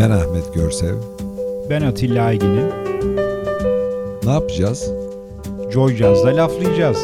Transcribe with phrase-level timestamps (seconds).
[0.00, 0.94] Ben Ahmet Görsev.
[1.70, 2.68] Ben Atilla Aygin'im.
[4.24, 4.90] Ne yapacağız?
[5.72, 6.98] Joy Jazz'da laflayacağız.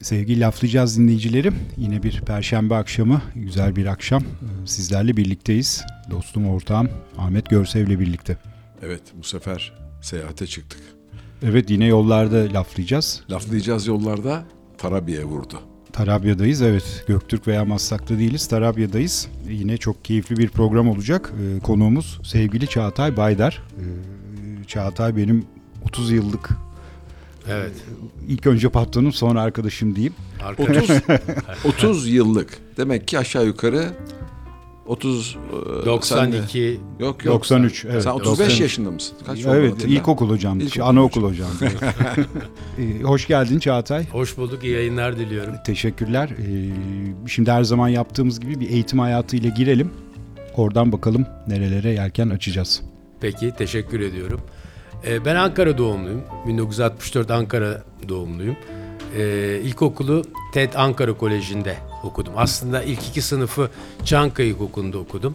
[0.00, 1.54] Sevgili laflayacağız dinleyicilerim.
[1.76, 4.22] Yine bir perşembe akşamı, güzel bir akşam.
[4.66, 5.84] Sizlerle birlikteyiz.
[6.10, 8.36] Dostum, ortağım Ahmet Görsev'le birlikte.
[8.82, 10.80] Evet, bu sefer seyahate çıktık.
[11.42, 13.20] Evet, yine yollarda laflayacağız.
[13.30, 14.44] Laflayacağız yollarda
[14.78, 15.60] Tarabya'ya vurdu.
[15.92, 17.04] Tarabya'dayız evet.
[17.08, 18.46] Göktürk veya Maslak'ta değiliz.
[18.48, 19.28] Tarabya'dayız.
[19.48, 21.32] Yine çok keyifli bir program olacak.
[21.40, 23.62] Ee, konuğumuz sevgili Çağatay Baydar.
[23.78, 25.46] Ee, Çağatay benim
[25.84, 26.50] 30 yıllık
[27.48, 27.72] Evet.
[28.28, 30.14] ilk önce patronum sonra arkadaşım diyeyim.
[30.58, 30.90] 30
[31.64, 32.58] 30 yıllık.
[32.76, 33.92] Demek ki aşağı yukarı
[34.86, 35.36] 30
[35.82, 37.34] e, 92 sen de- Yok yok.
[37.34, 38.02] 93 evet.
[38.02, 38.60] Sen 35 93.
[38.60, 39.16] yaşında mısın?
[39.26, 39.94] Kaç Evet Atilla?
[39.94, 40.60] ilkokul hocam.
[40.60, 41.48] İlkokul anaokul hocam.
[42.78, 44.08] Ee, hoş geldin Çağatay.
[44.10, 44.64] hoş bulduk.
[44.64, 45.54] iyi yayınlar diliyorum.
[45.66, 46.28] Teşekkürler.
[46.30, 46.70] Ee,
[47.28, 49.90] şimdi her zaman yaptığımız gibi bir eğitim hayatıyla girelim.
[50.56, 52.82] Oradan bakalım nerelere yelken açacağız.
[53.20, 54.40] Peki teşekkür ediyorum.
[55.06, 56.22] Ee, ben Ankara doğumluyum.
[56.46, 58.56] 1964 Ankara doğumluyum.
[59.18, 60.22] Ee, ilkokulu
[60.54, 62.32] TED Ankara Koleji'nde okudum.
[62.36, 63.70] Aslında ilk iki sınıfı
[64.04, 65.34] Çankaya İlkokulu'nda okudum.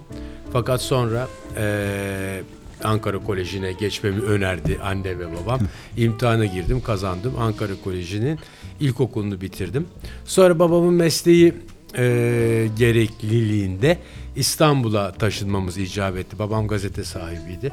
[0.54, 2.44] Fakat sonra eee,
[2.84, 5.60] Ankara Koleji'ne geçmemi önerdi anne ve babam.
[5.98, 7.34] İmtihana girdim, kazandım.
[7.40, 8.40] Ankara Koleji'nin
[8.80, 9.88] ilkokulunu bitirdim.
[10.26, 11.54] Sonra babamın mesleği
[11.98, 13.98] eee, gerekliliğinde
[14.36, 16.40] İstanbul'a taşınmamız icap etti.
[16.40, 17.72] Babam gazete sahibiydi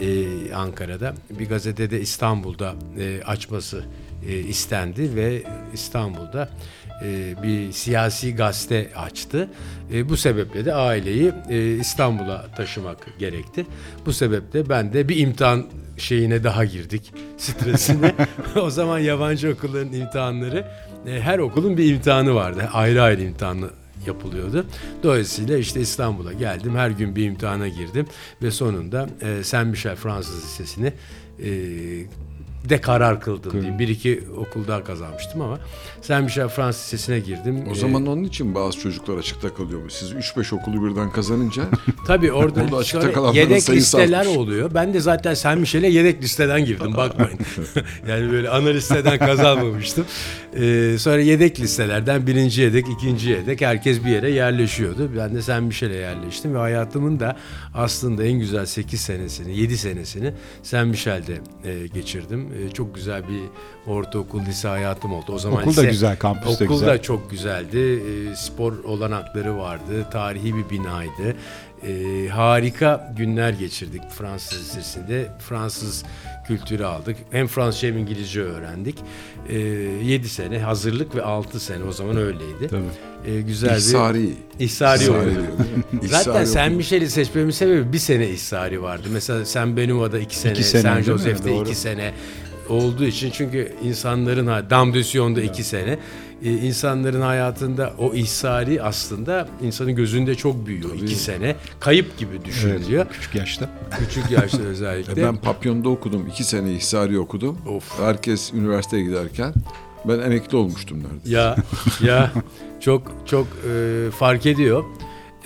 [0.00, 1.14] e, Ankara'da.
[1.30, 3.84] Bir gazetede İstanbul'da e, açması
[4.28, 5.42] e, istendi ve
[5.74, 6.50] İstanbul'da
[7.04, 9.48] e, bir siyasi gazete açtı.
[9.92, 13.66] E, bu sebeple de aileyi e, İstanbul'a taşımak gerekti.
[14.06, 18.14] Bu sebeple ben de bir imtihan şeyine daha girdik stresine.
[18.56, 20.66] o zaman yabancı okulların imtihanları
[21.06, 22.68] her okulun bir imtihanı vardı.
[22.72, 23.70] Ayrı ayrı imtihanı
[24.06, 24.66] yapılıyordu.
[25.02, 26.76] Dolayısıyla işte İstanbul'a geldim.
[26.76, 28.06] Her gün bir imtihana girdim
[28.42, 30.92] ve sonunda e, Saint Michel Fransız Lisesi'ni
[32.68, 33.78] de karar kıldım diyeyim.
[33.78, 35.58] Bir iki okul daha kazanmıştım ama
[36.02, 37.64] Saint Michel Fransız Lisesi'ne girdim.
[37.68, 39.80] O E, zaman onun için bazı çocuklar açıkta kalıyor.
[39.90, 41.62] Siz 3-5 okulu birden kazanınca
[42.06, 44.36] Tabii orada, Orada açıkta kalanların yedek listeler artmış.
[44.36, 44.70] oluyor.
[44.74, 47.38] Ben de zaten Saint Michel'e yedek listeden girdim bakmayın.
[48.08, 50.04] yani böyle ana listeden kazanmamıştım.
[50.56, 55.10] Ee, sonra yedek listelerden birinci yedek, ikinci yedek herkes bir yere yerleşiyordu.
[55.16, 57.36] Ben de Saint Michel'e yerleştim ve hayatımın da
[57.74, 62.51] aslında en güzel 8 senesini, 7 senesini Saint Michel'de e, geçirdim.
[62.58, 63.40] E, çok güzel bir
[63.92, 65.32] ortaokul, lise hayatım oldu.
[65.32, 66.88] O zaman Okul da lise- güzel, kampüs de Okul güzel.
[66.88, 67.78] da çok güzeldi.
[68.32, 70.06] E, spor olanakları vardı.
[70.12, 71.36] Tarihi bir binaydı.
[71.88, 75.28] E, harika günler geçirdik Fransız Lisesi'nde.
[75.48, 76.04] Fransız
[76.46, 77.16] kültürü aldık.
[77.30, 78.96] Hem Fransızca hem İngilizce öğrendik.
[79.48, 82.68] E, 7 sene hazırlık ve 6 sene o zaman öyleydi.
[82.70, 83.32] Tabii.
[83.36, 84.18] E, güzel İhsari.
[84.22, 85.30] bir İhsari İhsari?
[86.08, 86.76] Zaten okulu.
[86.76, 89.08] Michel'i seçmemin sebebi bir sene ihsari vardı.
[89.12, 91.02] Mesela Saint Benoît'da iki sene, İki?
[91.04, 91.64] Joseph'te Doğru.
[91.68, 92.14] iki sene
[92.68, 95.98] olduğu için çünkü insanların de Sion'da iki sene
[96.44, 101.00] e, insanların hayatında o ihsari aslında insanın gözünde çok büyüyor Tabii.
[101.04, 103.70] iki sene kayıp gibi düşünülüyor Küçük yaşta.
[103.98, 106.26] küçük yaşta E özellikle ben Papyon'da okudum.
[106.26, 107.58] 2 sene İhsari okudum.
[107.68, 107.98] Of.
[108.00, 109.52] Herkes üniversiteye giderken
[110.04, 111.38] ben emekli olmuştum neredeyse.
[111.38, 111.56] ya
[112.02, 112.32] ya
[112.80, 114.84] çok çok e, fark ediyor.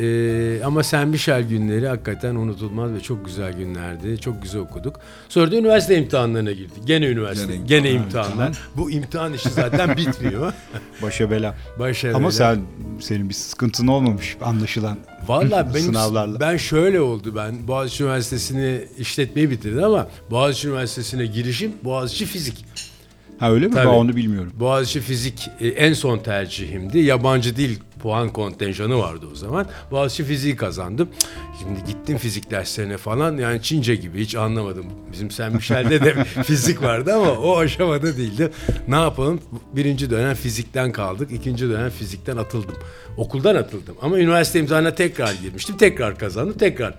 [0.00, 4.20] E, ama Saint Michel günleri hakikaten unutulmaz ve çok güzel günlerdi.
[4.20, 5.00] Çok güzel okuduk.
[5.28, 6.86] Sonra da üniversite imtihanlarına girdik.
[6.86, 8.24] Gene üniversite, Gene gene, imtihan.
[8.24, 8.58] imtihanlar.
[8.76, 10.52] Bu imtihan işi zaten bitmiyor.
[11.02, 11.54] Başa bela.
[11.78, 12.30] Başa Ama bela.
[12.30, 12.60] sen
[13.00, 14.98] senin bir sıkıntın olmamış anlaşılan.
[15.28, 16.40] Vallahi benim Sınavlarla.
[16.40, 22.64] ben şöyle oldu ben Boğaziçi Üniversitesi'ni işletmeyi bitirdim ama Boğaziçi Üniversitesi'ne girişim Boğaziçi Fizik.
[23.38, 23.74] Ha öyle mi?
[23.74, 23.86] Tabii.
[23.86, 24.52] Ben onu bilmiyorum.
[24.60, 26.98] Boğaziçi Fizik e, en son tercihimdi.
[26.98, 29.66] Yabancı dil puan kontenjanı vardı o zaman.
[29.90, 31.08] Boğaziçi Fiziği kazandım.
[31.60, 34.86] Şimdi gittim fizik derslerine falan yani Çince gibi hiç anlamadım.
[35.12, 38.50] Bizim Saint Michel'de de fizik vardı ama o aşamada değildi.
[38.88, 39.40] Ne yapalım?
[39.72, 41.32] Birinci dönem fizikten kaldık.
[41.32, 42.76] ikinci dönem fizikten atıldım.
[43.16, 43.96] Okuldan atıldım.
[44.02, 45.76] Ama üniversite imtihanına tekrar girmiştim.
[45.76, 46.58] Tekrar kazandım.
[46.58, 46.94] Tekrar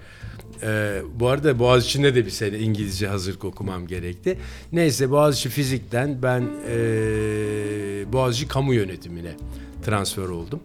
[0.63, 4.37] ee, bu arada Boğaziçi'nde de bir sene İngilizce hazırlık okumam gerekti.
[4.71, 9.31] Neyse Boğaziçi Fizik'ten ben ee, Boğaziçi Kamu Yönetimine
[9.85, 10.59] transfer oldum.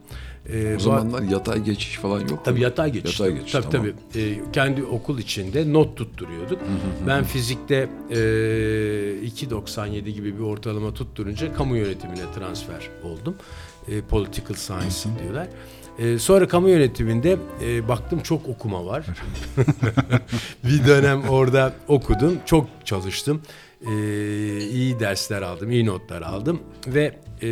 [0.53, 2.41] Ee, O zamanlar yatay geçiş falan yok mu?
[2.45, 3.21] Tabii yatay geçiş.
[3.21, 3.87] Yatay geçiş, Tabii tamam.
[4.13, 4.23] tabii.
[4.23, 6.59] Ee, kendi okul içinde not tutturuyorduk.
[7.07, 13.35] ben fizikte e, 2.97 gibi bir ortalama tutturunca kamu yönetimine transfer oldum.
[13.89, 15.49] E, political science diyorlar.
[15.99, 19.07] E, sonra kamu yönetiminde e, baktım çok okuma var.
[20.65, 23.43] bir dönem orada okudum, çok çalıştım.
[23.87, 23.93] E,
[24.59, 27.49] iyi dersler aldım, iyi notlar aldım ve e,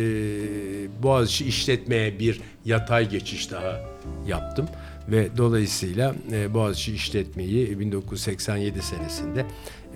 [1.03, 3.81] Boğaziçi işletmeye bir yatay geçiş daha
[4.27, 4.67] yaptım
[5.07, 9.45] ve dolayısıyla e, Boğaziçi işletmeyi 1987 senesinde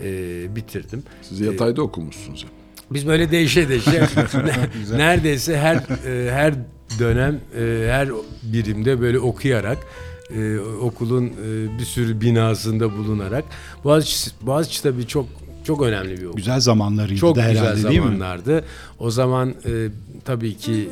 [0.03, 1.03] e, bitirdim.
[1.21, 2.43] Siz yatayda okumuşsunuz.
[2.43, 2.64] ya.
[2.95, 4.07] Biz böyle değişe değişe
[4.97, 6.53] neredeyse her e, her
[6.99, 8.09] dönem e, her
[8.43, 9.77] birimde böyle okuyarak
[10.37, 13.43] e, okulun e, bir sürü binasında bulunarak
[13.83, 15.25] Boğaziçi, Boğaziçi tabii çok
[15.63, 16.37] çok önemli bir okul.
[16.37, 18.05] Güzel zamanlarıydı Çok da güzel herhalde değil mi?
[18.05, 18.63] zamanlardı.
[18.99, 19.87] O zaman e,
[20.25, 20.89] tabii ki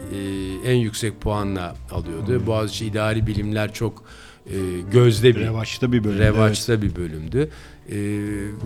[0.66, 2.48] e, en yüksek puanla alıyordu.
[2.48, 4.04] Boğaziçi İdari Bilimler çok
[4.48, 4.56] e,
[4.92, 6.20] gözde bir Revaçta bir bölüm.
[6.20, 7.50] revaçta bir bölümdü.
[7.90, 7.96] E,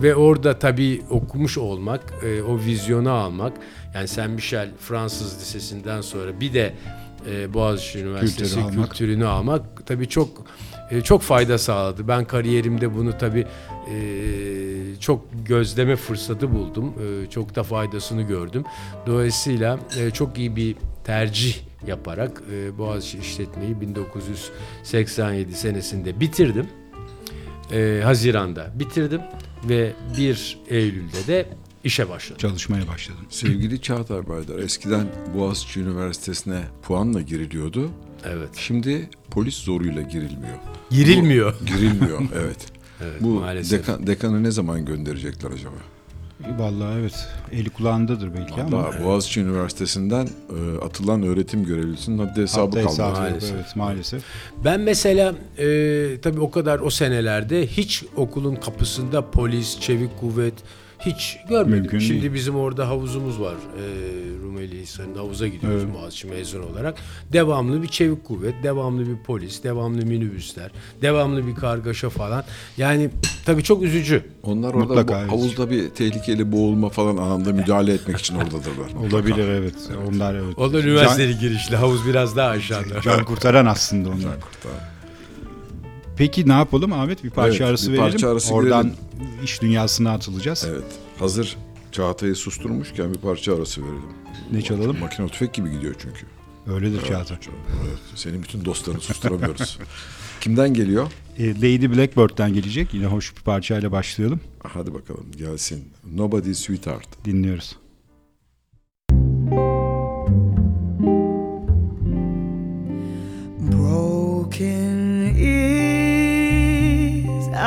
[0.02, 3.52] ve orada tabii okumuş olmak, e, o vizyonu almak.
[3.94, 6.74] Yani Saint Michel Fransız Lisesi'nden sonra bir de
[7.30, 8.90] e, Boğaziçi Üniversitesi Kültürü almak.
[8.90, 10.28] kültürünü almak tabii çok
[10.90, 12.08] e, çok fayda sağladı.
[12.08, 13.46] Ben kariyerimde bunu tabii
[13.90, 13.96] e,
[15.00, 16.94] çok gözleme fırsatı buldum.
[17.24, 18.64] E, çok da faydasını gördüm.
[19.06, 21.56] Dolayısıyla e, çok iyi bir tercih
[21.86, 26.66] yaparak e, Boğaziçi işletmeyi 1987 senesinde bitirdim.
[27.72, 29.20] E, Haziran'da bitirdim
[29.68, 31.48] ve 1 Eylül'de de
[31.84, 32.38] işe başladım.
[32.40, 33.24] Çalışmaya başladım.
[33.30, 37.90] Sevgili Çağatay Baydar, eskiden Boğaziçi Üniversitesi'ne puanla giriliyordu.
[38.24, 38.48] Evet.
[38.56, 40.58] Şimdi polis zoruyla girilmiyor.
[40.90, 41.54] Girilmiyor.
[41.60, 42.66] Bu- girilmiyor, evet.
[43.02, 43.80] Evet, Bu maalesef.
[43.80, 45.74] dekan, dekanı ne zaman gönderecekler acaba?
[46.58, 47.28] Vallahi evet.
[47.52, 48.76] Eli kulağındadır belki ama.
[48.76, 53.54] Vallahi Boğaziçi Üniversitesi'nden e, atılan öğretim görevlisinin haddi hesabı Hatta hesabı yok, Maalesef.
[53.54, 54.22] Evet maalesef.
[54.64, 55.66] Ben mesela e,
[56.22, 60.54] tabii o kadar o senelerde hiç okulun kapısında polis, çevik kuvvet
[61.06, 61.70] hiç görmedim.
[61.80, 62.34] Mümkün Şimdi değil.
[62.34, 63.54] bizim orada havuzumuz var.
[63.54, 63.84] E,
[64.42, 65.94] Rumeli Hisarı'nda havuza gidiyoruz Evet.
[65.94, 66.94] Boğaziçi mezun olarak.
[67.32, 70.70] Devamlı bir çevik kuvvet, devamlı bir polis, devamlı minibüsler,
[71.02, 72.44] devamlı bir kargaşa falan.
[72.76, 73.10] Yani
[73.46, 74.22] tabii çok üzücü.
[74.42, 75.32] Onlar orada Mutlaka, bu- evet.
[75.32, 79.08] havuzda bir tehlikeli boğulma falan anında müdahale etmek için oradadırlar.
[79.12, 79.74] Olabilir evet.
[80.08, 80.58] Onlar evet.
[80.58, 81.76] O da üniversiteli girişli.
[81.76, 82.88] Havuz biraz daha aşağıda.
[82.88, 84.36] Can, can kurtaran aslında onlar.
[86.18, 87.24] Peki ne yapalım Ahmet?
[87.24, 88.10] Bir parça Evet, arası bir verelim.
[88.10, 89.44] parça arası Oradan girelim.
[89.44, 90.66] iş dünyasına atılacağız.
[90.70, 90.84] Evet.
[91.18, 91.56] Hazır
[91.92, 94.02] Çağatay'ı susturmuşken bir parça arası verelim.
[94.52, 94.98] Ne çalalım?
[94.98, 96.26] Makine tüfek gibi gidiyor çünkü.
[96.74, 97.36] Öyledir Çağatay.
[97.82, 99.78] Evet, senin bütün dostlarını susturamıyoruz.
[100.40, 101.06] Kimden geliyor?
[101.38, 102.94] E, Lady Blackbird'den gelecek.
[102.94, 104.40] Yine hoş bir parçayla başlayalım.
[104.62, 105.84] Hadi bakalım gelsin.
[106.14, 107.24] Nobody Sweetheart.
[107.24, 107.76] Dinliyoruz.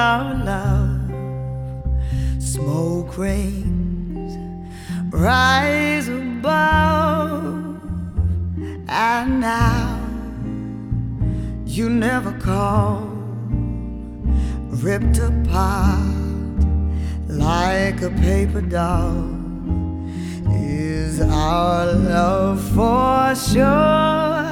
[0.02, 1.12] Our love.
[2.42, 4.34] Smoke rings
[5.14, 7.80] rise above,
[8.88, 10.00] and now
[11.66, 13.08] you never call.
[14.86, 16.60] Ripped apart
[17.28, 19.30] like a paper doll
[20.50, 24.48] is our love for sure,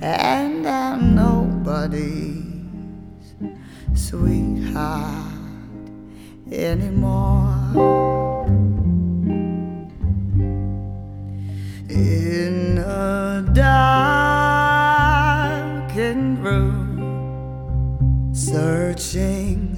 [0.00, 2.33] and I'm nobody's
[4.14, 5.32] sweetheart
[6.52, 7.50] anymore.
[11.88, 13.44] In a
[15.82, 19.76] darkened room, searching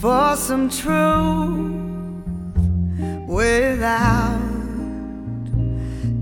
[0.00, 1.70] for some truth
[3.28, 4.40] without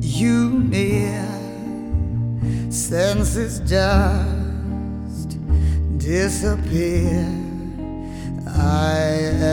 [0.01, 1.27] you near.
[2.71, 4.50] Senses just
[6.01, 7.29] disappear.
[8.47, 8.97] I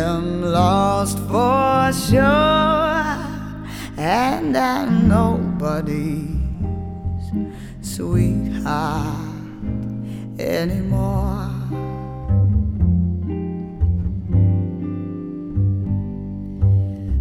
[0.04, 3.04] am lost for sure,
[3.98, 6.38] and I'm nobody's
[7.82, 9.28] sweetheart
[10.40, 11.52] anymore.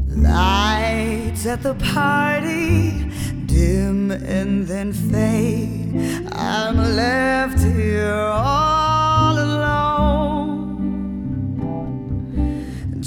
[0.09, 3.11] Lights at the party
[3.47, 6.29] dim and then fade.
[6.33, 8.96] I'm left here all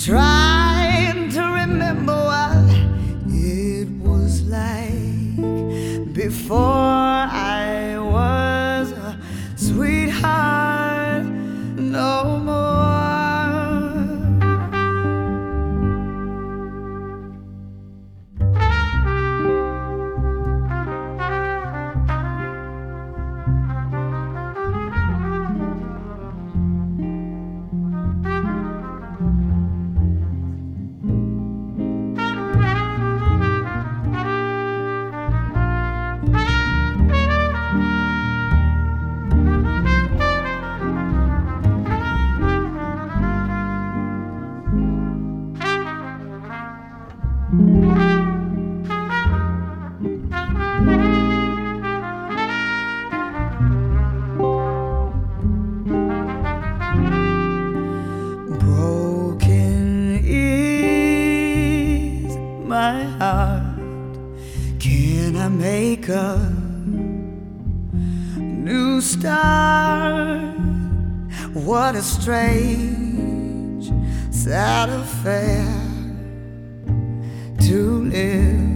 [0.06, 2.56] trying to remember what
[3.28, 5.36] it was like
[6.14, 9.18] before I was a
[9.58, 10.49] sweetheart
[65.70, 66.36] make a
[68.40, 70.58] new start.
[71.54, 73.84] What a strange,
[74.32, 75.68] sad affair
[77.68, 77.80] to
[78.16, 78.72] live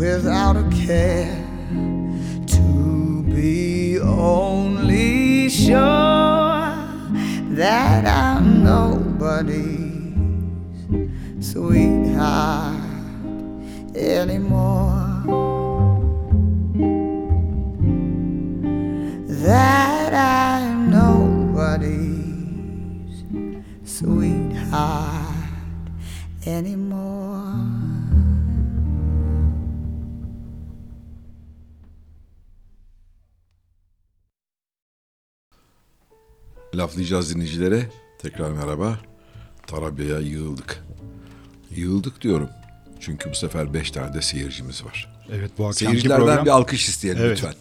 [0.00, 1.36] without a care.
[2.56, 2.68] To
[3.34, 6.62] be only sure
[7.60, 10.14] that I'm nobody's
[11.50, 12.69] sweetheart
[36.90, 37.88] Laflayacağız dinleyicilere.
[38.18, 38.98] Tekrar merhaba.
[39.66, 40.84] Tarabya'ya yığıldık.
[41.70, 42.48] Yığıldık diyorum.
[43.00, 45.12] Çünkü bu sefer beş tane de seyircimiz var.
[45.32, 47.30] Evet bu akşamki Seyircilerden program bir alkış isteyelim Evet.
[47.36, 47.54] lütfen.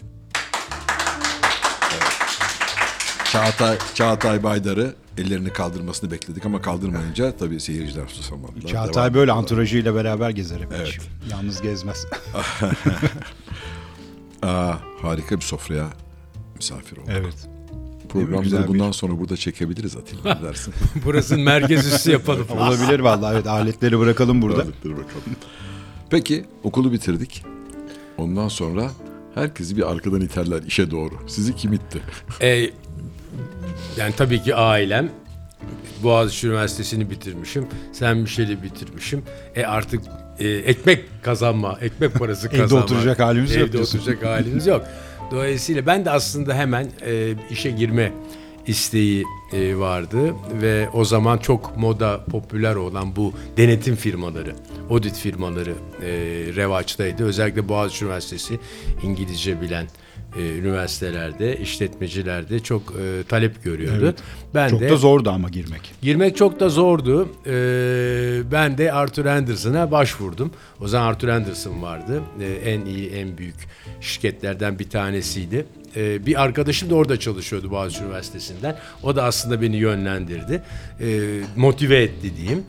[1.91, 2.39] Evet.
[3.31, 8.67] Çağatay, Çağatay Baydar'ı ellerini kaldırmasını bekledik ama kaldırmayınca tabii seyirciler susamadılar.
[8.67, 10.71] Çağatay Devam böyle anturajıyla beraber gezer hep.
[10.77, 10.97] Evet.
[11.31, 11.97] Yalnız gezmez.
[14.43, 15.87] Aa, harika bir sofraya
[16.55, 17.09] misafir olduk.
[17.11, 17.49] evet.
[18.09, 20.73] Programları bir- bundan sonra burada çekebiliriz Atilla ne dersin?
[21.05, 22.47] Burasının merkez üssü yapalım.
[22.57, 24.65] Olabilir vallahi evet aletleri bırakalım burada.
[24.83, 25.23] Dur bakalım.
[26.09, 27.43] Peki okulu bitirdik.
[28.17, 28.91] Ondan sonra
[29.35, 31.13] herkesi bir arkadan iterler işe doğru.
[31.27, 32.01] Sizi kim itti?
[32.41, 32.47] E,
[33.97, 35.09] yani tabii ki ailem.
[36.03, 37.67] Boğaziçi Üniversitesi'ni bitirmişim.
[37.93, 39.23] Sen Michel'i bitirmişim.
[39.55, 40.01] E artık
[40.39, 42.83] e, ekmek kazanma, ekmek parası Evde kazanma.
[42.83, 44.85] oturacak halimiz yok Evde oturacak halimiz yok.
[45.31, 48.11] Dolayısıyla ben de aslında hemen e, işe girme
[48.67, 54.55] isteği e, vardı ve o zaman çok moda popüler olan bu denetim firmaları,
[54.89, 56.07] audit firmaları e,
[56.55, 57.23] revaçtaydı.
[57.23, 58.59] Özellikle Boğaziçi Üniversitesi
[59.03, 59.87] İngilizce bilen
[60.37, 63.99] e, üniversitelerde, işletmecilerde çok e, talep görüyordu.
[64.03, 64.15] Evet.
[64.53, 65.91] Ben Çok de da zordu ama girmek.
[66.01, 67.29] Girmek çok da zordu.
[67.45, 70.51] Ee, ben de Arthur Anderson'a başvurdum.
[70.81, 72.21] O zaman Arthur Anderson vardı.
[72.41, 73.55] Ee, en iyi, en büyük
[74.01, 75.65] şirketlerden bir tanesiydi.
[75.95, 78.77] Ee, bir arkadaşım da orada çalışıyordu Boğaziçi Üniversitesi'nden.
[79.03, 80.61] O da aslında beni yönlendirdi.
[81.01, 82.63] Ee, motive etti diyeyim.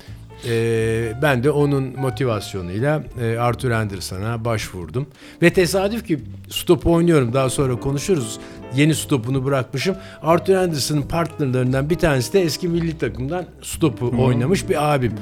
[0.46, 5.06] Ee, ben de onun motivasyonuyla e, Arthur Anderson'a başvurdum.
[5.42, 6.18] Ve tesadüf ki
[6.48, 8.38] stop oynuyorum daha sonra konuşuruz.
[8.76, 9.96] Yeni stopunu bırakmışım.
[10.22, 15.12] Arthur Anderson'ın partnerlerinden bir tanesi de eski milli takımdan stopu oynamış bir abim.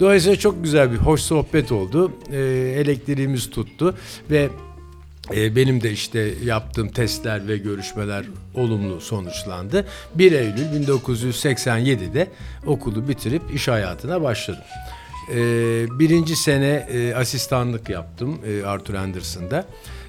[0.00, 2.12] Dolayısıyla çok güzel bir hoş sohbet oldu.
[2.32, 2.38] Ee,
[2.76, 3.94] elektriğimiz tuttu
[4.30, 4.48] ve
[5.34, 8.24] e, benim de işte yaptığım testler ve görüşmeler
[8.54, 9.86] olumlu sonuçlandı.
[10.14, 12.28] 1 Eylül 1987'de
[12.66, 14.62] okulu bitirip iş hayatına başladım.
[15.30, 15.36] E,
[15.98, 19.66] birinci sene e, asistanlık yaptım e, Arthur Anderson'da.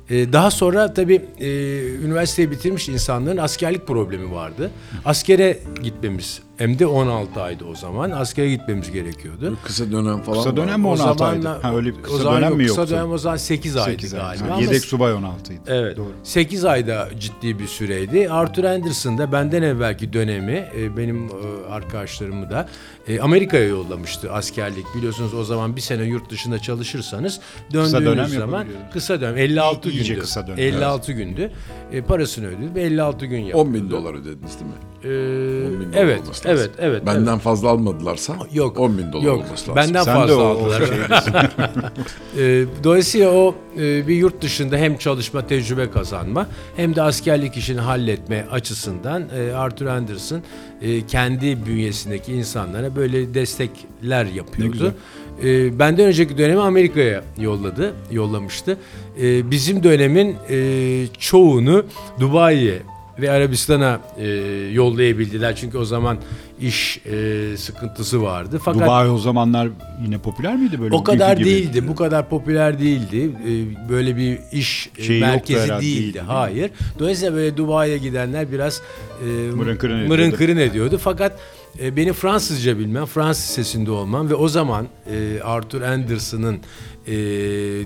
[0.10, 1.48] E, daha sonra tabii e,
[1.96, 4.72] üniversiteyi bitirmiş insanların askerlik problemi vardı.
[5.06, 8.12] Askere gitmemiz hem de 16 aydı o zaman.
[8.12, 9.58] Askere gitmemiz gerekiyordu.
[9.64, 11.48] Kısa dönem falan Kısa dönem mi O 16 aydı?
[11.48, 12.96] Ha, öyle o kısa dönem yok, mi Kısa yoktu?
[12.96, 14.20] dönem o zaman 8 aydı 8 ay.
[14.20, 14.46] galiba.
[14.50, 15.58] Ha, Ama Yedek subay 16'ydı.
[15.68, 15.98] Evet.
[15.98, 16.12] Doğru.
[16.24, 18.30] 8 ayda ciddi bir süreydi.
[18.30, 21.30] Arthur Anderson da benden evvelki dönemi e, benim e,
[21.72, 22.70] arkadaşlarımı da
[23.08, 24.86] e, Amerika'ya yollamıştı askerlik.
[24.98, 27.40] Biliyorsunuz o zaman bir sene yurt dışında çalışırsanız
[27.74, 30.22] döndüğünüz dönem zaman kısa dönem 56 İyice gündü.
[30.24, 31.52] kısa dönem, 56 gündü.
[31.92, 33.58] E, parasını ödedi ve 56 gün yaptı.
[33.58, 34.78] 10 bin dolar ödediniz değil mi?
[35.06, 36.66] Ee, 10 bin dolar evet, olması lazım.
[36.66, 37.06] evet, evet.
[37.06, 37.42] Benden evet.
[37.42, 38.80] fazla almadılarsa Yok.
[38.80, 39.38] 10 bin dolar Yok.
[39.38, 39.76] olması lazım.
[39.76, 40.82] Benden Sen fazla aldılar.
[42.40, 47.80] Ee, Dolayısıyla o e, bir yurt dışında hem çalışma tecrübe kazanma hem de askerlik işini
[47.80, 50.42] halletme açısından e, Arthur Anderson
[50.82, 54.94] e, kendi bünyesindeki insanlara böyle destekler yapıyordu.
[55.44, 58.78] E, Benden önceki dönemi Amerika'ya yolladı, yollamıştı.
[59.22, 61.86] E, Bizim dönemin e, çoğunu
[62.20, 62.82] Dubai'ye
[63.20, 64.28] ve Arabistan'a e,
[64.74, 66.18] yollayabildiler çünkü o zaman
[66.62, 68.60] iş e, sıkıntısı vardı.
[68.66, 69.70] Fakat Dubai o zamanlar
[70.06, 70.96] yine popüler miydi böyle?
[70.96, 71.50] o kadar gibi?
[71.50, 73.32] değildi, bu kadar popüler değildi.
[73.48, 76.02] Ee, Böyle bir iş e, yoktu merkezi herhalde, değildi.
[76.02, 76.26] değildi, değil?
[76.28, 76.72] Hayır.
[77.00, 78.82] Dolayısıyla böyle Dubai'ye gidenler biraz
[79.22, 80.14] e, Mırın kırın ediyordu.
[80.14, 81.00] mırın kırın ediyordu.
[81.04, 81.40] Fakat
[81.82, 86.60] e, benim Fransızca bilmem, Fransız sesinde olmam ve o zaman e, Arthur Anderson'ın
[87.08, 87.14] e,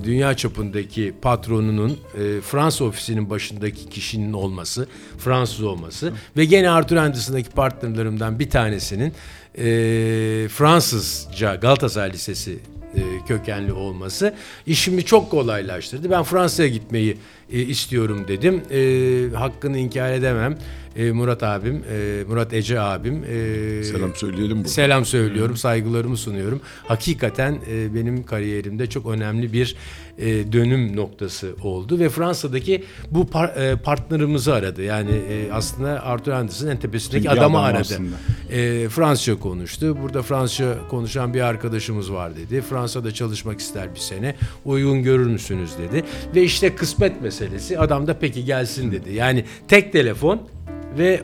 [0.03, 7.49] dünya çapındaki patronunun e, Fransa ofisinin başındaki kişinin olması, Fransız olması ve gene Arthur Anderson'daki
[7.49, 9.13] partnerlerimden bir tanesinin
[9.57, 9.63] e,
[10.47, 12.59] Fransızca Galatasaray Lisesi
[12.95, 14.35] e, kökenli olması
[14.65, 16.11] işimi çok kolaylaştırdı.
[16.11, 17.17] Ben Fransa'ya gitmeyi
[17.51, 18.61] e, istiyorum dedim.
[18.71, 20.57] E, hakkını inkar edemem.
[20.99, 23.23] E, Murat abim, e, Murat Ece abim.
[23.23, 24.69] e, Selam söyleyelim burada.
[24.69, 26.61] Selam söylüyorum, saygılarımı sunuyorum.
[26.87, 29.75] Hakikaten e, benim kariyerimde çok önemli bir
[30.17, 34.83] e, dönüm noktası oldu ve Fransa'daki bu par- e, partnerimizi aradı.
[34.83, 37.81] Yani e, aslında Arthur Anderson en tepesindeki Çünkü adamı adam aradı.
[37.81, 38.15] aslında.
[38.51, 39.97] E, Fransızca konuştu.
[40.01, 42.61] Burada Fransızca konuşan bir arkadaşımız var dedi.
[42.61, 44.35] Fransa'da çalışmak ister bir sene.
[44.65, 46.03] Uygun görür müsünüz dedi.
[46.35, 47.79] Ve işte kısmet meselesi.
[47.79, 49.13] Adam da peki gelsin dedi.
[49.13, 50.41] Yani tek telefon
[50.97, 51.23] ve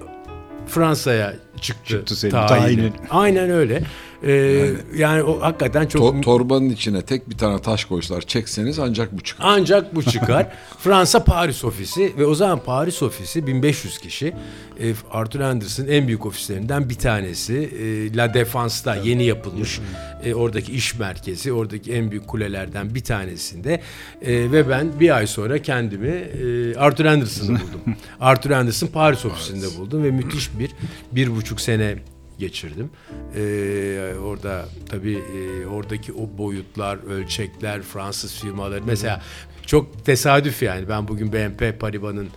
[0.68, 1.84] Fransa'ya çıktı.
[1.86, 2.92] Çıktı senin tayini.
[3.10, 3.82] Aynen öyle.
[4.26, 5.24] Ee, yani.
[5.24, 9.46] o hakikaten çok To- torbanın içine tek bir tane taş koysalar çekseniz ancak bu çıkar.
[9.48, 10.48] ancak bu çıkar.
[10.80, 14.34] Fransa Paris ofisi ve o zaman Paris ofisi 1500 kişi.
[14.80, 17.54] E, Arthur Anderson en büyük ofislerinden bir tanesi.
[17.58, 19.80] E, La Défense'da yeni yapılmış.
[20.24, 23.82] E, oradaki iş merkezi, oradaki en büyük kulelerden bir tanesinde.
[24.22, 27.96] E, ve ben bir ay sonra kendimi e, Arthur Anderson'da buldum.
[28.20, 30.72] Arthur Anderson Paris ofisinde buldum ve müthiş bir
[31.12, 31.96] bir buçuk sene
[32.40, 32.90] geçirdim.
[33.36, 39.22] Ee, orada tabii e, oradaki o boyutlar, ölçekler, Fransız firmaları mesela
[39.66, 42.30] çok tesadüf yani ben bugün BNP Paribas'ın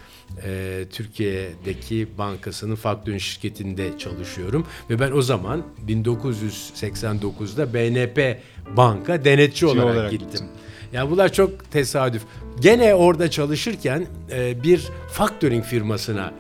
[0.45, 8.43] e, Türkiye'deki bankasının faktörün şirketinde çalışıyorum ve ben o zaman 1989'da BNP
[8.77, 10.29] Banka denetçi olarak, olarak gittim.
[10.31, 10.49] gittin.
[10.93, 12.23] Yani bunlar çok tesadüf.
[12.61, 16.33] Gene orada çalışırken e, bir factoring firmasına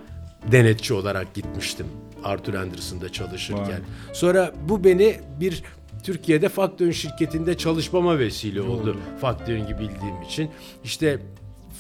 [0.53, 1.87] denetçi olarak gitmiştim.
[2.25, 3.69] Arthur Anderson'da çalışırken.
[3.69, 4.13] Vay.
[4.13, 5.63] Sonra bu beni bir
[6.03, 8.97] Türkiye'de factoring şirketinde çalışmama vesile oldu.
[9.21, 10.51] Factoring'i bildiğim için.
[10.85, 11.19] İşte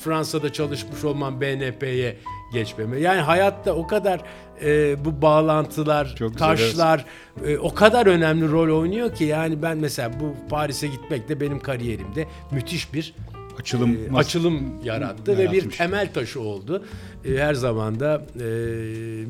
[0.04, 2.16] Fransa'da çalışmış olmam BNP'ye
[2.52, 3.00] geçmeme.
[3.00, 4.21] Yani hayatta o kadar
[4.62, 7.05] e, bu bağlantılar, Çok taşlar
[7.44, 11.61] e, o kadar önemli rol oynuyor ki yani ben mesela bu Paris'e gitmek de benim
[11.61, 13.14] kariyerimde müthiş bir
[13.61, 16.85] Açılım e, açılım yarattı ve bir temel taşı oldu.
[17.25, 18.44] E, her zaman da e,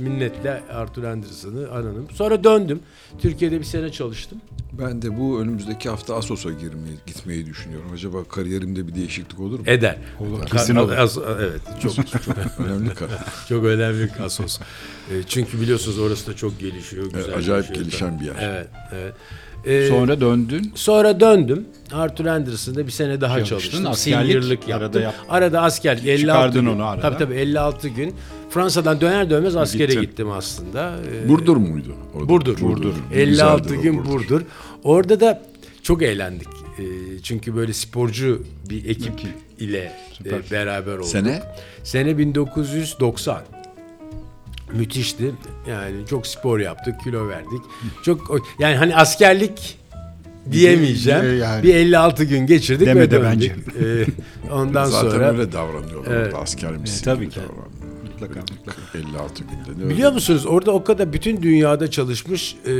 [0.02, 2.06] minnetle Arthur Anderson'ı ananım.
[2.14, 2.80] Sonra döndüm.
[3.18, 4.38] Türkiye'de bir sene çalıştım.
[4.72, 7.90] Ben de bu önümüzdeki hafta Asos'a girmeyi, gitmeyi düşünüyorum.
[7.94, 9.64] Acaba kariyerimde bir değişiklik olur mu?
[9.66, 9.96] Eder.
[10.20, 10.92] Olur, kesin olur.
[10.92, 11.60] As- evet.
[11.82, 13.18] Çok çok Önemli karar.
[13.48, 14.60] çok önemli bir kasos.
[15.10, 17.04] E, çünkü biliyorsunuz orası da çok gelişiyor.
[17.04, 17.84] Güzel acayip gelişiyor.
[17.90, 18.34] gelişen bir yer.
[18.40, 19.14] Evet, evet.
[19.64, 20.72] E, Sonra döndün.
[20.74, 21.64] Sonra döndüm.
[21.92, 23.86] Arthur Anderson'da bir sene daha Çalıştın, çalıştım.
[23.86, 24.86] askerlik Senior'lık yaptım.
[24.86, 26.66] arada yap- Arada askerlik 56 Çıkardın gün.
[26.74, 27.02] onu arada.
[27.02, 28.14] Tabii tabii 56 gün.
[28.50, 30.00] Fransa'dan döner dönmez askere Gittin.
[30.00, 30.94] gittim aslında.
[31.24, 31.94] Ee, Burdur muydu?
[32.14, 32.28] Orada?
[32.28, 32.60] Burdur.
[32.60, 32.92] Burdur.
[33.14, 34.42] 56 Güzeldir o gün Burdur.
[34.84, 35.42] Orada da
[35.82, 36.48] çok eğlendik.
[36.78, 36.82] Ee,
[37.22, 39.12] çünkü böyle sporcu bir ekip
[39.58, 39.92] ile
[40.26, 41.06] e, beraber olduk.
[41.06, 41.42] Sene?
[41.84, 43.42] Sene 1990.
[44.72, 45.32] Müthişti.
[45.68, 47.62] Yani çok spor yaptık, kilo verdik.
[48.02, 49.78] Çok yani hani askerlik
[50.52, 51.38] diyemeyeceğim.
[51.40, 51.62] Yani.
[51.62, 53.56] Bir 56 gün geçirdik Deme ve de döndük.
[53.82, 54.06] Ee,
[54.52, 56.12] ondan Zaten sonra öyle davranıyorlar.
[56.16, 56.26] Evet.
[56.26, 57.02] Orada asker misin?
[57.02, 57.40] E, tabii ki.
[58.12, 58.98] Mutlaka mutlaka.
[58.98, 59.78] 56 günde.
[59.78, 59.94] Ne öyle?
[59.94, 62.70] Biliyor musunuz orada o kadar bütün dünyada çalışmış e,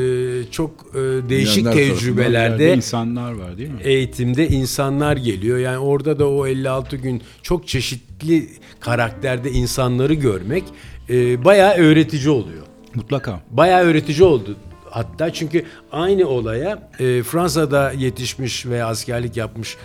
[0.51, 0.99] çok e,
[1.29, 3.81] değişik Bilenler tecrübelerde insanlar var değil mi?
[3.83, 5.59] eğitimde insanlar geliyor.
[5.59, 8.49] Yani orada da o 56 gün çok çeşitli
[8.81, 10.65] karakterde insanları görmek
[11.11, 12.63] e, bayağı öğretici oluyor.
[12.95, 13.41] Mutlaka.
[13.51, 14.57] Bayağı öğretici oldu.
[14.91, 19.77] Hatta çünkü aynı olaya e, Fransa'da yetişmiş ve askerlik yapmış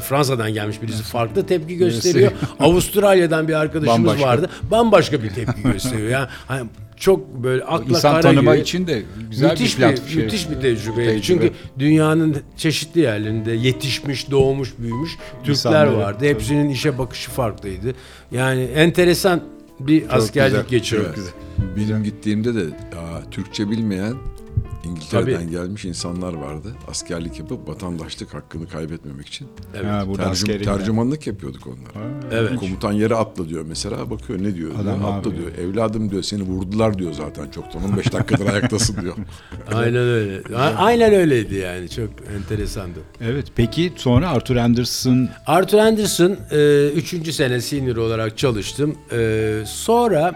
[0.00, 2.32] Fransa'dan gelmiş birisi farklı tepki gösteriyor.
[2.60, 4.26] Avustralya'dan bir arkadaşımız Bambaşka.
[4.28, 4.50] vardı.
[4.70, 6.08] Bambaşka bir tepki gösteriyor.
[6.10, 9.88] Yani hani çok böyle akla İnsan kara tanıma gibi- için de güzel müthiş bir bir,
[9.88, 11.08] plat- şey- müthiş bir tecrübeydi.
[11.10, 11.22] tecrübe.
[11.22, 16.16] Çünkü dünyanın çeşitli yerlerinde yetişmiş, doğmuş, büyümüş Türkler İnsanları, vardı.
[16.18, 16.28] tabii.
[16.28, 17.94] Hepsinin işe bakışı farklıydı.
[18.32, 19.40] Yani enteresan
[19.80, 21.06] bir askerlik güzel, geçirdim.
[21.16, 21.34] Evet.
[21.76, 22.60] Benim gittiğimde de
[22.96, 24.14] aa, Türkçe bilmeyen
[24.84, 25.50] İngiltere'den Tabii.
[25.50, 26.74] gelmiş insanlar vardı.
[26.88, 29.48] Askerlik yapıp vatandaşlık hakkını kaybetmemek için.
[29.74, 29.84] Evet.
[29.86, 32.06] Ha, Tercüm- tercümanlık yapıyorduk onlar.
[32.32, 32.56] Evet.
[32.56, 34.10] Komutan yere atla diyor mesela.
[34.10, 34.70] Bakıyor ne diyor?
[34.74, 35.52] Adam diyor, atla diyor.
[35.58, 37.84] Evladım diyor seni vurdular diyor zaten çoktan.
[37.84, 39.14] 15 dakikadır ayaktasın diyor.
[39.74, 40.56] Aynen öyle.
[40.76, 41.88] Aynen öyleydi yani.
[41.88, 42.98] Çok enteresandı.
[43.20, 43.46] Evet.
[43.56, 46.36] Peki sonra Arthur Anderson Arthur Anderson
[46.96, 47.34] 3.
[47.34, 48.94] sene senior olarak çalıştım.
[49.12, 50.34] E, sonra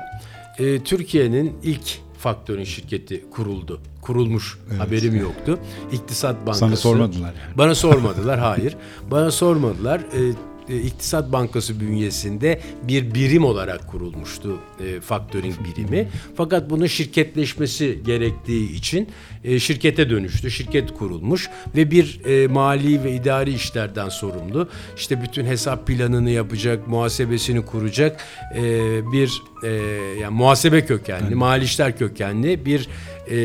[0.59, 3.81] e, Türkiye'nin ilk faktörün şirketi kuruldu.
[4.01, 4.59] Kurulmuş.
[4.79, 5.59] Haberim yoktu.
[5.93, 6.59] İktisat Bankası.
[6.61, 7.59] sana sormadılar yani.
[7.59, 8.77] Bana sormadılar, hayır.
[9.11, 10.01] Bana sormadılar.
[10.01, 10.21] E,
[10.68, 16.09] İktisat Bankası bünyesinde bir birim olarak kurulmuştu e, faktörink birimi.
[16.37, 19.09] Fakat bunun şirketleşmesi gerektiği için
[19.44, 20.51] e, şirkete dönüştü.
[20.51, 24.68] Şirket kurulmuş ve bir e, mali ve idari işlerden sorumlu.
[24.96, 28.20] İşte bütün hesap planını yapacak, muhasebesini kuracak
[28.57, 28.62] e,
[29.12, 29.68] bir e,
[30.20, 32.88] yani muhasebe kökenli, mali işler kökenli bir
[33.27, 33.37] e,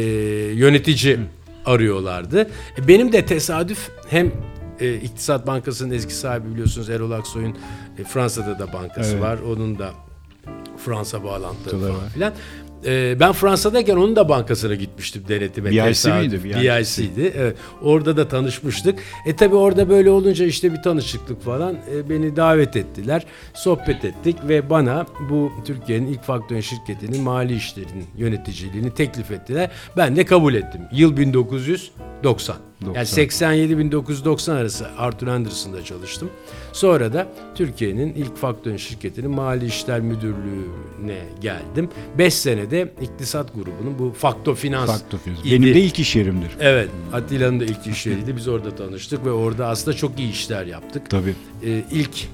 [0.53, 1.17] yönetici
[1.65, 2.49] arıyorlardı.
[2.77, 4.31] E, Benim de tesadüf hem
[4.79, 7.55] e, İktisat Bankası'nın eski sahibi biliyorsunuz Erol Aksoy'un
[7.99, 9.21] e, Fransa'da da bankası Evet.
[9.23, 9.39] var.
[9.39, 9.89] Onun da
[10.85, 12.33] Fransa bağlantıları Bağlantıları falan filan.
[12.85, 15.69] e, ben Fransa'dayken onun da bankasına gitmiştim denetime.
[15.71, 16.43] BIC miydi?
[16.43, 16.55] BIC.
[16.55, 17.33] BIC'di.
[17.37, 17.57] Evet.
[17.81, 18.99] Orada da tanışmıştık.
[19.25, 21.75] E tabi orada böyle olunca işte bir tanışıklık falan.
[21.93, 23.25] E, beni davet ettiler.
[23.53, 29.69] Sohbet ettik ve bana bu Türkiye'nin ilk faktörün şirketinin mali işlerinin yöneticiliğini teklif ettiler.
[29.97, 30.81] Ben de kabul ettim.
[30.91, 32.55] Yıl 1990.
[32.85, 36.29] Yani 87-1990 arası Arthur Anderson'da çalıştım.
[36.73, 41.89] Sonra da Türkiye'nin ilk faktörün şirketinin mali işler müdürlüğüne geldim.
[42.17, 45.39] 5 senede iktisat grubunun bu Fakto Finans Fakto Finans.
[45.45, 45.51] idi.
[45.51, 46.49] Benim de ilk iş yerimdir.
[46.59, 48.35] Evet, Atilla'nın da ilk iş yeriydi.
[48.37, 51.09] Biz orada tanıştık ve orada aslında çok iyi işler yaptık.
[51.09, 51.33] Tabii.
[51.65, 52.27] Ee, ilk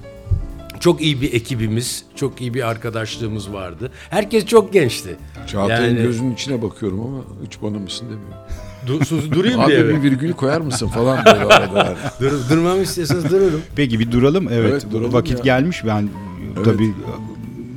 [0.79, 3.91] çok iyi bir ekibimiz, çok iyi bir arkadaşlığımız vardı.
[4.09, 5.15] Herkes çok gençti.
[5.47, 8.37] Çağatay'ın Yani- gözünün içine bakıyorum ama hiç bana mısın demiyor.
[8.87, 9.79] Du- sus- durayım diye.
[9.83, 11.95] Abi bir virgül koyar mısın falan böyle arada.
[12.21, 13.61] Dur, durmamı istiyorsanız dururum.
[13.75, 14.47] Peki bir duralım.
[14.51, 15.43] Evet, Evet, duralım vakit ya.
[15.43, 15.85] gelmiş.
[15.85, 16.09] Ben
[16.55, 16.65] Evet.
[16.65, 16.93] tabii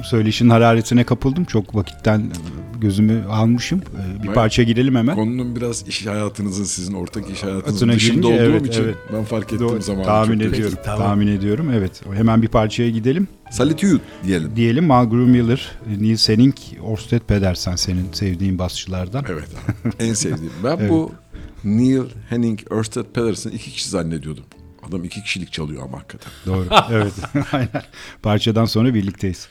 [0.04, 1.44] söyleşin hararetine kapıldım.
[1.44, 2.22] Çok vakitten
[2.80, 3.80] gözümü almışım.
[3.80, 5.14] Ee, Bir Ben- parça girelim hemen.
[5.14, 8.94] Konunun biraz iş hayatınızın sizin ortak iş hayatınızın Atına dışında olduğum evet, için evet.
[9.12, 10.04] ben fark ettim Doğru, zamanı.
[10.04, 10.48] tahmin çok.
[10.48, 10.74] ediyorum.
[10.76, 11.08] Peki, tamam.
[11.08, 11.70] Tahmin ediyorum.
[11.74, 12.02] Evet.
[12.12, 13.28] Hemen bir parçaya gidelim.
[13.50, 14.56] Solitude diyelim.
[14.56, 19.24] Diyelim Malgrum Miller, Neil Senning, Orsted Pedersen senin sevdiğin basçılardan.
[19.28, 19.48] Evet
[20.00, 20.52] en sevdiğim.
[20.64, 20.90] Ben Evet.
[20.90, 21.12] bu
[21.64, 24.44] Neil Henning Ørsted Pedersen iki kişi zannediyordum.
[24.88, 26.32] Adam iki kişilik çalıyor ama hakikaten.
[26.46, 26.66] Doğru.
[26.92, 27.12] evet.
[27.52, 27.82] Aynen.
[28.22, 29.48] Parçadan sonra birlikteyiz.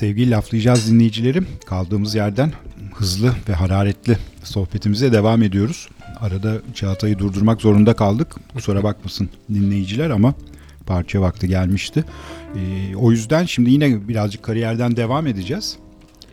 [0.00, 1.46] Sevgili laflayacağız dinleyicilerim.
[1.66, 2.52] Kaldığımız yerden
[2.94, 5.88] hızlı ve hararetli sohbetimize devam ediyoruz.
[6.20, 8.28] Arada Çağatay'ı durdurmak zorunda kaldık.
[8.54, 10.34] Kusura bakmasın dinleyiciler ama
[10.86, 12.04] parça vakti gelmişti.
[12.56, 15.76] Ee, o yüzden şimdi yine birazcık kariyerden devam edeceğiz.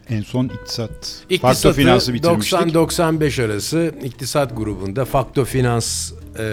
[0.10, 2.60] En son iktisat, fakto İktisatı finansı bitirmiştik.
[2.60, 6.46] 90-95 arası iktisat grubunda Fakto Finans e,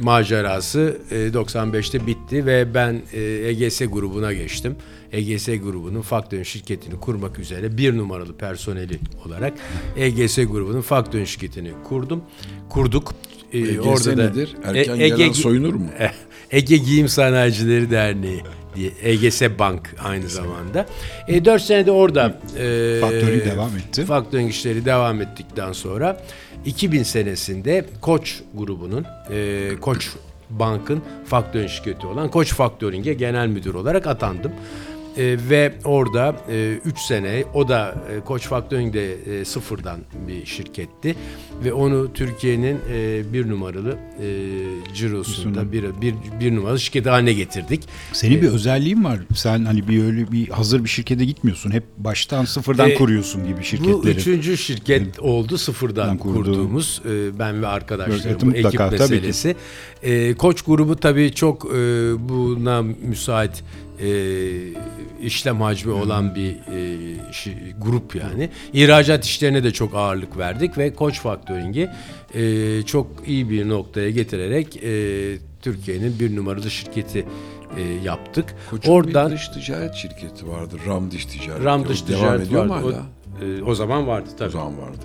[0.00, 4.76] macerası e, 95'te bitti ve ben e, EGS grubuna geçtim.
[5.12, 9.54] EGS grubunun Faktörün şirketini kurmak üzere bir numaralı personeli olarak
[9.96, 12.22] EGS grubunun Faktörün şirketini kurdum.
[12.68, 13.14] Kurduk.
[13.52, 14.56] E, EGS nedir?
[14.64, 15.86] Erken gelen soyunur mu?
[16.50, 18.42] Ege Giyim Sanayicileri Derneği
[18.76, 20.86] diye EGS Bank aynı zamanda.
[21.28, 24.04] E, 4 senede orada e, Faktörü devam etti.
[24.04, 26.20] Faktörün işleri devam ettikten sonra
[26.64, 30.08] 2000 senesinde Koç grubunun e, Koç
[30.50, 34.52] Bank'ın faktörün şirketi olan Koç Faktöring'e genel müdür olarak atandım.
[35.18, 36.36] E, ve orada
[36.84, 41.14] 3 sene o da e, Koç Faktöring de e, sıfırdan bir şirketti
[41.64, 47.82] ve onu Türkiye'nin e, bir numaralı e, cirosunda bir, bir, bir numaralı şirketi haline getirdik.
[48.12, 49.18] Senin bir özelliğin var.
[49.34, 51.70] Sen hani bir öyle bir hazır bir şirkete gitmiyorsun.
[51.70, 54.16] Hep baştan sıfırdan E, kuruyorsun gibi Bu şirketleri.
[54.16, 56.44] üçüncü şirket oldu sıfırdan kurduğum.
[56.44, 59.56] kurduğumuz e, ben ve arkadaşlarım Evet, bu mutlaka, ekip meselesi.
[60.02, 61.78] E, Koç grubu tabii çok e,
[62.28, 63.64] buna müsait
[64.02, 64.10] e,
[65.22, 66.96] işlem hacmi olan bir e,
[67.32, 68.48] şi- grup yani.
[68.72, 71.88] İhracat işlerine de çok ağırlık verdik ve Koç Faktöring'i
[72.34, 77.26] e, çok iyi bir noktaya getirerek e, Türkiye'nin bir numaralı şirketi
[77.76, 78.54] e, yaptık.
[78.70, 80.76] Koç'un Oradan bir dış ticaret şirketi vardı.
[80.86, 81.64] Ram Dış Ticaret.
[81.64, 82.86] Ram Dış Devam Ticaret ediyor mu vardı.
[82.86, 83.02] hala?
[83.42, 84.48] O, e, o zaman vardı tabii.
[84.48, 84.98] O zaman vardı.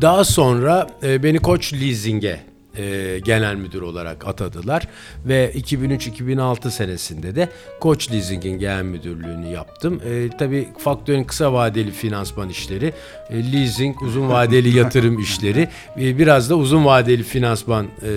[0.00, 2.40] Daha sonra e, beni Koç Leasing'e
[2.78, 4.88] e, genel müdür olarak atadılar
[5.26, 7.48] ve 2003-2006 senesinde de
[7.80, 10.00] Koç Leasing'in genel müdürlüğünü yaptım.
[10.10, 12.92] E, tabii faktörün kısa vadeli finansman işleri,
[13.30, 15.68] e, leasing uzun vadeli yatırım işleri,
[16.00, 18.10] e, biraz da uzun vadeli finansman e,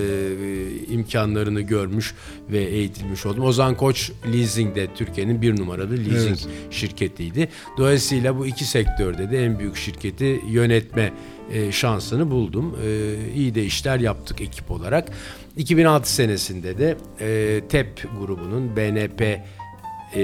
[0.92, 2.14] imkanlarını görmüş
[2.50, 3.44] ve eğitilmiş oldum.
[3.44, 6.38] O zaman Koç Leasing de Türkiye'nin bir numaralı leasing
[6.70, 7.48] şirketiydi.
[7.78, 11.12] Dolayısıyla bu iki sektörde de en büyük şirketi yönetme
[11.52, 12.76] e, şansını buldum.
[12.84, 15.08] E, iyi de işler yaptık ekip olarak.
[15.56, 20.20] 2006 senesinde de e, TEP grubunun BNP'nin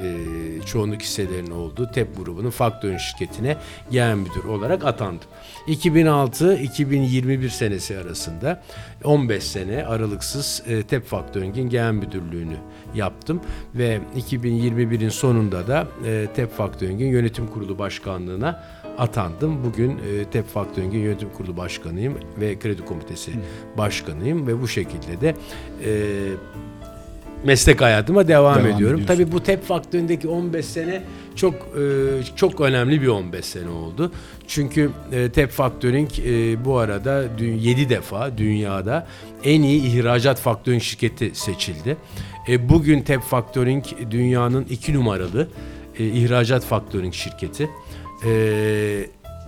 [0.00, 0.16] e,
[0.66, 3.56] çoğunluk hisselerinin olduğu TEP grubunun faktörün şirketine
[3.90, 5.28] genel müdür olarak atandım.
[5.68, 8.62] 2006-2021 senesi arasında
[9.04, 12.56] 15 sene aralıksız TEP Faktöring'in genel müdürlüğünü
[12.94, 13.40] yaptım
[13.74, 15.88] ve 2021'in sonunda da
[16.34, 18.64] TEP Faktöring'in yönetim kurulu başkanlığına
[18.98, 19.64] atandım.
[19.64, 23.32] Bugün e, TEP Faktöring'in yönetim kurulu başkanıyım ve kredi komitesi
[23.78, 25.34] başkanıyım ve bu şekilde de
[25.84, 25.92] e,
[27.44, 29.02] meslek hayatıma devam, Devam ediyorum.
[29.06, 31.02] Tabii bu TEP faktöründeki 15 sene
[31.36, 31.80] çok e,
[32.36, 34.12] çok önemli bir 15 sene oldu.
[34.46, 39.06] Çünkü e, TEP Faktöring e, bu arada 7 defa dünyada
[39.44, 41.96] en iyi ihracat faktöring şirketi seçildi.
[42.48, 45.48] E, bugün TEP Faktöring dünyanın 2 numaralı
[45.98, 47.70] e, ihracat faktöring şirketi.
[48.26, 49.06] E,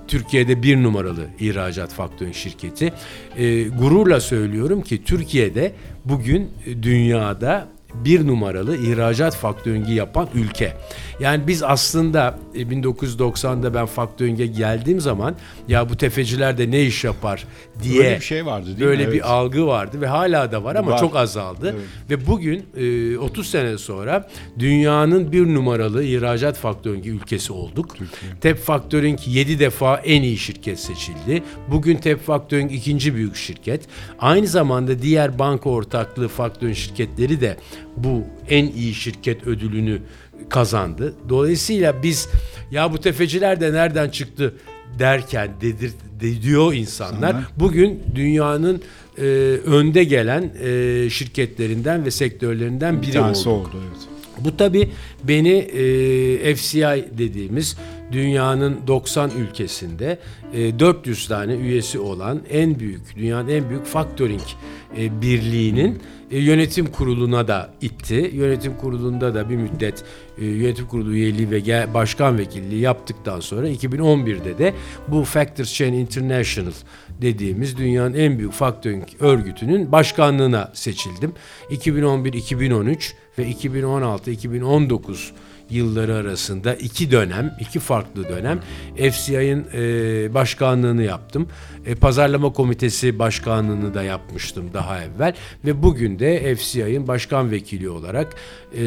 [0.08, 2.92] Türkiye'de bir numaralı ihracat faktörün şirketi.
[3.36, 5.72] E, gururla söylüyorum ki Türkiye'de
[6.04, 6.50] bugün
[6.82, 10.76] dünyada bir numaralı ihracat faktörüngi yapan ülke.
[11.20, 15.34] Yani biz aslında e, 1990'da ben faktörünge geldiğim zaman
[15.68, 17.46] ya bu tefeciler de ne iş yapar
[17.82, 18.84] diye Böyle bir şey vardı değil mi?
[18.84, 19.14] böyle Evet.
[19.14, 20.98] bir algı vardı ve hala da var ama Var.
[20.98, 21.74] çok azaldı.
[21.76, 21.86] Evet.
[22.10, 24.28] Ve bugün e, 30 sene sonra
[24.58, 27.96] dünyanın bir numaralı ihracat faktörüngi ülkesi olduk.
[28.40, 31.42] Tep Factoring 7 defa en iyi şirket seçildi.
[31.68, 33.82] Bugün Tep Factoring ikinci büyük şirket.
[34.18, 37.56] Aynı zamanda diğer banka ortaklığı faktörün şirketleri de
[37.96, 40.02] bu en iyi şirket ödülünü
[40.48, 41.14] kazandı.
[41.28, 42.28] Dolayısıyla biz
[42.70, 44.54] ya bu tefeciler de nereden çıktı
[44.98, 47.36] derken dedir de diyor insanlar.
[47.56, 48.82] Bugün dünyanın
[49.18, 49.22] e,
[49.66, 53.46] önde gelen e, şirketlerinden ve sektörlerinden Bir biri olduk.
[53.46, 54.00] oldu evet.
[54.44, 54.90] Bu tabi
[55.24, 57.76] beni e, FCI dediğimiz
[58.12, 60.18] dünyanın 90 ülkesinde
[60.52, 64.40] e, 400 tane üyesi olan en büyük dünyanın en büyük factoring
[64.98, 68.30] e, birliğinin e, yönetim kuruluna da itti.
[68.34, 70.04] Yönetim kurulunda da bir müddet
[70.38, 74.74] e, yönetim kurulu üyeliği ve başkan vekilliği yaptıktan sonra 2011'de de
[75.08, 76.72] bu Factors Chain International
[77.22, 81.32] dediğimiz dünyanın en büyük factoring örgütünün başkanlığına seçildim.
[81.70, 85.30] 2011-2013 ve 2016-2019
[85.70, 88.60] yılları arasında iki dönem, iki farklı dönem
[89.12, 91.48] FCI'nin e, başkanlığını yaptım.
[91.86, 98.36] E, pazarlama komitesi başkanlığını da yapmıştım daha evvel ve bugün de FCI'nin başkan vekili olarak
[98.72, 98.80] e,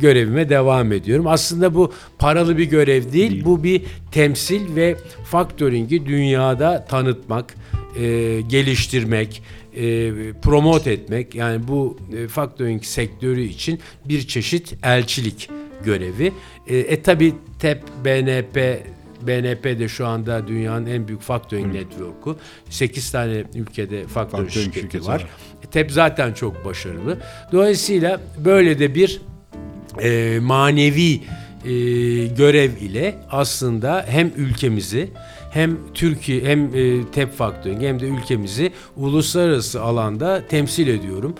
[0.00, 1.26] görevime devam ediyorum.
[1.26, 3.82] Aslında bu paralı bir görev değil, bu bir
[4.12, 7.54] temsil ve faktöringi dünyada tanıtmak,
[8.00, 9.42] e, geliştirmek,
[9.76, 10.12] e,
[10.42, 15.50] promote etmek yani bu e, factoring sektörü için bir çeşit elçilik
[15.84, 16.32] görevi.
[16.66, 18.82] E, e tabi TEP, BNP,
[19.22, 22.36] BNP de şu anda dünyanın en büyük factoring network'u.
[22.70, 25.14] 8 tane ülkede factoring Factoring şirketi şirketi var.
[25.14, 25.26] var.
[25.64, 27.18] E, TEP zaten çok başarılı.
[27.52, 29.20] Dolayısıyla böyle de bir
[30.02, 31.70] e, manevi e,
[32.26, 35.08] görev ile aslında hem ülkemizi
[35.56, 41.34] hem Türkiye hem e, TEP Factoring hem de ülkemizi uluslararası alanda temsil ediyorum.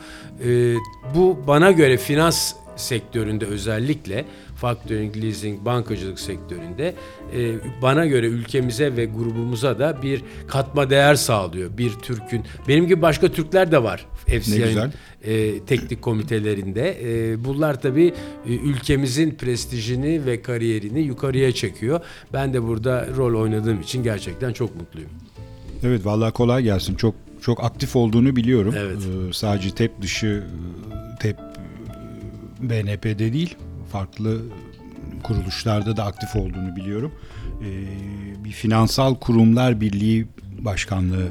[0.45, 0.75] E,
[1.15, 4.25] bu bana göre finans sektöründe özellikle
[4.57, 6.95] factoring, leasing, bankacılık sektöründe
[7.37, 11.79] e, bana göre ülkemize ve grubumuza da bir katma değer sağlıyor.
[11.79, 14.93] Bir Türk'ün, benim gibi başka Türkler de var FCI'nin
[15.25, 16.97] e, teknik komitelerinde.
[17.03, 18.15] E, bunlar tabii
[18.47, 22.01] e, ülkemizin prestijini ve kariyerini yukarıya çekiyor.
[22.33, 25.11] Ben de burada rol oynadığım için gerçekten çok mutluyum.
[25.83, 26.95] Evet vallahi kolay gelsin.
[26.95, 28.75] Çok çok aktif olduğunu biliyorum.
[28.79, 28.97] Evet.
[28.97, 30.45] Ee, sadece TEP dışı
[30.93, 33.57] e, TEP e, BNP'de değil
[33.93, 34.39] farklı
[35.23, 37.13] kuruluşlarda da aktif olduğunu biliyorum.
[37.63, 40.27] Ee, bir finansal kurumlar birliği
[40.59, 41.29] başkanlığı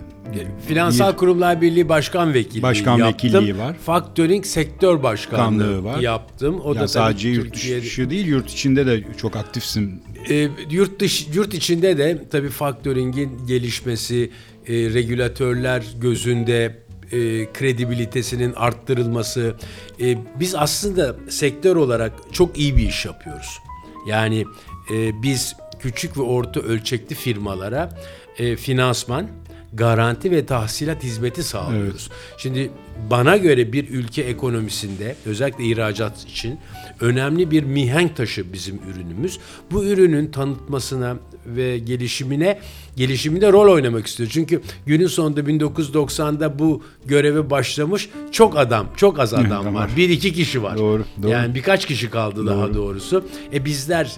[0.68, 3.08] Finansal bir- Kurumlar Birliği Başkan Vekilliği Başkan yaptım.
[3.30, 3.76] vekilliği var.
[3.86, 6.00] Factoring Sektör Başkanlığı var.
[6.00, 6.60] yaptım.
[6.64, 10.02] O ya da sadece yurt Türkiye'de- dışı değil yurt içinde de çok aktifsin.
[10.30, 14.32] E, yurt dış yurt içinde de tabii faktöringin gelişmesi,
[14.68, 19.56] e, regülatörler gözünde e, kredibilitesinin arttırılması.
[20.02, 23.60] E, biz aslında sektör olarak çok iyi bir iş yapıyoruz.
[24.08, 24.46] Yani
[24.94, 27.90] e, biz küçük ve orta ölçekli firmalara
[28.38, 29.28] e, finansman,
[29.74, 32.10] garanti ve tahsilat hizmeti sağlıyoruz.
[32.38, 32.72] Şimdi
[33.10, 36.60] bana göre bir ülke ekonomisinde özellikle ihracat için
[37.00, 39.40] önemli bir mihenk taşı bizim ürünümüz.
[39.72, 42.60] Bu ürünün tanıtmasına ve gelişimine
[42.96, 44.30] gelişiminde rol oynamak istiyor.
[44.34, 49.76] Çünkü günün sonunda 1990'da bu göreve başlamış çok adam, çok az adam Tamam.
[49.76, 49.90] var.
[49.98, 50.78] Bir iki kişi var.
[50.78, 51.32] Doğru, doğru.
[51.32, 53.26] Yani birkaç kişi kaldı daha doğrusu.
[53.54, 54.12] E bizler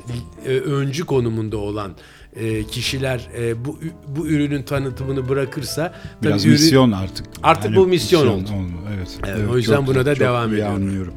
[0.45, 1.91] e, öncü konumunda olan
[2.35, 7.25] e, kişiler e, bu bu ürünün tanıtımını bırakırsa tabii Biraz ürün- misyon artık.
[7.43, 8.33] Artık bu misyon oldu.
[8.53, 9.17] oldu, Evet.
[9.27, 10.75] Evet, o yüzden buna da çok devam ediyorum.
[10.75, 11.13] anlıyorum.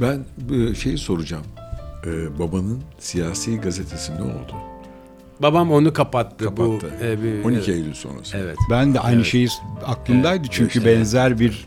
[0.00, 0.24] Ben
[0.54, 1.44] e, şeyi soracağım.
[2.06, 4.71] E, babanın siyasi gazetesi ne oldu?
[5.42, 6.86] Babam onu kapattı, Kapattı.
[7.00, 7.68] bu e, bir- 12 evet.
[7.68, 8.36] Eylül sonrası.
[8.36, 8.56] Evet.
[8.70, 9.26] Ben de aynı Evet.
[9.26, 9.48] şeyi
[9.86, 10.98] aklımdaydı çünkü Evet.
[10.98, 11.66] benzer bir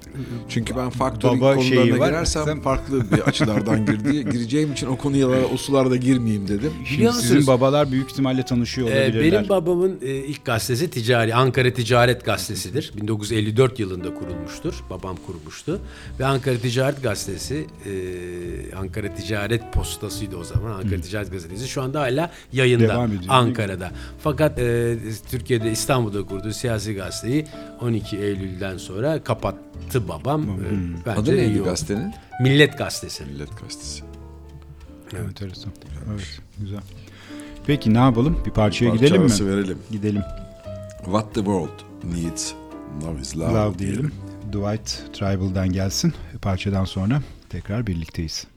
[0.49, 2.07] Çünkü ben faktörün Baba konularına şeyi var.
[2.07, 6.71] girersem Sen- farklı bir açılardan girdi, gireceğim için o konuya o sularda girmeyeyim dedim.
[6.85, 9.31] Şimdi sizin babalar büyük ihtimalle tanışıyor Ee, olabilirler.
[9.33, 12.91] benim babamın e, ilk gazetesi ticari Ankara Ticaret Gazetesi'dir.
[12.97, 14.73] 1954 yılında kurulmuştur.
[14.89, 15.79] Babam kurmuştu.
[16.19, 20.71] Ve Ankara Ticaret Gazetesi e, Ankara Ticaret Postası'ydı o zaman.
[20.71, 23.27] Ankara Ticaret Gazetesi şu anda hala yayında Devam ediyor, mi?
[23.65, 23.91] Ankara'da.
[24.19, 24.97] Fakat e,
[25.29, 27.45] Türkiye'de İstanbul'da kurduğu siyasi gazeteyi
[27.81, 30.43] 12 Eylül'den sonra kapattı babam.
[30.43, 32.13] E, bence Adı neydi gazetenin?
[32.41, 33.25] Millet Gazetesi.
[33.25, 34.03] Millet Gazetesi.
[35.27, 35.71] Enteresan.
[36.11, 36.79] Evet, güzel.
[37.67, 38.37] Peki ne yapalım?
[38.45, 39.31] Bir parçaya Parça gidelim mi?
[39.55, 39.77] verelim.
[39.91, 40.23] Gidelim.
[41.03, 42.53] What the world needs,
[43.03, 44.11] love is love, Love diyelim.
[44.51, 46.13] Dwight Tribal'dan gelsin.
[46.41, 48.47] Parçadan sonra tekrar birlikteyiz.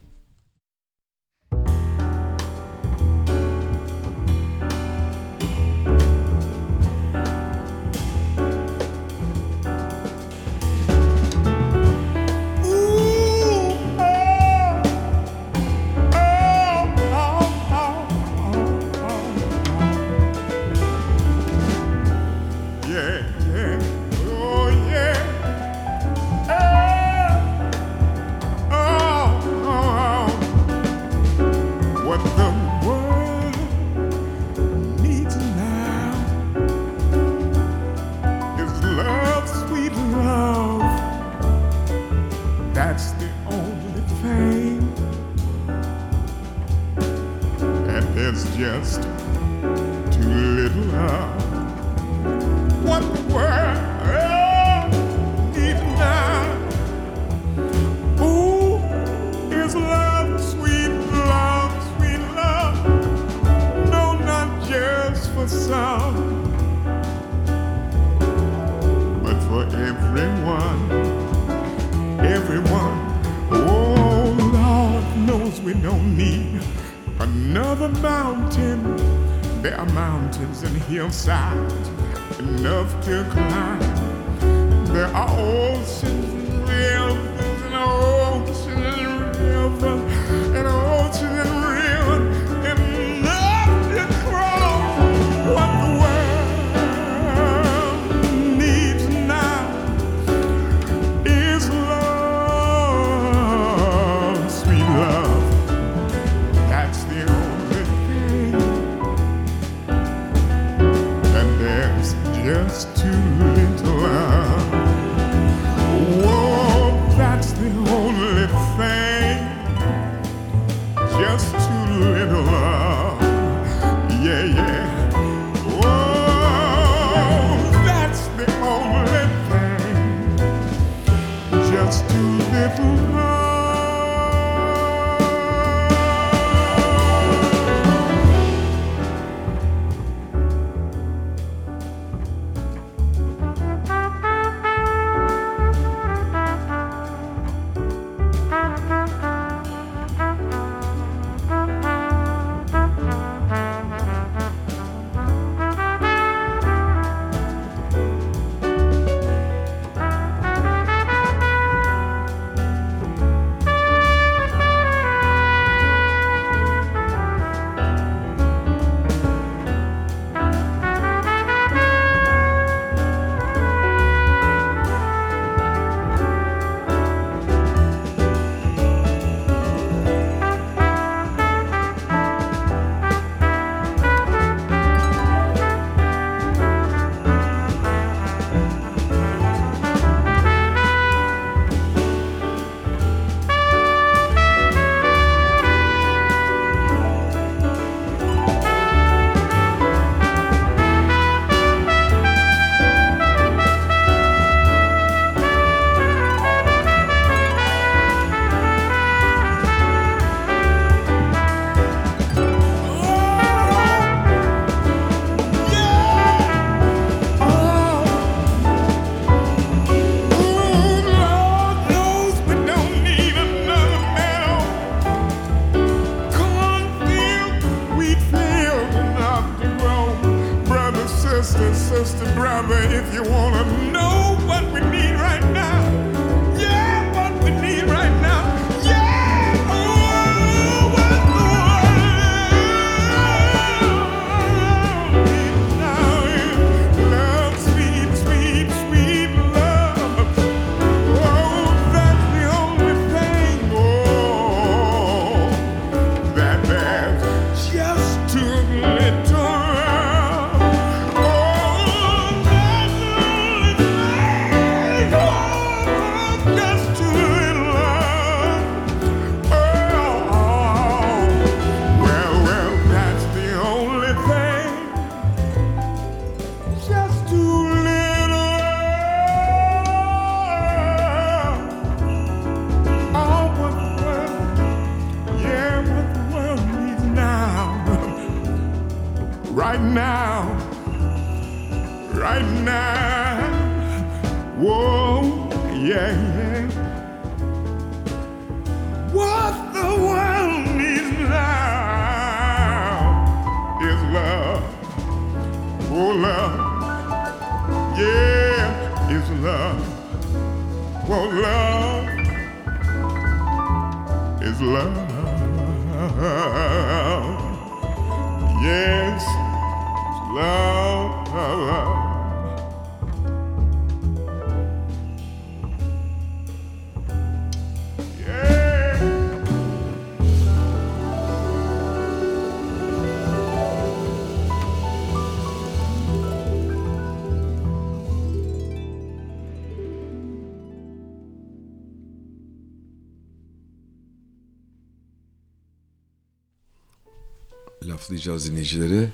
[348.28, 349.08] Laflayacağız dinleyicileri.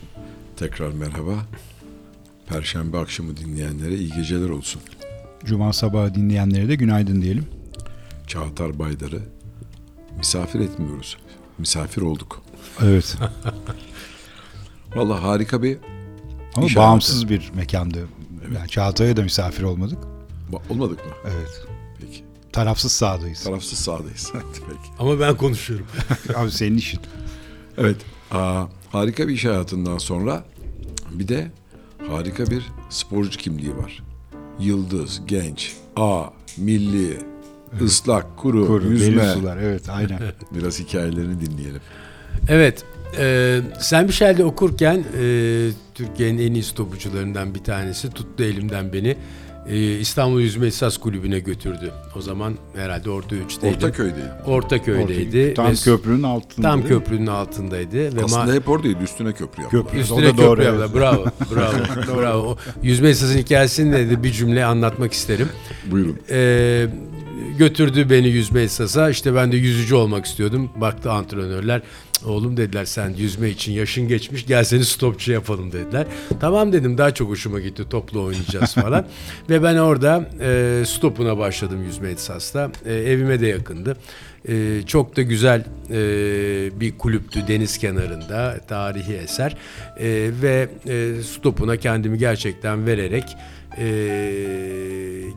[0.57, 1.47] Tekrar merhaba.
[2.47, 4.83] Perşembe akşamı dinleyenlere iyi geceler olsun.
[5.45, 7.47] Cuma sabahı dinleyenlere de günaydın diyelim.
[8.27, 9.23] Çağatar Baydar'ı
[10.19, 11.17] misafir etmiyoruz.
[11.59, 12.43] Misafir olduk.
[12.83, 13.17] Evet.
[14.97, 15.79] Vallahi harika bir
[16.57, 18.09] Ama İş bağımsız bir mekandı.
[18.55, 19.99] Yani Çağatay'a da misafir olmadık.
[20.53, 21.12] Ba- olmadık mı?
[21.25, 21.67] Evet.
[22.01, 22.25] Peki.
[22.53, 23.45] Tarafsız sağdayız.
[23.45, 24.33] Tarafsız sağdayız.
[24.69, 24.91] Peki.
[24.99, 25.87] Ama ben konuşuyorum.
[26.37, 27.01] Abi senin işin.
[27.79, 27.97] Evet.
[28.31, 30.45] Aa, harika bir iş hayatından sonra
[31.11, 31.51] bir de
[32.09, 34.03] harika bir sporcu kimliği var.
[34.61, 36.25] Yıldız, genç, A,
[36.57, 37.18] milli,
[37.83, 39.27] ıslak, kuru, Kuru, yüzme.
[39.35, 39.57] sular.
[39.57, 40.18] Evet aynen.
[40.55, 41.81] Biraz hikayelerini dinleyelim.
[42.49, 42.85] Evet.
[43.18, 49.16] E, sen bir şeyde okurken e, Türkiye'nin en iyi stopucularından bir tanesi tuttu elimden beni.
[49.69, 51.93] E, İstanbul Yüzme İhsas Kulübü'ne götürdü.
[52.17, 53.77] O zaman herhalde orta üçteydi.
[53.77, 54.31] Ortaköy'deydi.
[54.47, 55.55] Ortaköy'deydi.
[55.55, 56.69] Tam Ve köprünün altında.
[56.69, 58.17] Tam köprünün altındaydı.
[58.17, 59.03] Ve Aslında ma- hep oradaydı.
[59.05, 59.85] Üstüne köprü yaptılar.
[59.85, 60.01] Köprü.
[60.01, 60.81] Üstüne O da doğru, köprü evet.
[60.81, 61.03] yaptılar.
[61.03, 61.25] Bravo.
[61.55, 62.21] Bravo.
[62.21, 62.39] bravo.
[62.51, 65.49] O yüzme esasının hikayesini de, de bir cümle anlatmak isterim.
[65.91, 66.19] Buyurun.
[66.31, 66.87] Ee,
[67.59, 69.11] götürdü beni yüzme esasa.
[69.11, 70.71] İşte ben de yüzücü olmak istiyordum.
[70.77, 71.83] Baktı antrenörler.
[72.25, 76.07] "Cık, Oğlum dediler sen yüzme için yaşın geçmiş gel seni stopçu yapalım dediler.
[76.41, 79.07] Tamam dedim daha çok hoşuma gitti toplu oynayacağız falan.
[79.51, 82.70] Ve ben orada e, stopuna başladım yüzme esasda.
[82.87, 83.97] E, evime de yakındı.
[84.49, 89.57] E, çok da güzel e, bir kulüptü deniz kenarında tarihi eser
[89.99, 93.25] E, ve e, stopuna kendimi gerçekten vererek
[93.79, 93.85] e,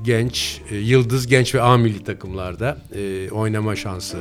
[0.03, 4.17] genç, e, yıldız genç ve A milli takımlarda e, oynama şansı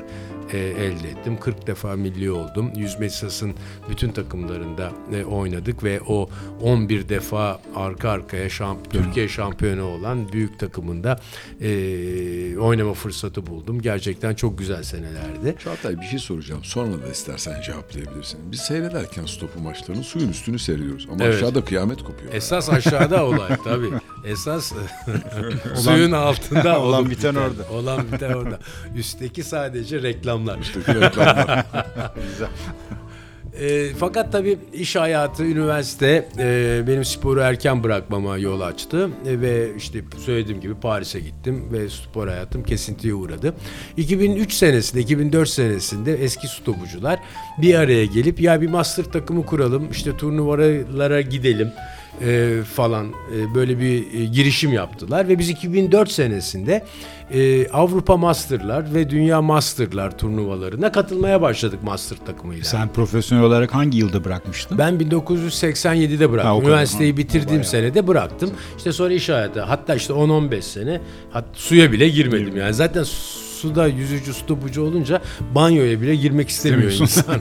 [0.52, 1.36] e, elde ettim.
[1.40, 2.70] 40 defa milli oldum.
[2.76, 3.54] Yüzme sasın
[3.90, 6.28] bütün takımlarında e, oynadık ve o
[6.62, 11.20] 11 defa arka arkaya şamp Türkiye şampiyonu olan büyük takımında
[11.60, 11.68] e,
[12.58, 13.80] oynama fırsatı buldum.
[13.82, 15.56] Gerçekten çok güzel senelerdi.
[15.64, 16.64] Çağatay bir şey soracağım.
[16.64, 18.40] Sonra da istersen cevaplayabilirsin.
[18.52, 21.06] Biz seyrederken stopu maçlarının suyun üstünü seyrediyoruz.
[21.12, 21.34] Ama Evet.
[21.34, 22.34] aşağıda kıyamet kopuyor.
[22.34, 23.90] Esas aşağıda olay tabii.
[24.24, 24.72] Esas
[25.74, 27.68] suyun altında Olan olup biten orada.
[27.72, 28.58] Olan biten orada.
[28.96, 30.58] Üstteki sadece reklamlar.
[33.60, 39.10] E, fakat tabii iş hayatı, üniversite e, benim sporu erken bırakmama yol açtı.
[39.26, 43.54] E, ve işte söylediğim gibi Paris'e gittim ve spor hayatım kesintiye uğradı.
[43.96, 47.18] 2003 senesinde, 2004 senesinde eski stopucular
[47.58, 51.72] bir araya gelip ya bir master takımı kuralım, işte turnuvalara gidelim
[52.22, 56.84] e, falan e, böyle bir e, girişim yaptılar ve biz 2004 senesinde
[57.32, 62.64] e, Avrupa Master'lar ve Dünya Master'lar turnuvalarına katılmaya başladık master takımıyla.
[62.64, 64.78] Sen profesyonel olarak hangi yılda bırakmıştın?
[64.78, 66.52] Ben 1987'de bıraktım.
[66.56, 66.60] Ha.
[66.62, 67.64] Üniversiteyi Ha, bitirdiğim bayağı.
[67.64, 68.50] senede bıraktım.
[68.76, 69.60] İşte sonra iş hayatı.
[69.62, 71.00] Hatta işte 10-15 sene
[71.30, 72.74] hat, suya bile girmedim yani.
[72.74, 73.04] Zaten
[73.56, 75.22] suda yüzücü stopucu olunca
[75.54, 77.36] banyoya bile girmek istemiyor insan.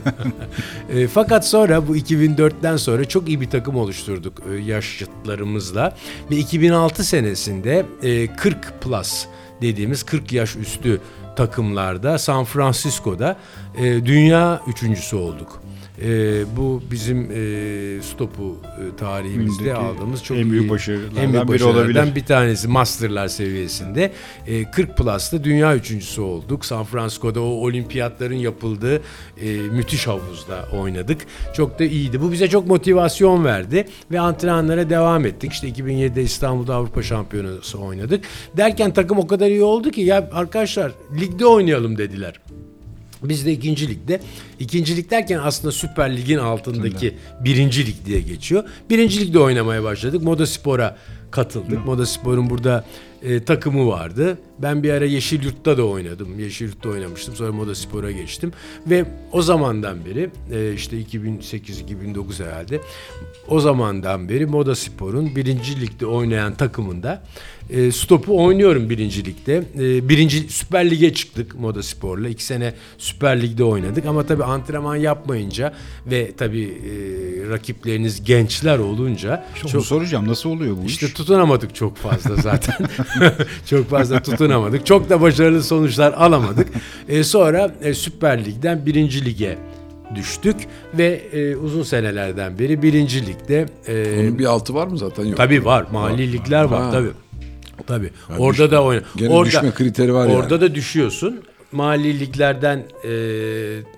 [0.90, 5.96] E, fakat sonra bu 2004'ten sonra çok iyi bir takım oluşturduk e, yaşıtlarımızla
[6.30, 9.24] ve 2006 senesinde e, 40 plus
[9.62, 11.00] dediğimiz 40 yaş üstü
[11.36, 13.36] takımlarda San Francisco'da
[13.76, 15.60] e, dünya üçüncüsü olduk.
[16.02, 21.48] E, bu bizim e, stopu e, tarihimizde Öndeki aldığımız çok en büyük başarılardan en büyük
[21.48, 22.14] biri olabilir.
[22.14, 24.12] bir tanesi Master'lar seviyesinde.
[24.46, 26.64] E, 40 Plus'ta dünya üçüncüsü olduk.
[26.64, 29.02] San Francisco'da o olimpiyatların yapıldığı
[29.40, 31.20] e, müthiş havuzda oynadık.
[31.54, 32.20] Çok da iyiydi.
[32.20, 35.52] Bu bize çok motivasyon verdi ve antrenmanlara devam ettik.
[35.52, 38.24] İşte 2007'de İstanbul'da Avrupa Şampiyonası oynadık.
[38.56, 42.40] Derken takım o kadar iyi oldu ki ya arkadaşlar ligde oynayalım dediler.
[43.28, 44.20] Biz de ikinci ligde.
[44.60, 48.64] İkinci lig derken aslında Süper Lig'in altındaki birinci lig diye geçiyor.
[48.90, 50.22] Birinci ligde oynamaya başladık.
[50.22, 50.96] Moda Spor'a
[51.30, 51.86] katıldık.
[51.86, 52.84] Moda Spor'un burada
[53.22, 54.38] e, takımı vardı.
[54.58, 56.38] Ben bir ara Yeşilyurt'ta da oynadım.
[56.38, 57.36] Yeşilyurt'ta oynamıştım.
[57.36, 58.52] Sonra Moda Spor'a geçtim.
[58.86, 62.80] Ve o zamandan beri e, işte 2008-2009 herhalde
[63.48, 67.22] o zamandan beri Moda Spor'un birinci ligde oynayan takımında
[67.70, 69.64] e, stopu oynuyorum birinci ligde.
[69.78, 72.28] E, birinci Süper Lig'e çıktık Moda Spor'la.
[72.28, 75.74] İki sene Süper Lig'de oynadık ama tabii antrenman yapmayınca
[76.06, 79.86] ve tabii e, rakipleriniz gençler olunca Çok...
[79.86, 81.12] soracağım nasıl oluyor bu işte iş?
[81.12, 82.74] tutunamadık çok fazla zaten.
[83.66, 84.86] çok fazla tutunamadık.
[84.86, 86.68] Çok da başarılı sonuçlar alamadık.
[87.08, 89.58] E, sonra e, Süper Lig'den birinci lige
[90.14, 90.56] düştük
[90.94, 95.24] ve e, uzun senelerden beri birinci ligde e, Onun bir altı var mı zaten?
[95.24, 95.36] Yok.
[95.36, 96.90] tabii var mali ligler var Ha.
[96.90, 97.10] tabii.
[97.86, 98.10] Tabii.
[98.30, 99.02] Ya orada düşme- da oyna.
[99.16, 100.60] gene orada, düşme kriteri var Orada yani.
[100.60, 101.40] da düşüyorsun.
[101.72, 103.10] Mali liglerden e,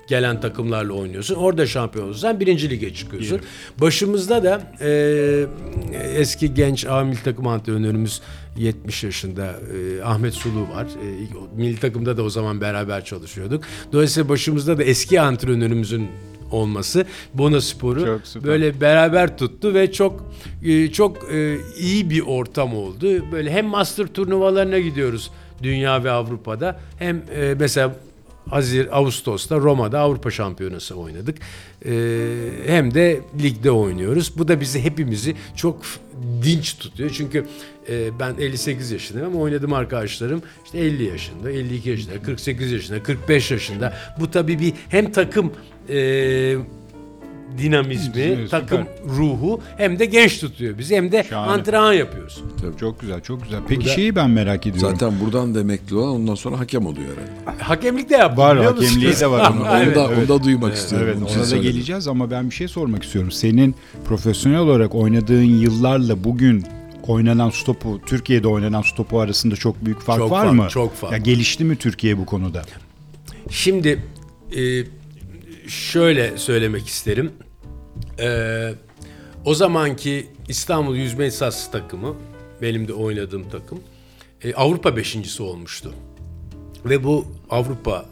[0.08, 1.34] gelen takımlarla oynuyorsun.
[1.34, 3.40] Orada şampiyon olursan birinci lige çıkıyorsun.
[3.80, 4.90] Başımızda da e,
[6.14, 8.20] eski genç A milli takım antrenörümüz
[8.58, 10.84] 70 yaşında e, Ahmet Sulu var.
[10.84, 13.64] E, milli takımda da o zaman beraber çalışıyorduk.
[13.92, 16.08] Dolayısıyla başımızda da eski antrenörümüzün
[16.50, 20.32] olması Bona Spor'u böyle beraber tuttu ve çok
[20.64, 23.32] e, çok e, iyi bir ortam oldu.
[23.32, 25.30] Böyle hem master turnuvalarına gidiyoruz
[25.62, 27.96] dünya ve Avrupa'da hem e, mesela
[28.50, 31.38] Hazir Ağustos'ta Roma'da Avrupa Şampiyonası oynadık.
[31.84, 31.90] E,
[32.66, 34.32] hem de ligde oynuyoruz.
[34.38, 35.80] Bu da bizi hepimizi çok
[36.42, 37.10] dinç tutuyor.
[37.10, 37.46] Çünkü
[37.88, 43.50] e, ben 58 yaşındayım ama oynadığım arkadaşlarım işte 50 yaşında, 52 yaşında, 48 yaşında, 45
[43.50, 43.96] yaşında.
[44.20, 45.52] Bu tabii bir hem takım
[45.88, 46.56] e,
[47.58, 48.48] dinamizmi, Süper.
[48.48, 48.78] takım
[49.18, 51.50] ruhu hem de genç tutuyor bizi hem de Şahane.
[51.52, 52.42] antrenman yapıyoruz.
[52.80, 53.60] Çok güzel çok güzel.
[53.68, 54.90] Peki Bu da- şeyi ben merak ediyorum.
[54.98, 57.08] Zaten buradan da emekli olan ondan sonra hakem oluyor
[57.46, 57.62] herhalde.
[57.62, 58.86] Hakemlik de yaptım Var, biliyor musun?
[58.86, 59.40] hakemliği de var.
[59.52, 61.06] Onu, Ama- onu Evet, da, onu da duymak istiyorum.
[61.08, 61.72] Evet Onun için ona da söyledim.
[61.72, 63.30] geleceğiz ama ben bir şey sormak istiyorum.
[63.30, 66.64] Senin profesyonel olarak oynadığın yıllarla bugün
[67.06, 70.66] oynanan stopu, Türkiye'de oynanan stopu arasında çok büyük fark Çok var fark, mı?
[70.70, 71.12] çok fark.
[71.12, 72.62] Ya gelişti mi Türkiye bu konuda?
[73.50, 73.98] Şimdi
[74.56, 74.60] e,
[75.68, 77.30] şöyle söylemek isterim.
[78.18, 78.70] E,
[79.44, 82.16] o zamanki İstanbul Yüzme Esas takımı,
[82.62, 83.80] benim de oynadığım takım,
[84.44, 85.94] e, Avrupa beşincisi olmuştu.
[86.84, 88.04] Ve bu Avrupa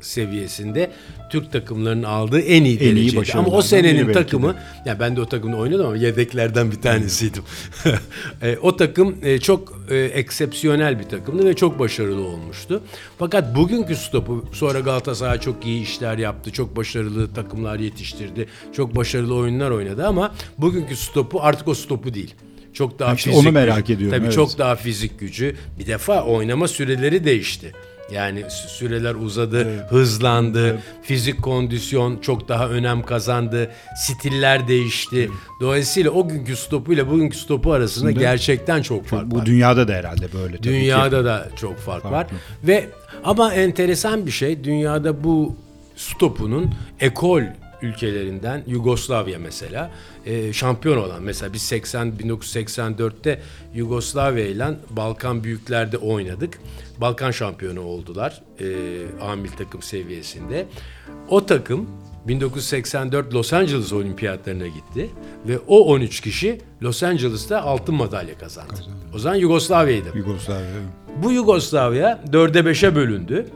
[0.00, 0.90] seviyesinde
[1.30, 3.20] Türk takımlarının aldığı en iyi En iyi.
[3.34, 4.54] Ama o senenin takımı,
[4.86, 7.42] ya ben de o takımda oynadım ama yedeklerden bir tanesiydim.
[8.42, 12.82] E, o takım e, çok e, eksepsiyonel bir takımdı ve çok başarılı olmuştu.
[13.18, 16.52] Fakat bugünkü stopu sonra Galatasaray çok iyi işler yaptı.
[16.52, 18.46] Çok başarılı takımlar yetiştirdi.
[18.76, 22.34] Çok başarılı oyunlar oynadı ama bugünkü stopu artık o stopu değil.
[22.72, 23.92] Çok daha İşte fizik onu merak gücü.
[23.92, 24.34] ediyorum, Tabii evet.
[24.34, 25.56] çok daha fizik gücü.
[25.78, 27.72] Bir defa oynama süreleri değişti.
[28.12, 35.30] Yani sü- süreler uzadı, hızlandı, fizik kondisyon çok daha önem kazandı, stiller değişti.
[35.60, 39.46] Dolayısıyla o günkü stopuyla bugünkü stopu arasında gerçekten çok fark Bu var.
[39.46, 40.68] dünyada da herhalde böyle tabii ki.
[40.68, 42.26] Dünyada da çok fark var.
[42.64, 42.88] Ve
[43.24, 45.56] ama enteresan bir şey dünyada bu
[45.96, 47.42] stopunun ekol
[47.82, 49.90] ülkelerinden Yugoslavya mesela
[50.26, 53.40] e, şampiyon olan mesela biz 80 1984'te
[53.74, 56.58] Yugoslavya ile Balkan büyüklerde oynadık.
[57.00, 58.66] Balkan şampiyonu oldular e,
[59.20, 60.66] amil takım seviyesinde.
[61.28, 61.90] O takım
[62.28, 65.10] 1984 Los Angeles olimpiyatlarına gitti
[65.48, 68.74] ve o 13 kişi Los Angeles'ta altın madalya kazandı.
[69.14, 70.08] O zaman Yugoslavya'ydı.
[70.14, 70.66] Yugoslavya.
[71.22, 73.46] Bu Yugoslavya dörde beşe bölündü.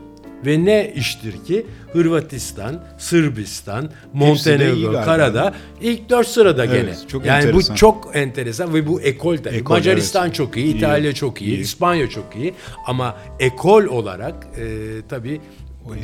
[0.45, 4.91] Ve ne iştir ki Hırvatistan, Sırbistan, iyi Montenegro.
[5.05, 7.07] Karadağ ilk dört sırada Evet, gene.
[7.07, 7.75] çok yani enteresan.
[7.75, 9.55] bu çok enteresan ve bu ekol tabii.
[9.55, 10.35] Ekol, Macaristan evet.
[10.35, 10.77] çok iyi, İyi.
[10.77, 11.59] İtalya çok iyi, İyi.
[11.59, 12.53] İspanya çok iyi
[12.85, 14.65] ama ekol olarak e,
[15.09, 15.41] tabii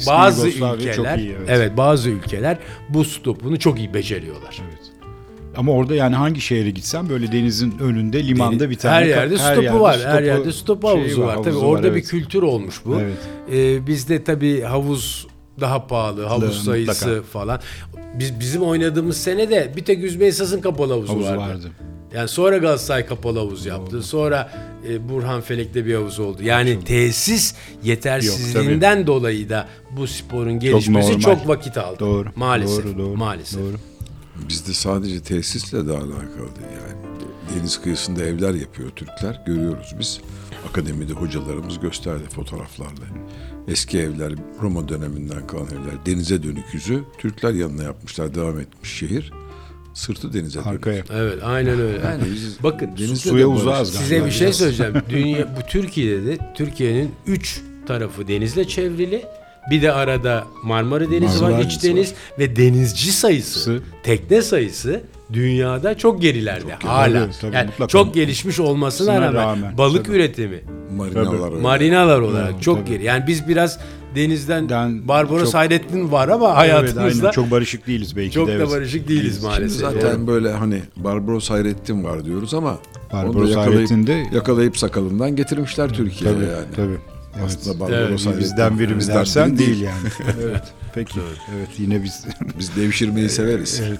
[0.07, 1.49] bazı Yugoslavya ülkeler iyi, evet.
[1.49, 2.57] evet bazı ülkeler
[2.89, 4.61] bu stopunu çok iyi beceriyorlar.
[5.57, 9.61] Ama orada yani hangi şehre gitsen böyle denizin önünde limanda bir tane her yerde stopu
[9.61, 9.99] yerde var.
[9.99, 11.35] her stopu yerde stop şeyi havuzu var.
[11.35, 12.09] Tabii havuzu orada var, bir evet.
[12.09, 12.99] kültür olmuş bu.
[13.01, 13.17] Evet.
[13.53, 15.27] Ee, bizde tabii havuz
[15.59, 16.63] daha pahalı, havuz Mutlaka.
[16.63, 17.59] sayısı falan.
[18.19, 21.39] Biz bizim oynadığımız sene de bir tek Yüzme Esas'ın kapalı havuzu, Havuzu vardı.
[21.39, 21.71] vardı.
[22.15, 24.03] Yani sonra Galatasaray kapalı havuz yaptı.
[24.03, 24.51] Sonra
[24.89, 26.43] e, Burhan Felek'te bir havuz oldu.
[26.43, 31.21] Yani tesis yetersizliğinden dolayı da bu sporun gelişmesi normal.
[31.21, 31.99] çok, vakit aldı.
[31.99, 32.29] Doğru.
[32.35, 32.85] Maalesef.
[32.85, 33.59] Doğru, doğru, maalesef.
[33.59, 33.90] Doğru.
[34.49, 37.01] Bizde sadece tesisle de alakalı yani.
[37.55, 39.41] Deniz kıyısında evler yapıyor Türkler.
[39.45, 40.21] Görüyoruz biz.
[40.69, 43.05] Akademide hocalarımız gösterdi fotoğraflarla.
[43.67, 47.03] Eski evler, Roma döneminden kalan evler, denize dönük yüzü.
[47.17, 49.31] Türkler yanına yapmışlar, devam etmiş şehir.
[49.93, 50.67] Sırtı denize dönük.
[50.67, 51.03] Arkaya.
[51.13, 51.97] Evet, aynen öyle.
[52.05, 54.03] Yani biz Bakın denizde suya uzağız galiba.
[54.03, 54.93] Size bir şey söyleyeceğim.
[55.09, 59.25] Dünya bu Türkiye'de de Türkiye'nin üç tarafı denizle çevrili
[59.69, 64.41] Bir de arada Marmara Denizi Marmara var, Denizi iç deniz ve denizci sayısı, Sı- tekne
[64.41, 65.01] sayısı
[65.33, 67.19] dünyada çok gerilerde hala.
[67.25, 67.87] Tabii, tabii, yani mutlaka.
[67.87, 70.15] çok gelişmiş olmasına Olmasına rağmen, rağmen, balık tabii.
[70.15, 70.61] üretimi,
[70.95, 71.61] Marinalar öyle.
[71.61, 72.89] marinalar olarak çok tabii.
[72.89, 73.03] geri.
[73.03, 73.79] Yani biz biraz
[74.15, 77.31] denizden Den- Barbaros çok- Hayrettin var ama Evet, hayatımızda aynen.
[77.31, 78.51] Çok barışık değiliz belki çok de.
[78.51, 78.69] da evet.
[78.71, 79.79] barışık değiliz maalesef.
[79.81, 82.77] zaten böyle hani Barbaros Hayrettin var diyoruz ama
[83.13, 86.65] Barbaros onu da yakalayıp, Hayrettin de- yakalayıp sakalından getirmişler Türkiye'ye Tabii, yani.
[86.75, 86.97] tabii.
[87.39, 87.45] Evet.
[87.45, 90.07] Aslında Barbaros Evet, Bizden biri mi bizden dersen biri değil yani.
[90.43, 90.63] evet.
[90.93, 91.19] Peki.
[91.57, 92.25] Evet yine biz
[92.59, 93.81] Biz devşirmeyi severiz.
[93.87, 93.99] evet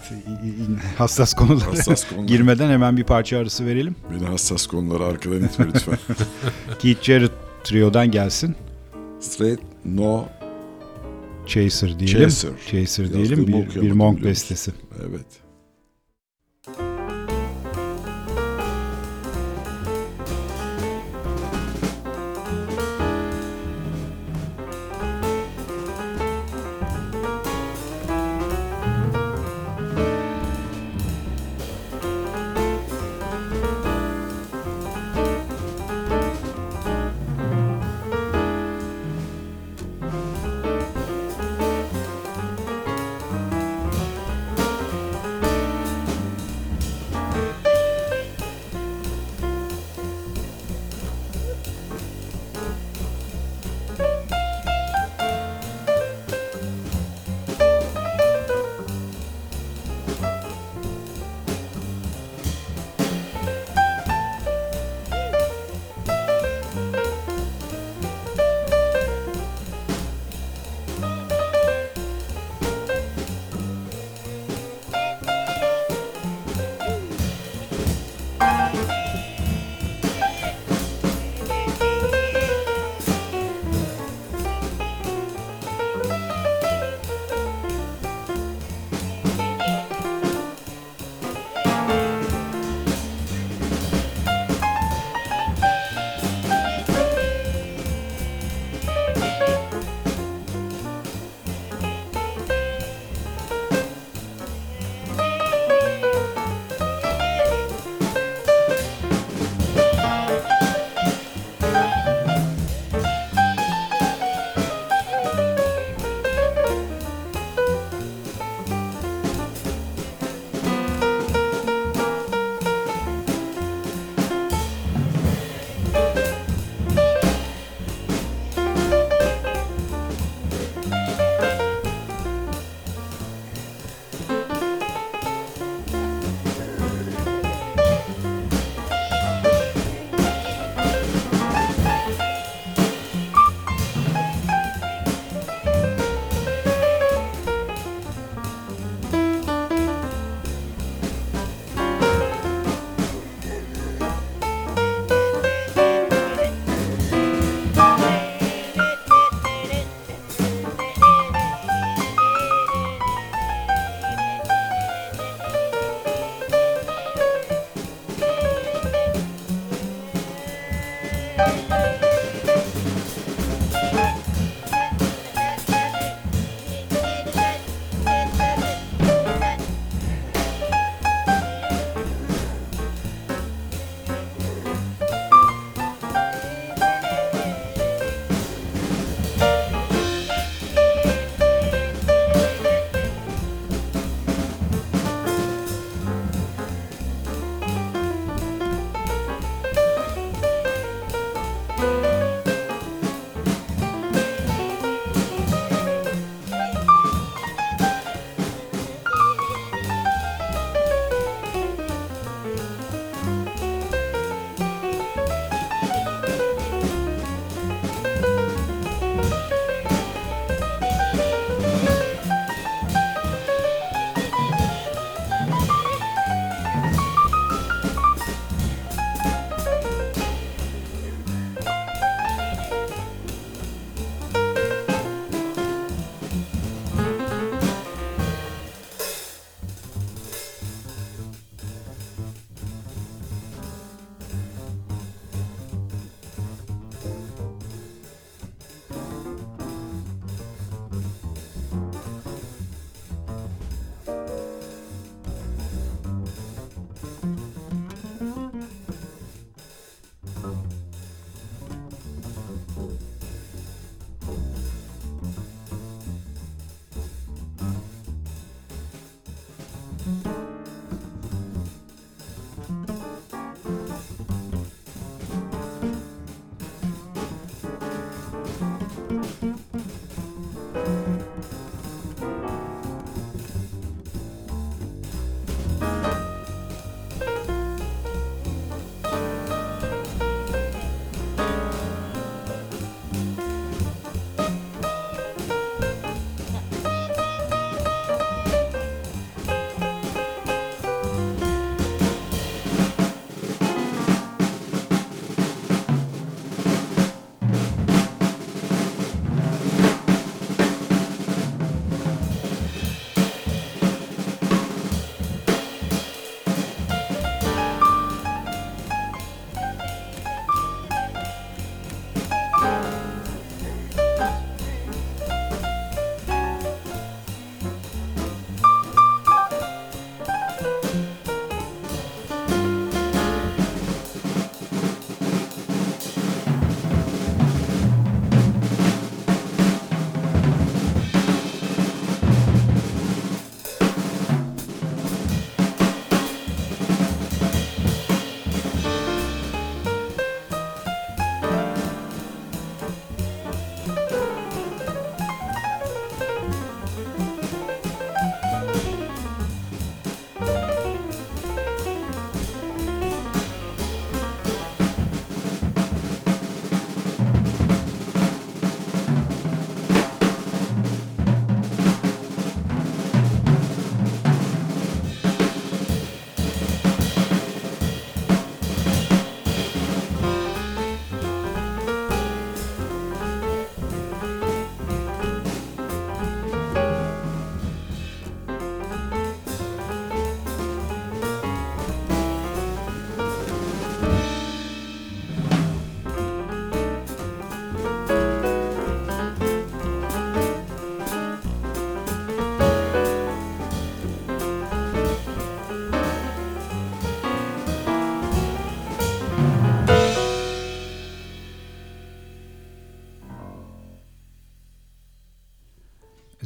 [0.98, 2.28] hassas konulara Hassas konular.
[2.28, 3.96] girmeden hemen bir parça arası verelim.
[4.14, 5.98] Beni hassas konulara arkadan itme lütfen.
[6.80, 7.32] Keith Jarrett
[7.64, 8.56] Trio'dan gelsin.
[9.20, 10.26] Straight No
[11.48, 12.20] Chaser diyelim.
[12.30, 12.52] Chaser.
[12.72, 13.48] Chaser diyelim.
[13.48, 14.72] Bir, bir monk bestesi.
[15.10, 15.26] Evet.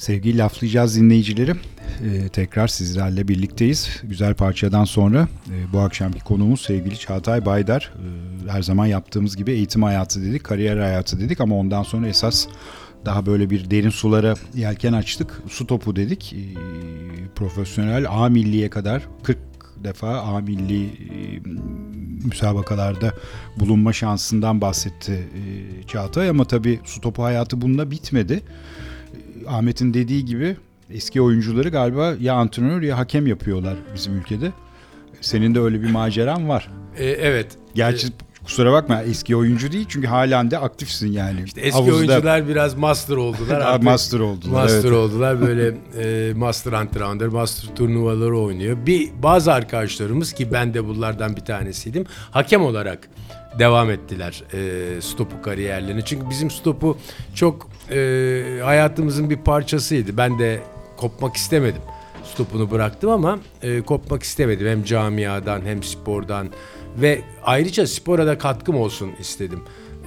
[0.05, 1.51] Sevgili laflayacağız dinleyicileri.
[1.51, 4.01] Ee, tekrar sizlerle birlikteyiz.
[4.03, 7.93] Güzel parçadan sonra e, bu akşamki konuğumuz sevgili Çağatay Baydar.
[7.95, 12.47] Ee, her zaman yaptığımız gibi eğitim hayatı dedik, kariyer hayatı dedik ama ondan sonra esas
[13.05, 15.41] daha böyle bir derin sulara yelken açtık.
[15.49, 16.33] Su topu dedik.
[16.33, 16.53] Ee,
[17.35, 19.37] profesyonel A milliye kadar 40
[19.83, 21.39] defa A milli e,
[22.25, 23.13] müsabakalarda
[23.59, 28.43] bulunma şansından bahsetti e, Çağatay ama tabii su topu hayatı bununla bitmedi.
[29.45, 30.57] E, Ahmet'in dediği gibi
[30.89, 34.51] eski oyuncuları galiba ya antrenör ya hakem yapıyorlar bizim ülkede.
[35.21, 36.69] Senin de öyle bir maceran var.
[36.97, 37.47] E, evet.
[37.75, 38.07] Gerçi
[38.45, 41.43] kusura bakma eski oyuncu değil çünkü halen de aktifsin yani.
[41.45, 43.61] İşte eski Havuzda oyuncular biraz master oldular.
[43.61, 44.91] Artık master oldular, Master evet.
[44.91, 45.41] oldular.
[45.41, 48.77] Böyle e, master antrenör, master turnuvaları oynuyor.
[48.85, 52.05] Bir bazı arkadaşlarımız ki ben de bunlardan bir tanesiydim.
[52.31, 53.09] Hakem olarak
[53.59, 56.05] devam ettiler e, stopu kariyerlerini.
[56.05, 56.97] Çünkü bizim stopu
[57.35, 60.17] çok e, hayatımızın bir parçasıydı.
[60.17, 60.59] Ben de
[60.97, 61.81] kopmak istemedim.
[62.23, 64.67] Stopunu bıraktım ama e, kopmak istemedim.
[64.67, 66.49] Hem camiadan hem spordan
[66.97, 69.59] ve ayrıca spora da katkım olsun istedim.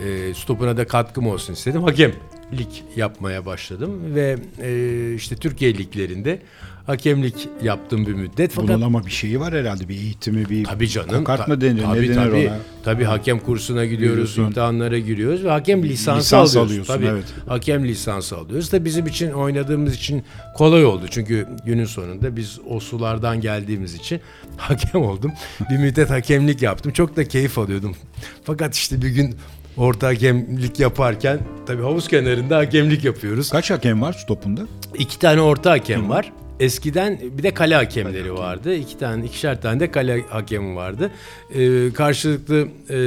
[0.04, 1.82] E, stopuna da katkım olsun istedim.
[1.82, 6.42] Hakemlik yapmaya başladım ve e, işte Türkiye liglerinde
[6.88, 8.52] hakemlik yaptım bir müddet.
[8.54, 11.08] Fakat Bunun ama bir şeyi var herhalde bir eğitimi bir Tabii canım.
[11.18, 12.58] kokart Ta- mı denir Tabii, ne denir tabii, ona?
[12.84, 14.42] Tabii hakem kursuna gidiyoruz, Gidiyorsun.
[14.44, 16.70] imtihanlara giriyoruz ve hakem lisansı Lisans alıyoruz.
[16.70, 17.24] alıyorsun, tabii, evet.
[17.48, 20.22] Hakem lisansı alıyoruz da bizim için oynadığımız için
[20.56, 21.04] kolay oldu.
[21.10, 24.20] Çünkü günün sonunda biz o sulardan geldiğimiz için
[24.56, 25.32] hakem oldum.
[25.70, 26.92] Bir müddet hakemlik yaptım.
[26.92, 27.96] Çok da keyif alıyordum.
[28.44, 29.34] Fakat işte bir gün
[29.76, 33.50] orta hakemlik yaparken tabii havuz kenarında hakemlik yapıyoruz.
[33.50, 34.60] Kaç hakem var stopunda?
[34.98, 36.32] İki tane orta hakem var.
[36.60, 38.74] Eskiden bir de kale hakemleri vardı.
[38.74, 41.10] İki tane, ikişer tane de kale hakemi vardı.
[41.54, 42.98] Ee, karşılıklı e,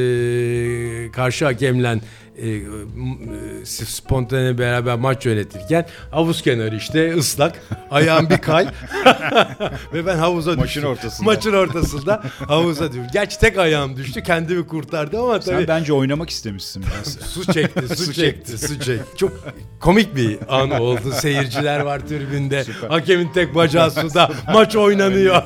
[1.12, 2.00] karşı hakemle
[2.38, 2.62] e, e,
[3.66, 7.60] spontane beraber maç yönetirken havuz kenarı işte ıslak
[7.92, 8.66] ayağım bir kay
[9.94, 10.84] ve ben havuza Maçın düştüm.
[10.86, 11.26] ortasında.
[11.26, 13.08] Maçın ortasında havuza düştüm.
[13.14, 17.14] Gerçi tek ayağım düştü kendimi kurtardı ama tabii Sen bence oynamak istemişsin biraz.
[17.30, 19.18] Su çekti, su, Su çekti, su çekti.
[19.18, 19.32] Çok
[19.80, 21.12] komik bir an oldu.
[21.14, 22.66] Seyirciler var tribünde.
[22.90, 24.32] Hakemin tek bacağı suda.
[24.54, 25.44] Maç oynanıyor.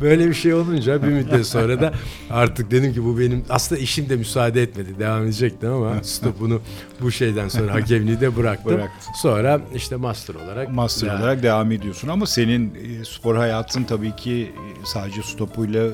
[0.00, 1.92] Böyle bir şey olunca bir müddet sonra da
[2.30, 4.98] artık dedim ki bu benim aslında işim de müsaade etmedi.
[4.98, 6.60] Devam edecektim ama stopunu
[7.00, 8.72] bu şeyden sonra hakemliği de bıraktım.
[8.74, 9.12] Bıraktın.
[9.22, 14.16] Sonra işte master olarak Master Ya- olarak devam ediyorsun ama senin e, spor hayatın tabii
[14.16, 15.86] ki e, sadece stopuyla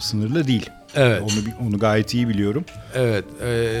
[0.00, 0.70] sınırlı değil.
[0.94, 1.22] Evet.
[1.22, 2.64] Onu onu gayet iyi biliyorum.
[2.94, 3.72] Evet, e,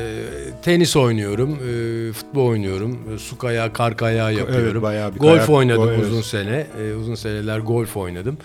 [0.62, 4.82] tenis oynuyorum, e, futbol oynuyorum, e, su kayağı, kar kayağı yapıyorum.
[4.82, 6.04] bayağı bir golf kayak- oynadım gol- evet.
[6.06, 8.38] uzun sene, e, uzun seneler golf oynadım.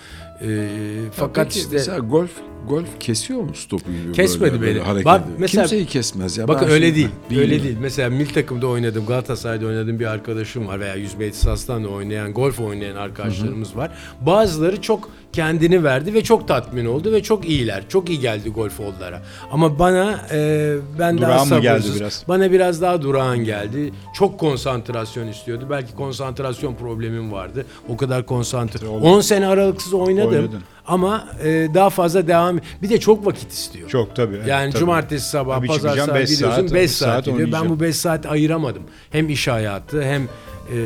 [0.43, 0.67] E,
[1.11, 2.31] fakat Peki işte mesela golf
[2.67, 4.87] golf kesiyor mu stopu gibi Kesmedi böyle, beni.
[4.87, 5.05] böyle?
[5.05, 6.47] Bak mesela- Kimseyi kesmez ya.
[6.47, 7.63] bakın öyle değil, öyle mi?
[7.63, 7.77] değil.
[7.81, 12.59] Mesela mil takımda oynadım, Galatasaray'da oynadığım bir arkadaşım var veya yüzme ihtisastan da oynayan, golf
[12.59, 13.91] oynayan arkadaşlarımız var.
[14.21, 17.83] Bazıları çok kendini verdi ve çok tatmin oldu ve çok iyiler.
[17.89, 19.21] Çok iyi geldi golf oldulara.
[19.51, 21.99] Ama bana e, ben daha Durağan geldi sabırsız.
[21.99, 22.23] biraz?
[22.27, 23.93] Bana biraz daha durağan geldi.
[24.15, 25.67] Çok konsantrasyon istiyordu.
[25.69, 27.65] Belki konsantrasyon problemim vardı.
[27.89, 28.87] O kadar konsantre.
[28.87, 29.05] Oldu.
[29.05, 30.29] 10 sene aralıksız oynadım.
[30.29, 30.61] Oynadın.
[30.87, 32.59] Ama e, daha fazla devam.
[32.81, 33.89] Bir de çok vakit istiyor.
[33.89, 34.35] Çok tabii.
[34.35, 34.79] evet, Yani tabii.
[34.79, 37.39] cumartesi sabah, Tabii pazar sabah beş gidiyorsun saat, 5 beş saat, saat gidiyor.
[37.39, 37.79] Ben bu oynayacaksın.
[37.79, 38.83] 5 saat ayıramadım.
[39.11, 40.27] Hem iş hayatı hem
[40.73, 40.77] e,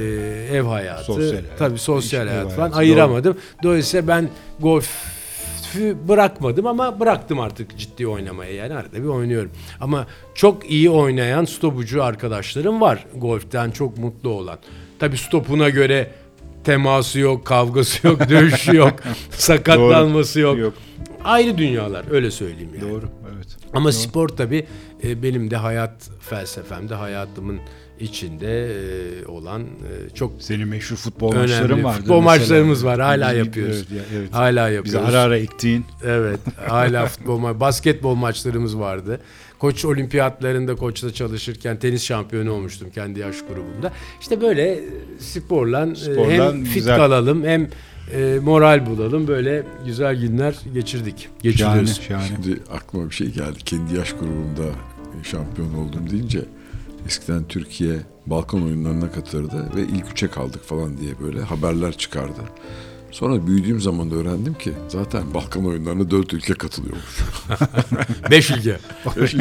[0.52, 1.04] ev hayatı.
[1.04, 1.46] Sosyal hayat.
[1.60, 3.38] Tabii sosyal hayat falan hayatı, ayıramadım.
[3.64, 4.30] Dolayısıyla ben
[4.60, 4.90] golf
[6.08, 9.52] bırakmadım ama bıraktım artık ciddi oynamaya yani arada bir oynuyorum.
[9.82, 14.58] Ama çok iyi oynayan stopucu arkadaşlarım var golften çok mutlu olan.
[15.00, 16.12] Tabii stopuna göre
[16.68, 18.94] teması yok, kavgası yok, dövüşü yok,
[19.32, 20.58] sakatlanması yok.
[20.58, 20.74] Yok.
[21.24, 22.92] Ayrı dünyalar öyle söyleyeyim yani.
[22.92, 23.10] Doğru.
[23.36, 23.48] Evet.
[23.74, 24.68] Ama spor tabii
[25.04, 27.60] e, benim de hayat felsefemde, hayatımın
[28.00, 31.48] içinde e, olan e, çok Senin meşhur futbol önemli.
[31.52, 31.98] maçların vardı.
[32.00, 33.00] Futbol maçlarımız var.
[33.00, 33.86] Hala yapıyoruz.
[33.92, 34.34] Evet, evet.
[34.34, 35.10] Hala Bize yapıyoruz.
[35.10, 35.86] ara ara ektiğin.
[36.06, 36.40] Evet.
[36.68, 39.20] Hala futbol basketbol maçlarımız vardı.
[39.60, 43.92] Koç olimpiyatlarında koçla çalışırken tenis şampiyonu olmuştum kendi yaş grubumda.
[44.22, 44.84] İşte böyle e,
[45.20, 46.98] sporla, e, Spordan hem fit güzel.
[46.98, 47.70] kalalım hem
[48.14, 49.28] e, moral bulalım.
[49.28, 51.30] Böyle güzel günler geçirdik.
[51.44, 52.02] Geçiriyoruz.
[52.08, 52.28] şahane.
[52.28, 53.58] Şimdi aklıma bir şey geldi.
[53.66, 54.70] Kendi yaş grubumda
[55.24, 56.42] şampiyon oldum deyince
[57.06, 57.96] eskiden Türkiye
[58.26, 62.42] Balkan oyunlarına katılırdı ve ilk üçe kaldık falan diye böyle haberler çıkardı.
[63.12, 67.20] Sonra büyüdüğüm zaman da öğrendim ki zaten Balkan oyunlarına dört ülke katılıyormuş.
[68.32, 68.78] Beş ülke.
[69.18, 69.36] beş,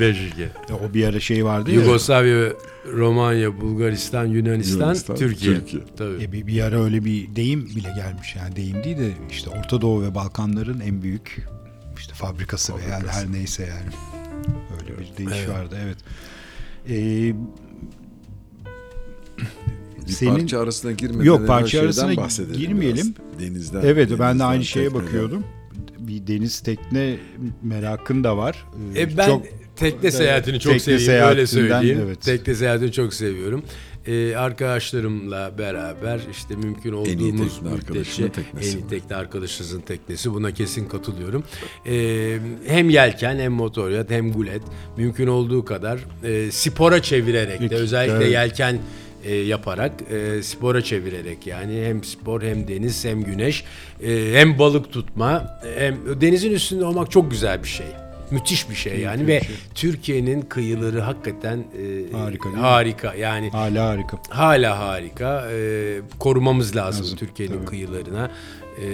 [0.00, 0.42] beş ülke.
[0.42, 1.80] Ya O bir ara şey vardı ya.
[1.80, 2.52] Yugoslavya,
[2.92, 5.54] Romanya, Bulgaristan, Yunanistan, Yunanistan, Türkiye.
[5.54, 5.82] Türkiye.
[5.96, 6.24] Tabii.
[6.24, 9.80] E, bir, bir ara öyle bir deyim bile gelmiş yani deyim değil de işte Orta
[9.80, 11.46] Doğu ve Balkanların en büyük
[11.98, 13.92] işte fabrikası, veya her neyse yani
[14.80, 15.48] öyle bir deyiş Evet.
[15.48, 15.96] vardı evet.
[16.88, 17.34] Ee,
[20.06, 23.14] Bir Senin- parça arasına girmeden Yok, parça arasına bahsedelim girmeyelim.
[23.38, 23.40] biraz.
[23.50, 23.80] Denizden.
[23.84, 25.06] Evet ben de denizden, aynı şeye tekneden.
[25.06, 25.44] bakıyordum.
[25.98, 27.16] Bir deniz tekne
[27.62, 28.66] merakın da var.
[28.96, 29.44] Ee, E ben çok-
[29.76, 32.00] tekne seyahatini çok Tekne seviyorum öyle söyleyeyim.
[32.06, 32.22] evet.
[32.22, 33.62] Tekne seyahatini çok seviyorum.
[34.06, 38.78] Ee, arkadaşlarımla beraber işte mümkün olduğumuz tekne arkadaşının müddetçe teknesi.
[38.78, 41.44] en iyi tekne arkadaşınızın teknesi buna kesin katılıyorum.
[41.86, 44.62] Ee, hem yelken hem motoryat hem gulet
[44.96, 48.32] mümkün olduğu kadar e, spora çevirerek de özellikle evet.
[48.32, 48.78] yelken
[49.24, 53.64] e, yaparak e, spora çevirerek yani hem spor hem deniz hem güneş
[54.02, 57.86] e, hem balık tutma hem denizin üstünde olmak çok güzel bir şey.
[58.30, 59.40] Müthiş bir şey yani ve
[59.74, 63.14] Türkiye'nin kıyıları hakikaten e, Harika harika.
[63.14, 64.18] Yani Hala harika.
[64.28, 65.50] hala harika.
[65.52, 68.30] E, korumamız lazım Lazım, Türkiye'nin kıyılarına.
[68.82, 68.86] E,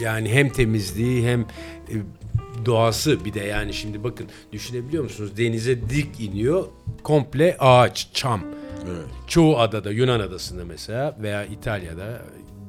[0.00, 1.94] yani hem temizliği hem e,
[2.66, 6.64] doğası bir de yani şimdi bakın düşünebiliyor musunuz denize dik iniyor
[7.02, 8.40] komple ağaç çam
[8.86, 9.06] Evet.
[9.28, 12.22] çoğu adada Yunan adasında mesela veya İtalya'da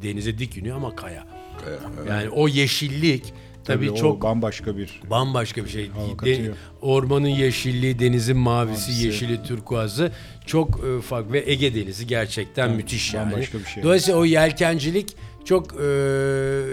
[0.03, 1.23] denize dik iniyor ama kaya
[1.65, 2.09] Kaya, evet.
[2.09, 3.33] yani o yeşillik
[3.65, 5.89] tabii, o çok bambaşka bir bambaşka bir şey.
[6.25, 9.05] De- ormanın yeşilliği, denizin mavisi, Mavisi.
[9.07, 10.11] yeşili, turkuazı
[10.45, 13.31] çok e, farklı ve Ege Denizi gerçekten müthiş yani.
[13.31, 13.83] bambaşka bir şey.
[13.83, 15.15] Dolayısıyla o yelkencilik
[15.45, 15.85] çok e,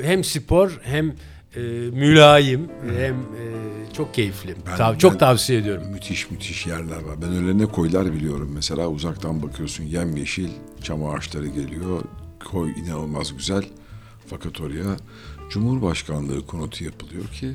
[0.03, 1.15] hem spor hem
[1.57, 1.61] e,
[1.93, 4.55] mülayim hem e, çok keyifli.
[4.67, 5.85] Ben- Tav- çok ben- tavsiye ediyorum.
[5.93, 7.17] Müthiş müthiş yerler var.
[7.23, 8.51] Ben öyle ne koylar biliyorum.
[8.55, 10.49] Mesela uzaktan bakıyorsun yemyeşil
[10.83, 12.03] çam ağaçları geliyor.
[12.45, 13.65] Koy inanılmaz güzel.
[14.27, 14.97] Fakat oraya
[15.51, 17.53] Cumhurbaşkanlığı konutu yapılıyor ki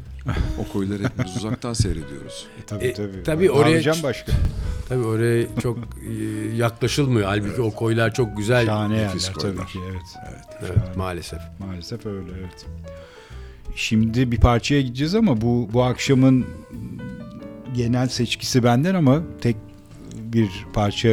[0.59, 2.45] o koyları hepimiz uzaktan seyrediyoruz.
[2.67, 3.23] tabii E, tabii.
[3.23, 4.31] tabii Ne oraya- yapacağım başka?
[4.89, 6.13] Tabii oraya çok e,
[6.55, 7.27] yaklaşılmıyor.
[7.27, 8.65] Halbuki o koylar çok güzel.
[8.65, 9.67] Şahane yerler nefis tabii koylar.
[9.67, 10.01] ki evet.
[10.61, 11.39] Evet, maalesef.
[11.59, 12.65] Maalesef öyle evet.
[13.75, 16.45] Şimdi bir parçaya gideceğiz ama bu bu akşamın
[17.75, 19.55] genel seçkisi benden ama tek
[20.15, 21.09] bir parça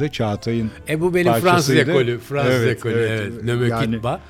[0.00, 2.18] da Çağatay'ın E bu benim Fransız ekolü.
[2.18, 3.20] Fransız Evet, ekolü evet.
[3.32, 3.44] evet.
[3.44, 4.20] Nöme Yani- Kitba.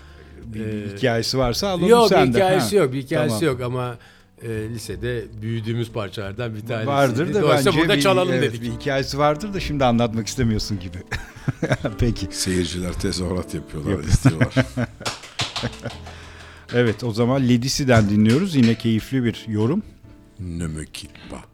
[0.47, 2.33] bir, bir Ee, hikayesi varsa alalım Yok bir senden.
[2.33, 2.93] hikayesi Ha, yok.
[2.93, 3.55] Bir hikayesi tamam.
[3.55, 3.97] yok ama
[4.43, 6.87] e, lisede büyüdüğümüz parçalardan bir tanesi.
[6.87, 8.63] Vardır da Dolayısıyla bence burada bir, çalalım evet, dedik.
[8.63, 10.99] bir hikayesi vardır da şimdi anlatmak istemiyorsun gibi.
[11.99, 12.27] Peki.
[12.31, 14.55] Seyirciler tezahürat yapıyorlar, istiyorlar.
[16.75, 18.55] Evet o zaman Ledisi'den dinliyoruz.
[18.55, 19.83] Yine keyifli bir yorum.
[21.31, 21.54] ne.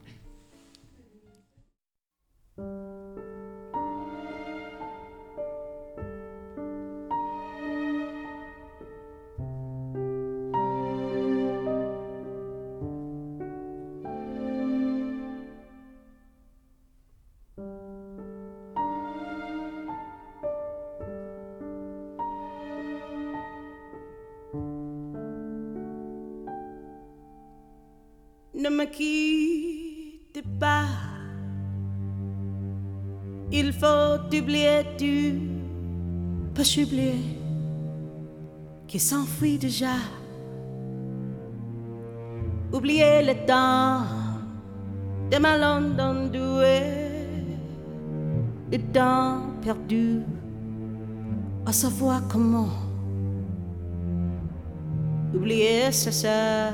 [34.31, 35.41] Faut oublier, tu
[36.55, 37.15] peux oublier
[38.87, 39.97] qui s'enfuit déjà.
[42.73, 44.03] Oublier le temps
[45.31, 47.57] de ma douée,
[48.71, 50.21] le temps perdu
[51.67, 52.69] à savoir comment.
[55.35, 56.73] Oublier c'est ça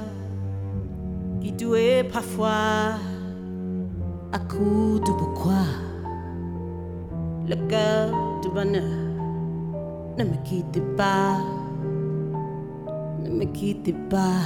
[1.41, 2.99] qui douait parfois
[4.33, 5.86] à coup de pourquoi
[7.49, 8.11] le cœur
[8.43, 8.83] du bonheur
[10.19, 11.39] ne me quitte pas,
[13.23, 14.41] ne me quitte pas,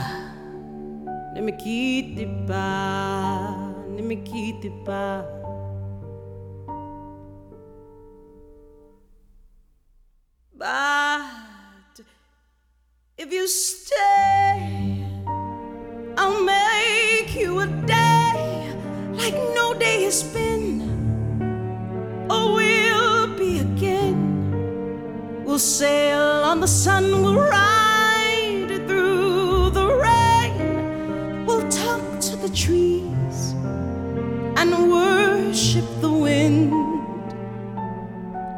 [1.34, 3.56] ne me quitte pas,
[3.88, 5.24] ne me quitte pas.
[10.52, 12.04] But
[13.16, 15.06] if you stay,
[16.18, 18.74] I'll make you a day
[19.14, 20.89] like no day has been
[22.30, 24.18] or will be again.
[25.44, 33.36] We'll sail on the sun, we'll ride through the rain, we'll talk to the trees
[34.56, 36.72] and worship the wind.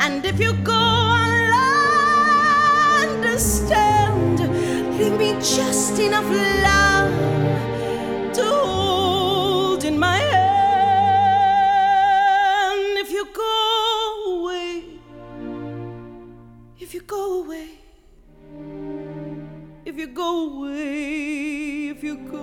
[0.00, 1.52] And if you go, I'll
[3.08, 4.40] understand.
[4.98, 6.30] Leave me just enough
[6.68, 7.12] love
[8.34, 8.81] to
[16.92, 17.68] if you go away,
[19.86, 22.38] if you go away, if you go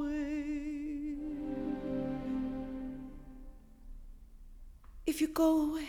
[0.00, 1.14] away,
[5.06, 5.86] if you go away,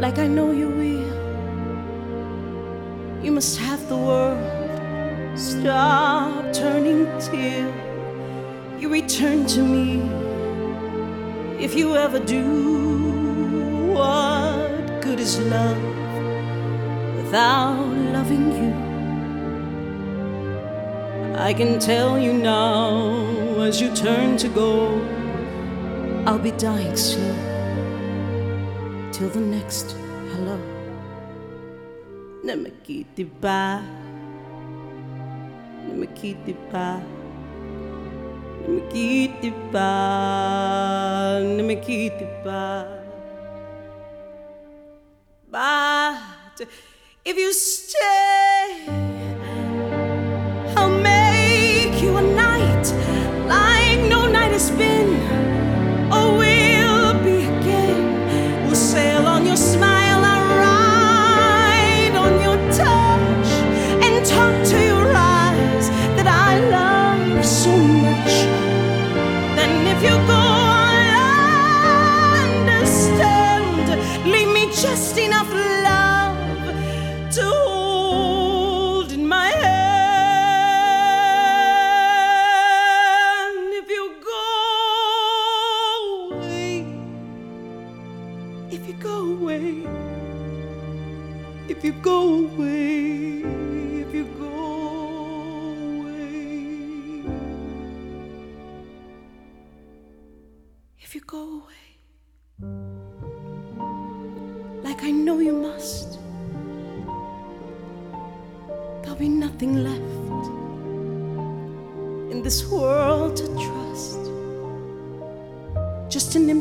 [0.00, 1.12] like I know you will.
[3.22, 5.38] You must have the world.
[5.38, 7.70] Stop turning till
[8.80, 10.00] you return to me.
[11.62, 13.25] If you ever do.
[13.96, 15.80] What good is love
[17.16, 18.72] without loving you?
[21.34, 25.00] I can tell you now as you turn to go,
[26.26, 27.34] I'll be dying slow
[29.12, 29.96] till the next
[30.32, 30.60] hello.
[32.44, 33.80] Namakitiba,
[35.88, 37.00] Namakitiba,
[38.60, 39.90] Namakitiba,
[41.56, 43.05] Namakitiba.
[45.56, 46.68] But
[47.24, 49.05] if you stay,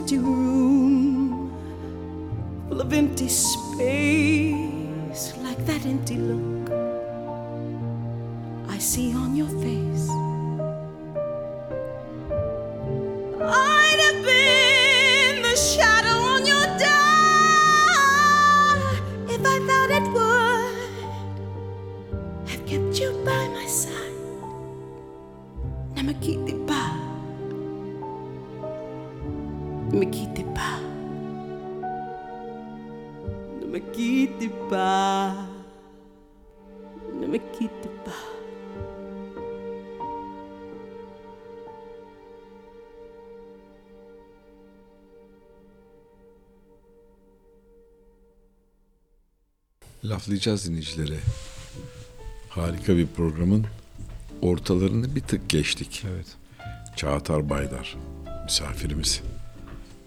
[0.07, 0.44] to
[50.15, 51.17] Laflayacağız dinleyicileri.
[52.49, 53.65] Harika bir programın
[54.41, 56.05] ortalarını bir tık geçtik.
[56.13, 56.25] Evet.
[56.95, 57.97] Çağatar Baydar
[58.43, 59.21] misafirimiz.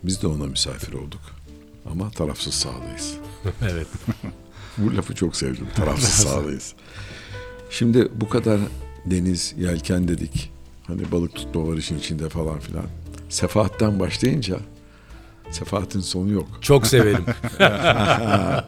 [0.03, 1.21] Biz de ona misafir olduk.
[1.91, 3.15] Ama tarafsız sağdayız.
[3.63, 3.87] evet.
[4.79, 5.69] Bu lafı çok sevdim.
[5.77, 6.75] Tarafsız sağdayız.
[7.71, 8.61] Şimdi bu kadar
[9.07, 10.53] deniz, yelken dedik.
[10.87, 12.87] Hani balık tutma var işin içinde falan filan.
[13.29, 14.59] Sefahatten başlayınca
[15.51, 16.49] sefahatin sonu yok.
[16.61, 17.25] Çok severim.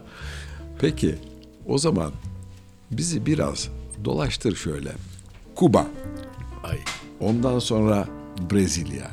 [0.80, 1.29] Peki
[1.66, 2.12] o zaman
[2.90, 3.68] bizi biraz
[4.04, 4.92] dolaştır şöyle.
[5.54, 5.86] Kuba,
[6.64, 6.78] Ay.
[7.20, 8.08] ondan sonra
[8.50, 9.10] Brezilya,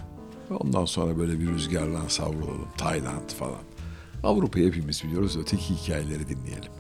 [0.49, 2.68] ondan sonra böyle bir rüzgarla savrulalım.
[2.78, 3.61] Tayland falan.
[4.24, 5.38] Avrupa'yı hepimiz biliyoruz.
[5.38, 6.72] Öteki hikayeleri dinleyelim.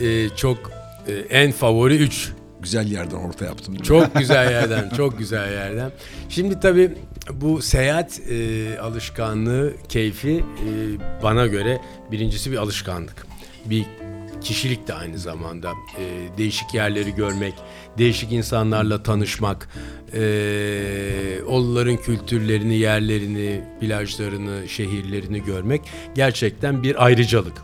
[0.00, 0.70] Ee, çok
[1.06, 3.76] e, en favori 3 Güzel yerden orta yaptım.
[3.76, 5.92] Çok güzel yerden, çok güzel yerden.
[6.28, 6.94] Şimdi tabii
[7.32, 11.80] bu seyahat e, alışkanlığı, keyfi e, bana göre
[12.12, 13.26] birincisi bir alışkanlık.
[13.64, 13.86] Bir
[14.40, 15.72] kişilik de aynı zamanda.
[15.98, 17.54] E, değişik yerleri görmek,
[17.98, 19.68] değişik insanlarla tanışmak,
[20.14, 25.80] e, onların kültürlerini, yerlerini, plajlarını, şehirlerini görmek
[26.14, 27.62] gerçekten bir ayrıcalık.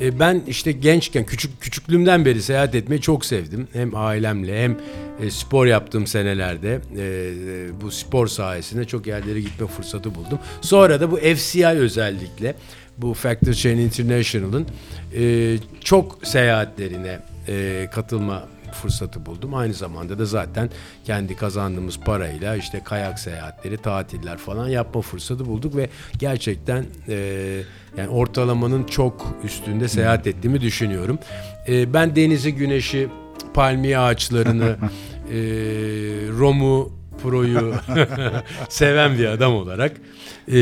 [0.00, 3.68] E, ben işte gençken, küçük küçüklüğümden beri seyahat etmeyi çok sevdim.
[3.72, 4.76] Hem ailemle hem
[5.20, 10.38] e, spor yaptığım senelerde e, bu spor sayesinde çok yerlere gitme fırsatı buldum.
[10.60, 12.54] Sonra da bu FCI özellikle
[12.98, 14.66] bu Factor Chain International'ın
[15.16, 17.18] e, çok seyahatlerine
[17.48, 18.44] e, katılma
[18.74, 19.54] fırsatı buldum.
[19.54, 20.70] Aynı zamanda da zaten
[21.04, 25.88] kendi kazandığımız parayla işte kayak seyahatleri, tatiller falan yapma fırsatı bulduk ve
[26.18, 27.16] gerçekten e,
[27.96, 31.18] yani ortalamanın çok üstünde seyahat ettiğimi düşünüyorum.
[31.68, 33.08] E, ben denizi, güneşi,
[33.54, 34.76] palmiye ağaçlarını,
[35.30, 35.36] e,
[36.38, 36.92] Rom'u,
[37.28, 37.74] Pro'yu
[38.68, 39.92] seven bir adam olarak
[40.48, 40.54] e,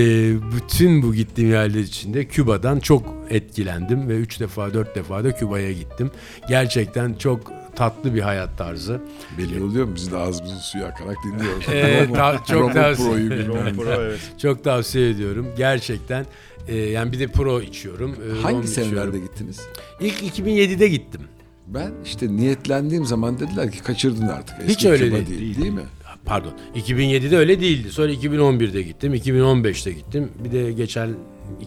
[0.56, 5.72] bütün bu gittiğim yerler içinde Küba'dan çok etkilendim ve üç defa dört defa da Küba'ya
[5.72, 6.10] gittim.
[6.48, 9.00] Gerçekten çok tatlı bir hayat tarzı.
[9.38, 9.92] Belli oluyor mu?
[9.94, 11.64] Biz de ağzımızın suyu akarak dinliyoruz.
[11.72, 14.16] Ee, ta- çok Romo tavsiye- Pro'yu bilmem ne.
[14.42, 15.46] Çok tavsiye ediyorum.
[15.56, 16.26] Gerçekten
[16.68, 18.10] e, yani bir de pro içiyorum.
[18.10, 18.92] e, Hangi içiyorum.
[18.92, 19.60] senelerde gittiniz?
[20.00, 21.20] İlk 2007'de gittim.
[21.66, 24.56] Ben işte niyetlendiğim zaman dediler ki kaçırdın artık.
[24.60, 25.28] Eski Hiç öyle Küba değil.
[25.40, 25.58] değil.
[25.62, 25.80] Değil mi?
[26.24, 27.92] Pardon 2007'de öyle değildi.
[27.92, 30.28] Sonra 2011'de gittim, 2015'te gittim.
[30.44, 31.10] Bir de geçen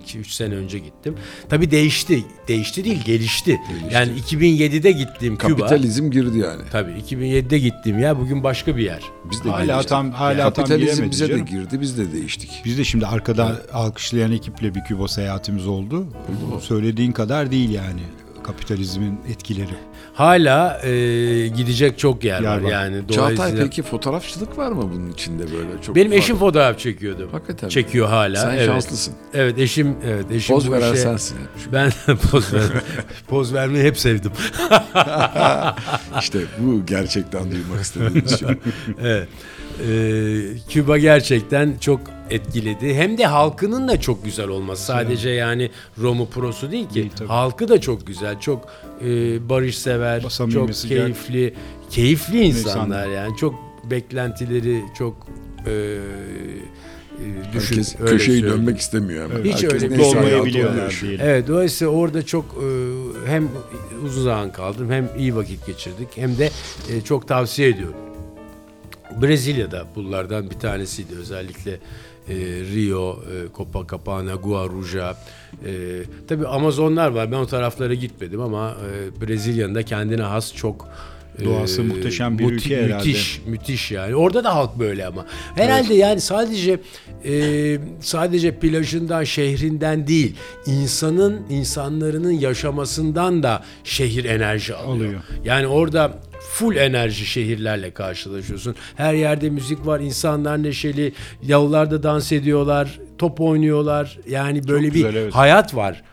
[0.07, 1.15] 2-3 sene önce gittim.
[1.49, 2.23] Tabii değişti.
[2.47, 3.59] Değişti değil, gelişti.
[3.91, 5.47] Yani 2007'de gittiğim Küba.
[5.57, 6.61] Kapitalizm girdi yani.
[6.71, 9.01] Tabii 2007'de gittiğim yer bugün başka bir yer.
[9.31, 9.89] Biz de Hala girdik.
[9.89, 11.47] tam hala tam Kapitalizm bize canım.
[11.47, 12.49] de girdi, biz de değiştik.
[12.65, 16.07] Biz de şimdi arkada alkışlayan ekiple bir Küba seyahatimiz oldu.
[16.61, 18.01] Söylediğin kadar değil yani
[18.43, 19.75] kapitalizmin etkileri.
[20.15, 20.89] Hala e,
[21.47, 22.61] gidecek çok yer, Yer var.
[22.61, 22.71] var.
[22.71, 27.29] Yani Çağatay peki fotoğrafçılık var mı bunun içinde böyle çok benim eşim fotoğraf çekiyordu.
[27.31, 27.69] Hakikaten?
[27.69, 28.35] Çekiyor hala.
[28.35, 28.65] Sen evet.
[28.65, 29.13] şanslısın.
[29.33, 31.37] Evet eşim evet eşim Poz veren işe- sensin.
[31.73, 31.91] Ben
[32.31, 32.61] poz ver,
[33.27, 34.31] poz vermeyi hep sevdim.
[36.19, 38.49] işte bu gerçekten duymak istediğimiz şey.
[39.01, 39.27] Evet.
[39.89, 42.93] Ee, Küba gerçekten çok etkiledi.
[42.95, 44.85] Hem de halkının da çok güzel olması.
[44.85, 45.69] Sadece yani
[46.01, 46.95] Romu prosu değil ki.
[46.95, 47.27] Değil, tabii.
[47.27, 48.39] Halkı da çok güzel.
[48.39, 48.67] Çok
[49.01, 49.05] e,
[49.49, 50.97] barışsever, Samimi, çok sıcak.
[50.97, 51.53] keyifli,
[51.89, 53.37] keyifli insanlar yani.
[53.37, 53.55] Çok
[53.91, 55.27] beklentileri çok
[55.67, 57.75] e, e, düşün.
[57.75, 58.59] Herkes öyle köşeyi söyleyeyim.
[58.59, 59.43] dönmek istemiyor hemen.
[59.43, 61.19] Hiç Herkes öyle olmayabiliyorlar diyelim.
[61.23, 62.67] Evet dolayısıyla orada çok e,
[63.29, 63.49] hem
[64.05, 66.49] uzun zaman kaldım hem iyi vakit geçirdik hem de
[66.89, 67.95] e, çok tavsiye ediyorum.
[69.21, 71.71] Brezilya'da bunlardan bir tanesiydi özellikle
[72.29, 72.35] e,
[72.73, 75.15] Rio, e, Copacabana, Guarujá.
[75.65, 80.89] E, tabii Amazonlar var ben o taraflara gitmedim ama e, Brezilya'nın da kendine has çok
[81.41, 82.95] e, Doğası muhteşem bir ülke herhalde.
[82.95, 84.15] Müthiş, müthiş yani.
[84.15, 85.25] Orada da halk böyle ama.
[85.55, 86.79] Herhalde yani sadece
[87.25, 95.07] e, sadece plajından, şehrinden değil, insanın insanların yaşamasından da şehir enerji alıyor.
[95.07, 95.21] Alıyor.
[95.43, 96.19] Yani orada
[96.55, 98.75] full enerji şehirlerle karşılaşıyorsun.
[98.95, 101.13] Her yerde müzik var, insanlar neşeli,
[101.47, 104.17] yollarda dans ediyorlar, top oynuyorlar.
[104.29, 105.35] Yani böyle bir güzel, evet.
[105.35, 106.03] hayat var.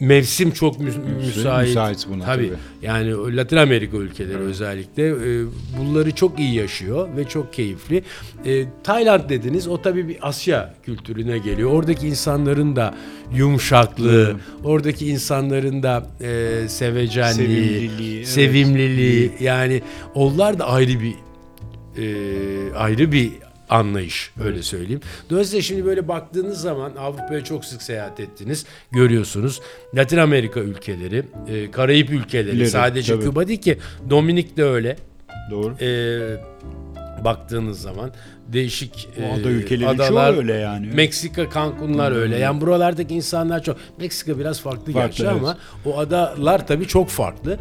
[0.00, 0.92] Mevsim çok mü-
[1.26, 1.68] müsait.
[1.68, 2.46] müsait buna, tabii.
[2.48, 2.58] tabii.
[2.82, 5.44] Yani Latin Amerika ülkeleri özellikle e,
[5.78, 8.02] bunları çok iyi yaşıyor ve çok keyifli.
[8.44, 11.70] E, Tayland dediniz o tabii bir Asya kültürüne geliyor.
[11.70, 12.94] Oradaki insanların da
[13.34, 18.28] yumuşaklığı, oradaki insanların da e, sevecenliği, Sevimliliği, evet.
[18.28, 19.82] sevimliliği yani
[20.14, 21.14] onlar da ayrı bir
[22.02, 23.30] e, ayrı bir
[23.72, 25.00] anlayış öyle söyleyeyim.
[25.30, 28.66] Dolayısıyla şimdi böyle baktığınız zaman Avrupa'ya çok sık seyahat ettiniz.
[28.90, 29.60] Görüyorsunuz.
[29.94, 33.24] Latin Amerika ülkeleri, e, Karayip ülkeleri İleri, sadece tabii.
[33.24, 33.78] Küba değil ki
[34.10, 34.96] Dominik de öyle.
[35.50, 35.74] Doğru.
[35.80, 35.90] E,
[37.24, 38.10] baktığınız zaman
[38.52, 40.86] değişik O e, ada ülkeleri adalar, çoğu öyle yani.
[40.86, 42.38] Meksika, Cancunlar öyle.
[42.38, 43.76] Yani buralardaki insanlar çok.
[43.98, 45.32] Meksika biraz farklı, Farklı, gerçi evet.
[45.32, 47.58] ama o adalar tabii çok farklı.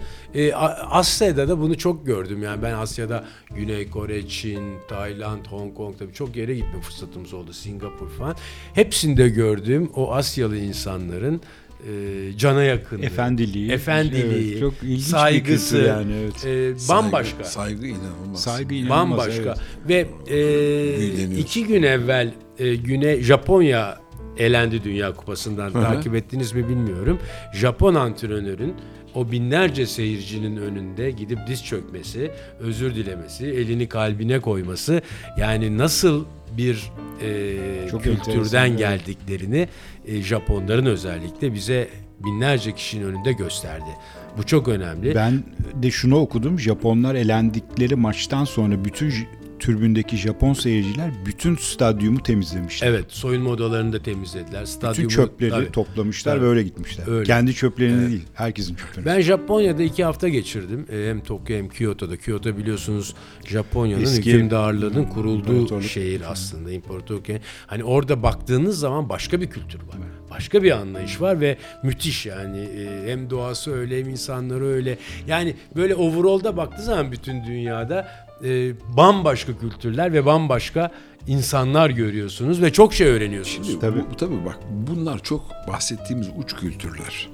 [0.55, 2.43] A- Asya'da da bunu çok gördüm.
[2.43, 3.23] Yani ben Asya'da
[3.55, 7.53] Güney Kore, Çin, Tayland, Hong Kong tabii çok yere gitme fırsatımız oldu.
[7.53, 8.35] Singapur falan.
[8.73, 11.41] Hepsinde gördüğüm o Asyalı insanların
[11.87, 13.71] e, cana yakınlığı, Efendiliği.
[13.71, 16.45] efendiliği, Evet, çok ilginç bir saygısı, kültür yani, evet.
[16.85, 17.43] e, bambaşka.
[17.43, 18.41] Saygı, saygı inanılmaz.
[18.41, 19.19] Saygı inanılmaz.
[19.19, 19.55] Bambaşka.
[19.89, 20.09] evet.
[20.29, 24.01] Ve e, iki gün evvel e, güne Japonya
[24.37, 25.73] elendi Dünya Kupası'ndan.
[25.73, 27.19] Takip ettiniz mi bilmiyorum.
[27.53, 28.75] Japon antrenörün
[29.15, 35.01] o binlerce seyircinin önünde gidip diz çökmesi, özür dilemesi, elini kalbine koyması
[35.37, 36.25] yani nasıl
[36.57, 36.91] bir
[37.21, 39.67] e, Çok kültürden geldiklerini
[40.05, 41.87] e, Japonların özellikle bize
[42.19, 43.89] binlerce kişinin önünde gösterdi.
[44.37, 45.15] Bu çok önemli.
[45.15, 45.43] Ben
[45.83, 46.59] de şunu okudum.
[46.59, 49.13] Japonlar elendikleri maçtan sonra bütün
[49.61, 52.87] türbündeki Japon seyirciler bütün stadyumu temizlemişler.
[52.87, 54.61] Evet, soyunma odalarını da temizlediler.
[54.61, 55.71] Bütün Stadyumu çöpleri Tabii.
[55.71, 56.45] toplamışlar Tabii.
[56.45, 57.07] ve öyle gitmişler.
[57.07, 57.23] Öyle.
[57.23, 59.05] Kendi çöplerini değil, herkesin çöplerini.
[59.05, 60.85] Ben Japonya'da iki hafta geçirdim.
[60.91, 62.17] Ee, Hem Tokyo hem Kyoto'da.
[62.17, 63.15] Kyoto biliyorsunuz
[63.47, 66.71] Japonya'nın Eski- hükümdarlığının kurulduğu şehir aslında.
[66.71, 67.25] İmparatorluk.
[67.67, 69.95] Hani orada baktığınız zaman başka bir kültür var.
[70.31, 72.59] Başka bir anlayış var ve müthiş yani.
[72.59, 74.97] Ee, Hem doğası öyle hem insanları öyle.
[75.27, 78.07] Yani böyle overall'da baktığı zaman bütün dünyada
[78.43, 80.91] e, bambaşka kültürler ve bambaşka
[81.27, 83.67] insanlar görüyorsunuz ve çok şey öğreniyorsunuz.
[83.67, 83.99] Şimdi Tabii.
[84.11, 87.29] Bu, tabii bak bunlar çok bahsettiğimiz uç kültürler.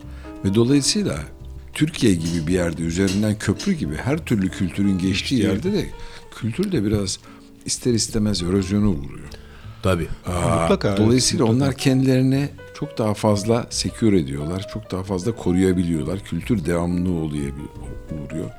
[0.45, 1.19] Ve dolayısıyla
[1.73, 5.85] Türkiye gibi bir yerde üzerinden köprü gibi her türlü kültürün geçtiği yerde de
[6.35, 7.19] kültür de biraz
[7.65, 9.27] ister istemez erozyona uğruyor.
[9.83, 10.07] Tabii.
[10.25, 11.65] Aa, Mutlaka, Dolayısıyla mutlaka.
[11.65, 14.67] onlar kendilerini çok daha fazla secure ediyorlar.
[14.73, 16.19] Çok daha fazla koruyabiliyorlar.
[16.19, 17.51] Kültür devamlı oluyor,
[18.11, 18.49] uğruyor.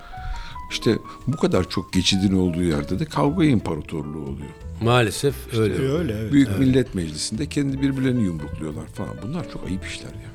[0.70, 4.50] İşte bu kadar çok geçidin olduğu yerde de kavga imparatorluğu oluyor.
[4.82, 5.74] Maalesef öyle.
[5.74, 6.32] E, öyle evet.
[6.32, 9.16] Büyük Millet Meclisi'nde kendi birbirlerini yumrukluyorlar falan.
[9.22, 10.30] Bunlar çok ayıp işler ya.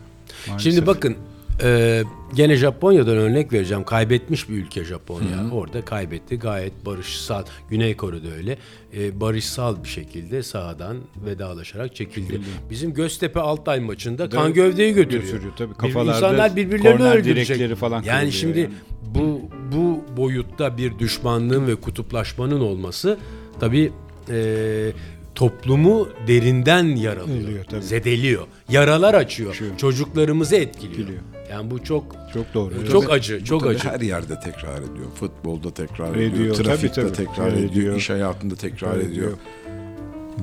[0.48, 0.74] Maalesef.
[0.74, 1.16] Şimdi bakın
[1.62, 2.04] e,
[2.36, 3.84] gene Japonya'dan örnek vereceğim.
[3.84, 5.50] Kaybetmiş bir ülke Japonya.
[5.52, 6.40] Orada kaybetti.
[6.40, 7.44] Gayet barışsal.
[7.70, 8.58] Güney Kore'de öyle.
[8.98, 12.42] E, barışsal bir şekilde sahadan vedalaşarak çekildi.
[12.70, 15.24] Bizim Göztepe Altay maçında kan gövdeyi götürüyor.
[15.24, 15.74] Götürüyor, tabii.
[15.74, 17.76] Kafalarda İnsanlar birbirlerini öldürecek.
[17.78, 18.72] falan yani şimdi yani.
[19.16, 23.18] bu bu boyutta bir düşmanlığın ve kutuplaşmanın olması
[23.60, 23.92] tabii
[24.30, 24.92] e,
[25.36, 27.82] toplumu derinden yaralıyor, Ölüyor, tabii.
[27.84, 30.92] zedeliyor, yaralar açıyor, Şu- çocuklarımızı etkiliyor.
[31.00, 31.22] Etkiliyor.
[31.54, 32.74] Yani bu çok Çok doğru.
[32.80, 32.92] evet.
[32.92, 33.90] çok acı, çok Tabii acı.
[33.90, 35.06] Her yerde tekrar ediyor.
[35.16, 36.56] Futbolda tekrar Ediyor, ediyor.
[36.56, 37.14] tabii, Trafikte tabii.
[37.14, 37.70] tekrar Ediyor.
[37.72, 37.96] ediyor.
[37.96, 39.12] iş hayatında tekrar Ediyor.
[39.12, 39.32] ediyor.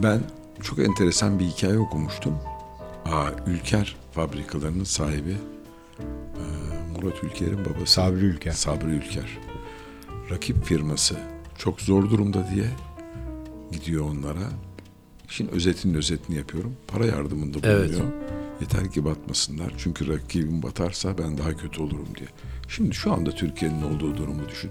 [0.03, 0.21] Ben
[0.63, 2.35] çok enteresan bir hikaye okumuştum.
[3.05, 5.37] Aa, Ülker fabrikalarının sahibi
[6.01, 6.45] e,
[6.93, 7.93] Murat Ülker'in babası.
[7.93, 8.53] Sabri Ülker.
[8.53, 9.39] Sabri Ülker.
[10.31, 11.17] Rakip firması
[11.59, 12.67] çok zor durumda diye
[13.73, 14.49] gidiyor onlara.
[15.29, 16.73] İşin özetinin özetini yapıyorum.
[16.89, 17.81] Para yardımında bulunuyor.
[17.81, 18.03] Evet.
[18.61, 19.73] Yeter ki batmasınlar.
[19.79, 22.29] Çünkü rakibim batarsa ben daha kötü olurum diye.
[22.69, 24.71] Şimdi şu anda Türkiye'nin olduğu durumu düşün.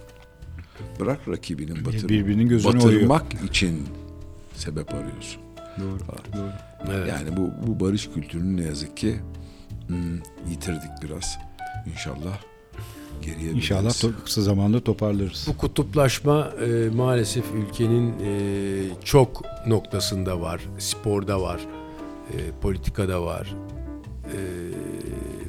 [1.00, 3.88] Bırak rakibinin batır, Birbirinin gözünü batırmak için
[4.56, 5.42] sebep arıyorsun.
[5.80, 6.00] Doğru.
[6.38, 6.52] Doğru.
[6.92, 7.10] Evet.
[7.10, 9.20] Yani bu, bu barış kültürünü ne yazık ki
[9.88, 10.16] hmm,
[10.50, 11.38] yitirdik biraz.
[11.94, 12.40] İnşallah
[13.22, 15.46] geriye İnşallah to- kısa zamanda toparlarız.
[15.48, 20.62] Bu kutuplaşma e, maalesef ülkenin e, çok noktasında var.
[20.80, 21.60] Sporda var,
[22.34, 23.56] e, politikada var,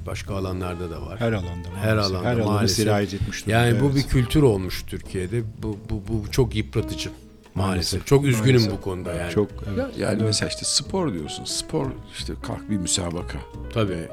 [0.06, 1.20] başka alanlarda da var.
[1.20, 1.68] Her alanda.
[1.80, 2.12] Her maalesef.
[2.16, 2.76] alanda Her alanda maalesef.
[2.76, 3.58] sirayet etmiş durumda.
[3.58, 3.94] Yani bu evet.
[3.96, 5.42] bir kültür olmuş Türkiye'de.
[5.62, 7.54] Bu, bu, bu çok yıpratıcı maalesef.
[7.54, 8.06] Maalesef.
[8.06, 8.72] Çok üzgünüm Maalesef.
[8.72, 9.32] bu konuda yani.
[9.32, 9.98] çok evet.
[9.98, 11.44] Ya- Yani mesela işte spor diyorsun.
[11.44, 11.86] Spor
[12.18, 13.38] işte kalk bir müsabaka.
[13.74, 14.08] Tabii.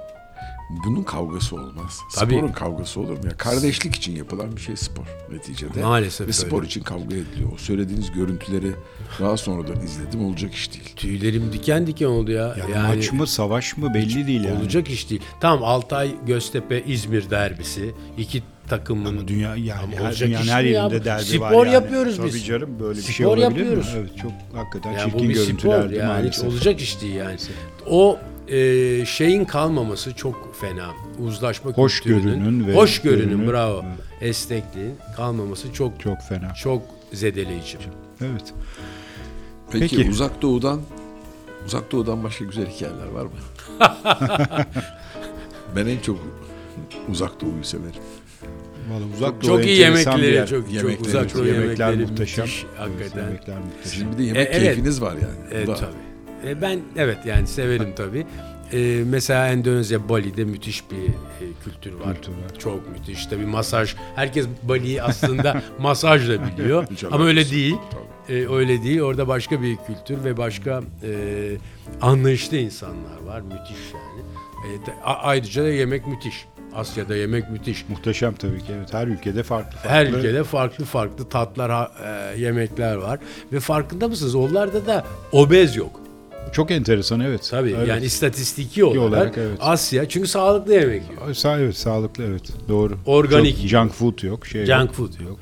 [0.86, 2.00] Bunun kavgası olmaz.
[2.16, 2.34] Tabii.
[2.36, 3.20] Sporun kavgası olur mu?
[3.26, 5.82] Ya kardeşlik için yapılan bir şey spor neticede.
[5.82, 6.68] Maalesef Ve spor öyle.
[6.68, 7.52] için kavga ediliyor.
[7.54, 8.72] O söylediğiniz görüntüleri
[9.20, 10.94] daha sonradan izledim olacak iş değil.
[10.96, 12.56] Tüylerim diken diken oldu ya.
[12.74, 14.60] Yani, maç mı savaş mı belli değil yani.
[14.62, 15.22] Olacak iş değil.
[15.40, 17.94] Tamam Altay Göztepe İzmir derbisi.
[18.18, 21.06] iki takımın Ama dünya yani Ama her, olacak dünyanın iş her ya yerinde bu?
[21.06, 21.74] derbi Spor var yani.
[21.74, 22.46] yapıyoruz Tabii biz.
[22.46, 23.94] canım böyle bir Spor şey olabilir yapıyoruz.
[23.94, 24.00] mi?
[24.00, 26.46] Evet çok hakikaten Yani bu çirkin bir spor görüntülerdi yani maalesef.
[26.46, 27.38] hiç olacak iş değil yani.
[27.90, 28.18] O
[28.48, 30.90] e, şeyin kalmaması çok fena.
[31.28, 33.84] Uzlaşma Hoşgörünün kültürünün, ve- hoşgörünün görünün- bravo.
[34.22, 36.54] Esnekliğin kalmaması çok Çok fena.
[36.54, 36.82] çok
[37.14, 37.78] zedeleyici.
[38.22, 38.54] Evet.
[39.72, 40.10] Peki, Peki.
[40.10, 40.82] uzak doğudan
[41.66, 43.32] uzak doğudan başka güzel hikayeler var mı?
[45.76, 46.18] ben en çok
[47.12, 48.02] uzak doğuyu severim.
[48.92, 52.46] Vallahi uzak Çok Doğu iyi yemekleri, çok çok Yemekleri uzak çok- doğu yemekler yemekleri muhteşem.
[52.46, 53.24] müthiş hakikaten.
[53.26, 53.84] Yemekler muhteşem.
[53.84, 54.64] Sizin bir de yemek E, evet.
[54.64, 55.38] keyfiniz var yani.
[55.52, 56.07] Evet tabii.
[56.46, 58.26] E, ben evet yani severim tabii.
[58.74, 62.14] E, mesela Endonezya Bali'de müthiş bir e, kültür var.
[62.16, 62.60] Kültür var.
[62.60, 63.26] Çok müthiş.
[63.26, 63.96] Tabii masaj.
[64.16, 66.88] Herkes Bali'yi aslında masajla biliyor.
[67.12, 67.76] Ama öyle değil.
[68.30, 69.02] E, öyle değil.
[69.02, 71.12] Orada başka bir kültür ve başka e,
[72.02, 73.42] anlayışlı insanlar var.
[73.42, 74.22] Müthiş yani.
[74.84, 76.46] E, de- a- ayrıca da yemek müthiş.
[76.76, 77.86] Asya'da yemek müthiş.
[77.90, 78.72] Muhteşem tabii ki.
[78.78, 79.90] Evet her ülkede farklı farklı.
[79.90, 81.90] Her ülkede farklı farklı tatlar,
[82.34, 83.20] e, yemekler var.
[83.54, 84.36] Ve farkında mısınız?
[84.36, 86.00] Onlarda da obez yok.
[86.52, 87.48] Çok enteresan evet.
[87.52, 87.88] Tabii evet.
[87.88, 89.58] yani istatistiki olarak, olarak, evet.
[89.60, 91.34] Asya çünkü sağlıklı yemek yiyor.
[91.34, 92.98] Sa evet sağlıklı evet doğru.
[93.06, 93.58] Organik.
[93.58, 94.48] Çok junk food yok.
[94.48, 94.96] Şey Junk yok.
[94.96, 95.40] food yok.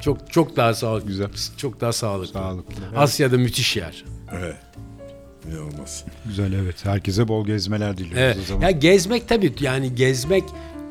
[0.00, 1.08] Çok çok daha sağlıklı.
[1.08, 1.28] Güzel.
[1.56, 2.32] Çok daha sağlıklı.
[2.32, 2.74] Sağlıklı.
[2.88, 2.98] Evet.
[2.98, 4.04] Asya'da müthiş yer.
[4.38, 4.56] Evet.
[5.48, 6.04] İnanılmaz.
[6.26, 6.84] Güzel evet.
[6.84, 8.36] Herkese bol gezmeler diliyoruz Evet.
[8.42, 8.62] o zaman.
[8.62, 10.44] Ya gezmek tabii yani gezmek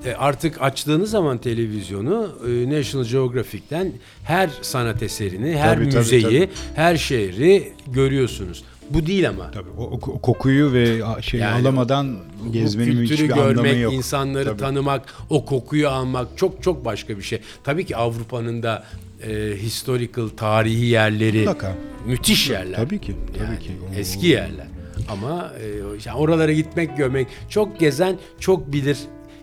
[0.05, 3.91] e, artık açtığınız zaman televizyonu e, National Geographic'ten
[4.23, 6.49] her sanat eserini, her Tabii, tabii, müzeyi, tabii.
[6.75, 8.63] her şehri görüyorsunuz.
[8.89, 9.51] Bu değil ama.
[9.51, 12.17] Tabii o, o kokuyu ve şey Yani alamadan
[12.51, 13.93] gezmenin hiçbir anlamı görmek, yok.
[13.93, 14.57] insanları Tabii.
[14.61, 17.39] tanımak, o kokuyu almak çok çok başka bir şey.
[17.63, 18.83] Tabii ki Avrupa'nın da
[19.27, 21.75] e, historical tarihi yerleri Mutlaka.
[22.05, 22.75] müthiş yerler.
[22.75, 23.71] Tabii ki, tabii Yani ki.
[23.91, 24.67] O- Eski yerler.
[25.09, 25.65] Ama e,
[26.05, 28.97] yani oralara gitmek, görmek çok gezen çok bilir.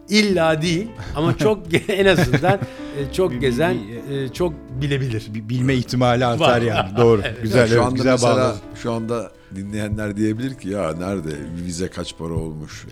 [0.09, 1.59] İlla değil ama çok
[1.89, 2.59] en azından
[2.99, 3.77] e, çok gezen
[4.11, 5.27] e, çok bilebilir.
[5.35, 6.63] Bilme ihtimali artar Var.
[6.63, 6.97] yani.
[6.97, 7.23] Doğru.
[7.43, 11.31] Güzel Ya şu evet, anda güzel mesela şu anda dinleyenler diyebilir ki ya nerede
[11.65, 12.87] vize kaç para olmuş?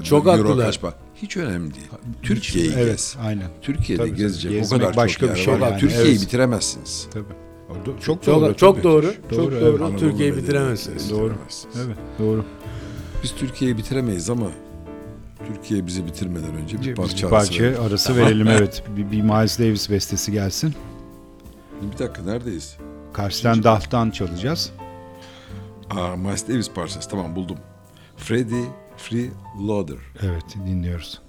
[0.00, 0.66] Ee, Çok euro haklılar.
[0.66, 0.94] kaç para?
[1.14, 1.86] Hiç önemli değil.
[2.22, 3.16] Türkiye'yi Evet, gez.
[3.24, 3.48] aynen.
[3.62, 5.70] Türkiye'de Tabii, gezecek o kadar başka çok bir yer şey var.
[5.70, 6.20] yani, Türkiye'yi evet.
[6.22, 7.06] bitiremezsiniz.
[7.12, 7.24] Tabii.
[7.84, 8.56] Çok Çok doğru.
[8.56, 8.84] çok tabii.
[8.84, 9.14] doğru.
[9.30, 9.88] Çok Doğru, doğru.
[9.90, 10.00] evet.
[10.00, 11.10] Türkiye'yi bitiremezsiniz.
[11.10, 11.34] Doğru.
[11.86, 12.44] Evet, doğru.
[13.22, 14.46] Biz Türkiye'yi bitiremeyiz ama
[15.48, 18.48] Türkiye bizi bitirmeden önce bir Bir parça, parça, arası arası, verelim.
[18.48, 18.82] evet.
[18.96, 20.74] Bir, bir Miles Davis bestesi gelsin.
[21.92, 22.76] Bir dakika neredeyiz?
[23.12, 24.72] Karşıdan Daft'tan çalacağız.
[25.90, 27.58] Aa, Miles Davis parçası tamam buldum.
[28.16, 28.64] Freddie
[28.96, 29.30] Free
[29.66, 29.96] Loader.
[30.22, 31.22] Evet dinliyoruz.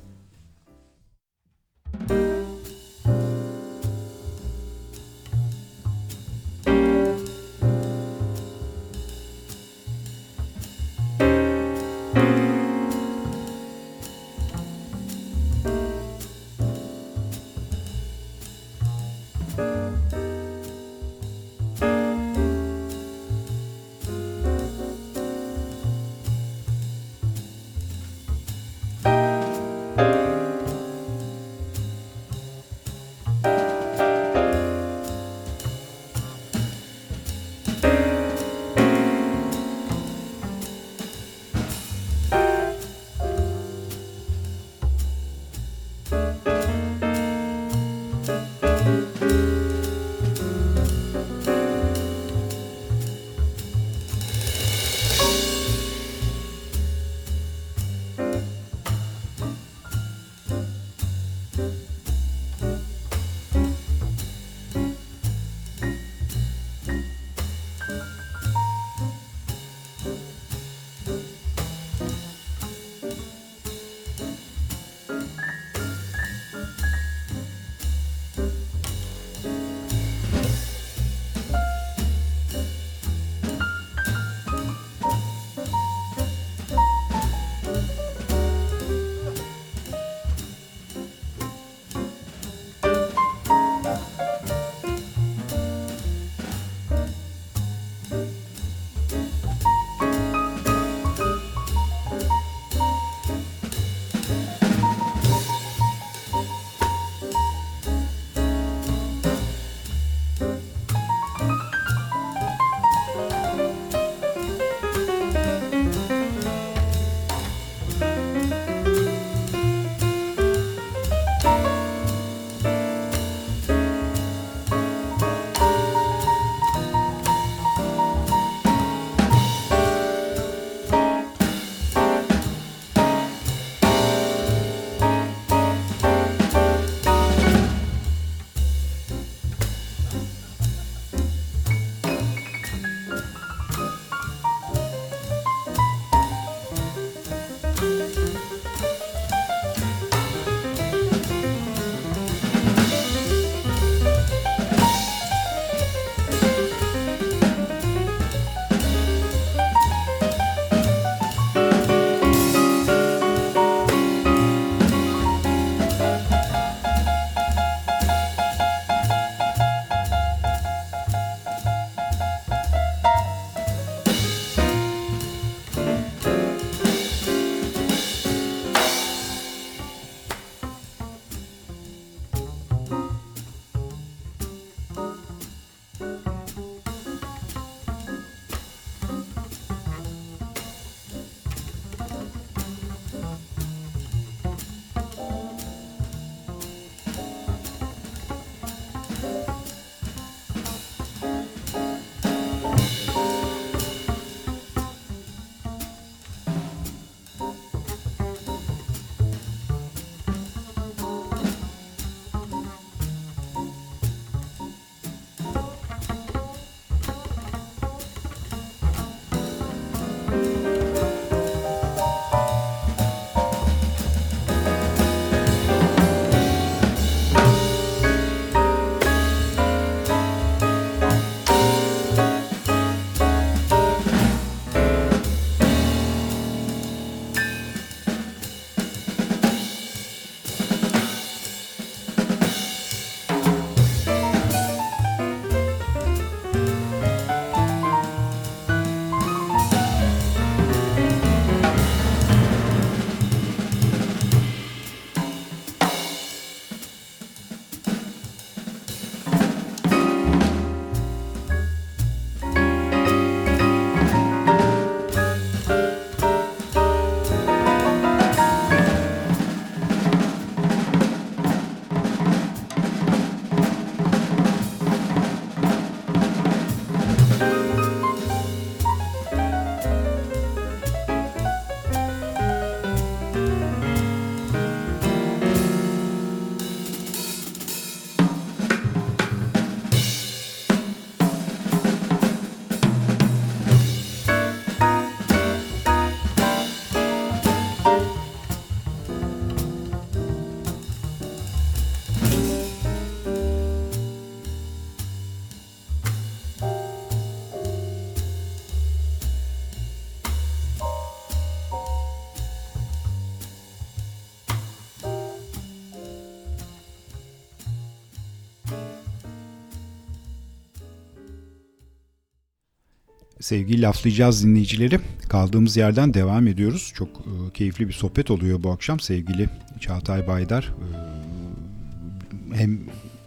[323.46, 325.00] Sevgili laflayacağız dinleyicileri.
[325.30, 326.92] Kaldığımız yerden devam ediyoruz.
[326.96, 329.00] Çok e, keyifli bir sohbet oluyor bu akşam.
[329.00, 329.50] Sevgili
[329.80, 332.80] Çağatay Baydar e, hem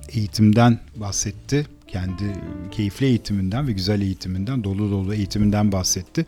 [0.09, 1.67] eğitimden bahsetti.
[1.89, 2.25] Kendi
[2.71, 6.27] keyifli eğitiminden ve güzel eğitiminden, dolu dolu eğitiminden bahsetti.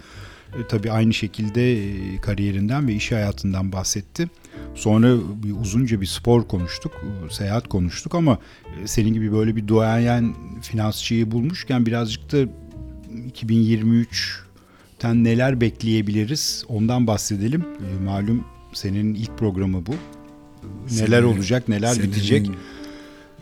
[0.54, 4.30] E, tabii aynı şekilde e, kariyerinden ve iş hayatından bahsetti.
[4.74, 8.38] Sonra bir uzunca bir spor konuştuk, e, seyahat konuştuk ama
[8.82, 12.38] e, senin gibi böyle bir duayen finansçıyı bulmuşken birazcık da
[13.34, 17.60] 2023'ten neler bekleyebiliriz ondan bahsedelim.
[17.62, 19.94] E, Malum senin ilk programı bu.
[20.90, 22.40] Neler Senin- olacak, neler senin bitecek.
[22.40, 22.60] İçimizi...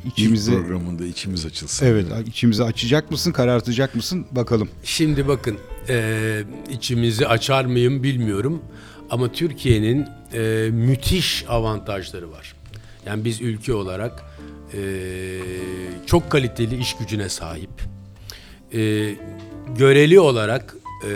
[0.06, 1.86] İçimizi programında içimiz açılsın.
[1.86, 4.68] Evet, içimizi açacak mısın, karartacak mısın bakalım.
[4.84, 5.58] Şimdi bakın
[5.88, 8.62] e, içimizi açar mıyım bilmiyorum
[9.10, 12.54] ama Türkiye'nin e, müthiş avantajları var.
[13.06, 14.24] Yani biz ülke olarak
[14.74, 14.80] e,
[16.06, 17.70] çok kaliteli iş gücüne sahip,
[18.74, 18.80] e,
[19.76, 20.76] göreli olarak
[21.06, 21.10] e,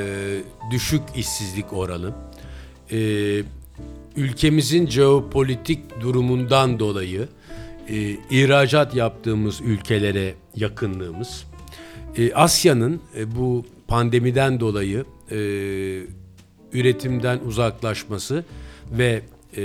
[0.70, 2.12] düşük işsizlik oranı,
[2.92, 2.98] e,
[4.16, 7.28] ülkemizin jeopolitik durumundan dolayı
[7.88, 11.44] e, ihracat yaptığımız ülkelere yakınlığımız,
[12.16, 15.36] e, Asya'nın e, bu pandemiden dolayı e,
[16.72, 18.44] üretimden uzaklaşması
[18.92, 19.22] ve
[19.56, 19.62] e,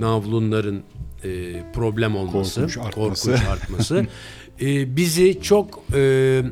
[0.00, 0.82] navlunların
[1.24, 3.30] e, problem olması, Korkunç artması.
[3.30, 4.06] korkunç artması
[4.60, 6.42] e, bizi çok e,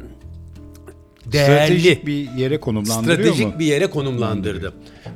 [1.33, 3.55] değerli Stratejik bir yere konumlandırıyor stratejik mu?
[3.59, 4.73] bir yere konumlandırdı.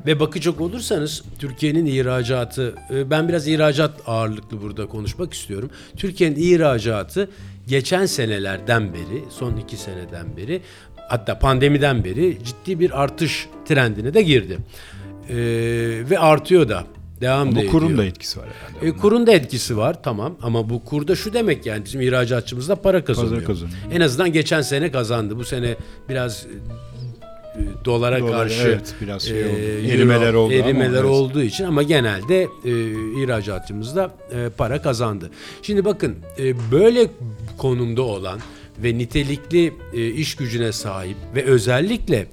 [0.07, 5.71] Ve bakacak olursanız Türkiye'nin ihracatı, e, ben biraz ihracat ağırlıklı burada konuşmak istiyorum.
[5.97, 7.31] Türkiye'nin ihracatı
[7.67, 10.61] geçen senelerden beri, son iki seneden beri,
[11.09, 14.59] hatta pandemiden beri ciddi bir artış trendine de girdi.
[15.29, 15.37] E,
[16.11, 16.85] ve artıyor da.
[17.25, 17.99] Devam da Bu kurun ediyor.
[17.99, 18.89] da etkisi var herhalde.
[18.89, 22.77] E, kurun da etkisi var tamam ama bu kurda şu demek yani bizim ihracatçımız da
[22.77, 23.45] para kazanıyor.
[23.45, 23.77] kazanıyor.
[23.93, 25.37] En azından geçen sene kazandı.
[25.39, 25.77] Bu sene
[26.09, 29.57] biraz e, dolara Dolar, karşı evet, biraz şey e, oldu.
[29.59, 31.05] euro- Erimeler oldu ama, erimeler evet.
[31.11, 32.71] olduğu için ama genelde e,
[33.23, 35.31] ihracatçımız da e, para kazandı.
[35.63, 37.07] Şimdi bakın e, böyle
[37.59, 38.41] konumda olan
[38.83, 42.27] ve nitelikli e, iş gücüne sahip ve özellikle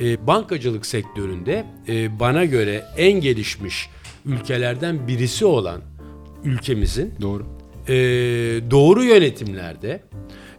[0.00, 3.88] e, bankacılık sektöründe e, bana göre en gelişmiş
[4.26, 5.80] ülkelerden birisi olan
[6.44, 7.46] ülkemizin Doğru.
[7.88, 7.94] e,
[8.70, 10.02] doğru yönetimlerde,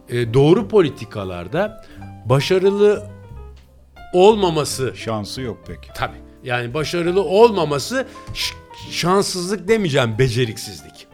[0.08, 1.84] e, doğru politikalarda
[2.24, 3.06] başarılı
[4.12, 5.94] olmaması Şansı yok pek.
[5.94, 8.06] tabi yani başarılı olmaması
[8.90, 11.06] şanssızlık demeyeceğim beceriksizlik.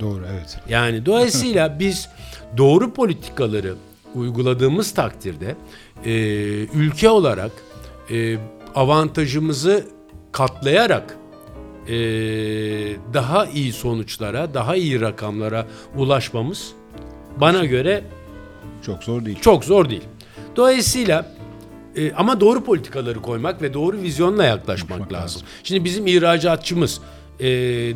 [0.00, 0.58] Doğru evet.
[0.68, 2.08] Yani dolayısıyla biz
[2.56, 3.74] doğru politikaları
[4.14, 5.56] uyguladığımız takdirde
[6.04, 6.12] e,
[6.74, 7.50] ülke olarak
[8.10, 8.38] e,
[8.74, 9.84] avantajımızı
[10.32, 11.16] katlayarak
[11.88, 11.94] e,
[13.14, 16.72] daha iyi sonuçlara, daha iyi rakamlara ulaşmamız
[17.40, 18.04] bana göre
[18.86, 19.38] Çok zor değil.
[19.40, 20.04] çok zor değil.
[20.56, 21.32] Dolayısıyla
[21.96, 25.12] e, ama doğru politikaları koymak ve doğru vizyonla yaklaşmak lazım.
[25.14, 25.42] lazım.
[25.64, 27.00] Şimdi bizim ihracatçımız
[27.40, 27.46] e,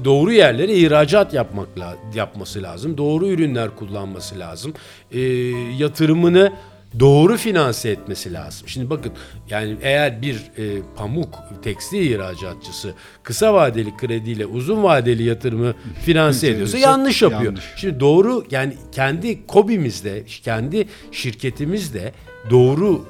[0.05, 2.99] doğru yerlere ihracat yapmak la- yapması lazım.
[2.99, 4.75] Doğru ürünler kullanması lazım.
[5.13, 5.21] E,
[5.79, 6.53] yatırımını
[6.99, 8.69] doğru finanse etmesi lazım.
[8.69, 9.13] Şimdi bakın
[9.51, 16.79] yani eğer bir e, pamuk tekstil ihracatçısı kısa vadeli krediyle uzun vadeli yatırımı finanse ediyorsa
[16.79, 17.43] yanlış yapıyor.
[17.43, 17.65] yanlış.
[17.77, 22.13] Şimdi doğru yani kendi kobimizde, kendi şirketimizde
[22.51, 23.07] doğru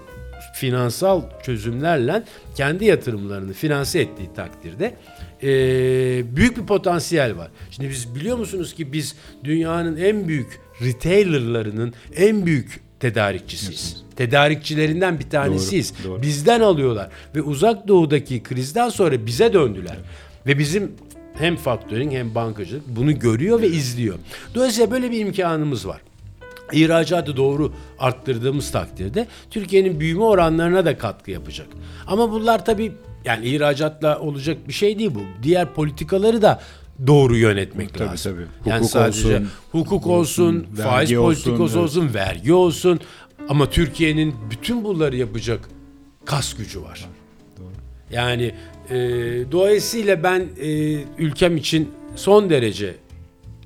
[0.54, 2.22] finansal çözümlerle
[2.54, 4.94] kendi yatırımlarını finanse ettiği takdirde
[5.42, 7.50] eee, büyük bir potansiyel var.
[7.70, 13.96] Şimdi biz biliyor musunuz ki biz dünyanın en büyük retailerlarının en büyük tedarikçisiyiz.
[14.16, 15.92] Tedarikçilerinden bir tanesiyiz.
[16.04, 16.22] Doğru, doğru.
[16.22, 19.96] Bizden alıyorlar ve uzak doğudaki krizden sonra bize döndüler.
[20.46, 20.92] Ve bizim
[21.38, 24.18] hem faktöring hem bankacılık bunu görüyor ve izliyor.
[24.54, 26.00] Dolayısıyla böyle bir imkanımız var.
[26.72, 31.66] İhracatı doğru arttırdığımız takdirde Türkiye'nin büyüme oranlarına da katkı yapacak.
[32.06, 32.92] Ama bunlar tabii
[33.24, 35.22] yani ihracatla olacak bir şey değil bu.
[35.42, 36.60] Diğer politikaları da
[37.06, 38.32] doğru yönetmek Tabii, lazım.
[38.32, 38.70] tabii.
[38.70, 41.84] Yani Hukuk sadece olsun, hukuk olsun, olsun, faiz vergi olsun, politikası evet.
[41.84, 43.00] olsun, vergi olsun.
[43.48, 45.68] Ama Türkiye'nin bütün bunları yapacak
[46.24, 47.08] kas gücü var.
[48.10, 48.54] Yani
[48.90, 48.96] e,
[49.52, 50.68] dolayısıyla ben e,
[51.18, 52.94] ülkem için son derece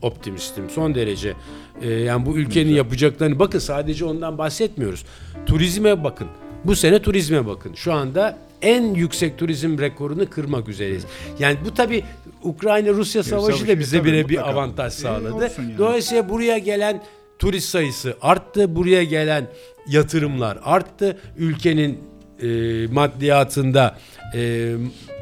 [0.02, 1.34] optimistim, son derece
[1.82, 5.04] e, yani bu ülkenin yapacaklarını bakın sadece ondan bahsetmiyoruz.
[5.46, 6.28] Turizme bakın.
[6.64, 7.74] Bu sene turizme bakın.
[7.74, 11.06] Şu anda en yüksek turizm rekorunu kırmak üzereyiz.
[11.38, 12.04] Yani bu tabi
[12.44, 14.58] Ukrayna-Rusya savaşı da savaşı bize tabii, bire bir mutlaka.
[14.58, 15.34] avantaj sağladı.
[15.34, 15.78] olsun yani.
[15.78, 17.02] Dolayısıyla buraya gelen
[17.38, 18.76] turist sayısı arttı.
[18.76, 19.46] Buraya gelen
[19.88, 21.18] yatırımlar arttı.
[21.36, 21.98] Ülkenin
[22.42, 22.46] e,
[22.86, 23.98] maddiyatında
[24.34, 24.72] e,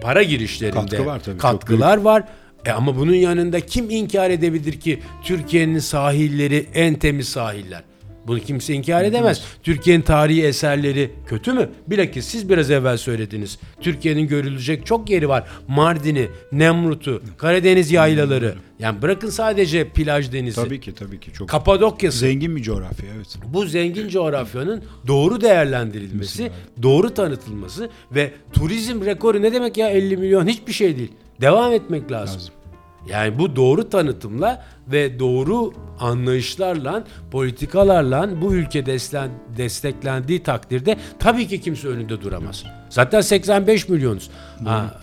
[0.02, 2.24] para girişlerinde Katkı var tabii, katkılar var.
[2.66, 7.82] E ama bunun yanında kim inkar edebilir ki Türkiye'nin sahilleri en temiz sahiller?
[8.26, 9.42] Bunu kimse inkar edemez.
[9.62, 11.70] Türkiye'nin tarihi eserleri kötü mü?
[11.86, 13.58] Bilakis siz biraz evvel söylediniz.
[13.80, 15.48] Türkiye'nin görülecek çok yeri var.
[15.68, 18.54] Mardin'i, Nemrut'u, Karadeniz yaylaları.
[18.78, 20.56] Yani bırakın sadece plaj denizi.
[20.56, 22.18] Tabii ki tabii ki çok Kapadokya'sı.
[22.18, 23.38] zengin bir coğrafya evet.
[23.46, 26.50] Bu zengin coğrafyanın doğru değerlendirilmesi,
[26.82, 31.12] doğru tanıtılması ve turizm rekoru ne demek ya 50 milyon hiçbir şey değil.
[31.40, 32.36] Devam etmek lazım.
[32.36, 32.54] Lazım.
[33.08, 38.86] Yani bu doğru tanıtımla ve doğru anlayışlarla, politikalarla bu ülke
[39.56, 42.64] desteklendiği takdirde tabii ki kimse önünde duramaz.
[42.88, 44.30] Zaten 85 milyonuz.
[44.64, 45.00] Ha,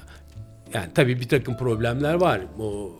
[0.74, 2.42] yani tabii bir takım problemler var.
[2.60, 2.92] O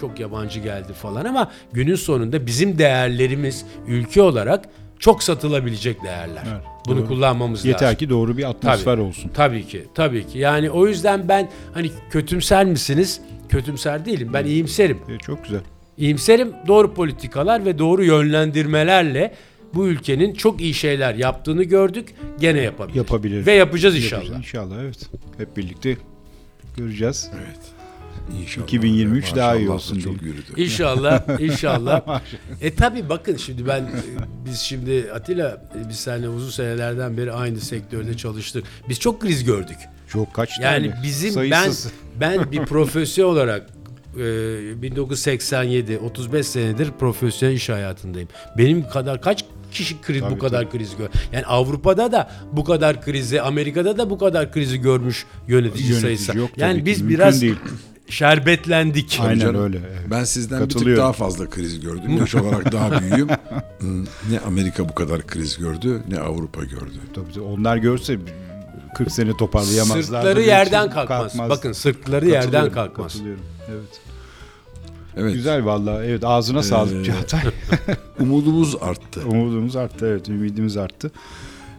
[0.00, 4.64] çok yabancı geldi falan ama günün sonunda bizim değerlerimiz ülke olarak
[4.98, 6.42] çok satılabilecek değerler.
[6.52, 7.06] Evet, Bunu doğru.
[7.08, 7.70] kullanmamız lazım.
[7.70, 9.02] Yeter ki doğru bir atmosfer Tabii.
[9.02, 9.30] olsun.
[9.34, 10.38] Tabii ki, tabii ki.
[10.38, 13.20] Yani o yüzden ben hani kötümser misiniz?
[13.48, 14.30] Kötümser değilim.
[14.32, 14.98] Ben iyimserim.
[15.08, 15.60] E, çok güzel.
[15.98, 19.34] İyimserim doğru politikalar ve doğru yönlendirmelerle
[19.74, 22.14] bu ülkenin çok iyi şeyler yaptığını gördük.
[22.40, 22.96] Gene yapabilir.
[22.96, 23.46] Yapabilir.
[23.46, 24.22] Ve yapacağız inşallah.
[24.22, 25.10] Yapacağız İnşallah evet.
[25.38, 25.96] Hep birlikte
[26.76, 27.30] göreceğiz.
[27.36, 27.60] Evet.
[28.42, 28.66] İnşallah.
[28.66, 30.42] 2023 daha iyi Maşallah olsun Çok yürüdü.
[30.56, 32.20] İnşallah, inşallah.
[32.60, 33.88] e tabi bakın şimdi ben, e,
[34.46, 38.64] biz şimdi Atilla, e, biz seninle uzun senelerden beri aynı sektörde çalıştık.
[38.88, 39.78] Biz çok kriz gördük.
[40.08, 41.02] Çok kaç Yani tane?
[41.02, 41.92] bizim Sayısız.
[42.20, 43.66] ben ben bir profesyonel olarak
[44.16, 48.28] e, 1987 35 senedir profesyonel iş hayatındayım.
[48.58, 51.08] Benim kadar kaç kişi kriz bu Tabii, kadar kriz gör.
[51.32, 56.38] Yani Avrupa'da da bu kadar krizi, Amerika'da da bu kadar krizi görmüş yönetici, Yönetici sayısı.
[56.38, 57.56] yok tabii yani biz mümkün biraz değil.
[58.08, 59.18] şerbetlendik.
[59.22, 60.00] Aynen Canım, öyle, evet.
[60.10, 62.16] Ben sizden bir tık daha fazla kriz gördüm.
[62.18, 63.28] Yaş olarak daha büyüğüm.
[64.30, 66.98] Ne Amerika bu kadar kriz gördü ne Avrupa gördü.
[67.14, 67.44] Tabii, tabii.
[67.44, 68.18] onlar görse
[68.94, 70.02] 40 sene toparlayamazlar.
[70.02, 71.38] Sırtları yerden kalkmaz.
[71.38, 73.12] Bakın sırtları yerden kalkmaz.
[73.12, 73.44] Katılıyorum.
[73.70, 74.00] Evet.
[75.16, 75.34] Evet.
[75.34, 76.06] Güzel vallahi.
[76.06, 77.40] Evet ağzına sağlık Ee, Çağatay.
[78.20, 79.20] Umudumuz arttı.
[79.26, 80.06] Umudumuz arttı.
[80.06, 81.10] Evet ümidimiz arttı.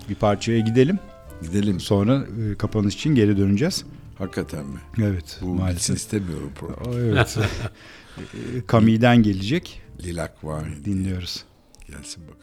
[0.09, 0.99] Bir parçaya gidelim.
[1.41, 1.79] Gidelim.
[1.79, 3.85] Sonra e, kapanış için geri döneceğiz.
[4.17, 4.79] Hakikaten mi?
[4.97, 5.97] Evet Bu maalesef.
[5.97, 6.93] istemiyorum program.
[6.99, 7.37] Evet.
[8.19, 9.81] E, Kami'den gelecek.
[10.03, 10.63] Lilak var.
[10.85, 11.43] Dinliyoruz.
[11.87, 12.38] Gelsin bakalım.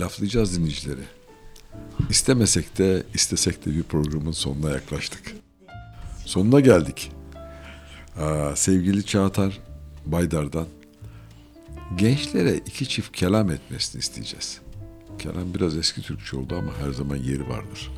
[0.00, 1.00] Laflayacağız dinleyicileri.
[2.10, 5.34] İstemesek de istesek de bir programın sonuna yaklaştık.
[6.24, 7.12] Sonuna geldik.
[8.20, 9.60] Aa, sevgili Çağatar
[10.06, 10.66] Baydar'dan
[11.96, 14.60] gençlere iki çift kelam etmesini isteyeceğiz.
[15.18, 17.90] Kelam biraz eski Türkçe oldu ama her zaman yeri vardır.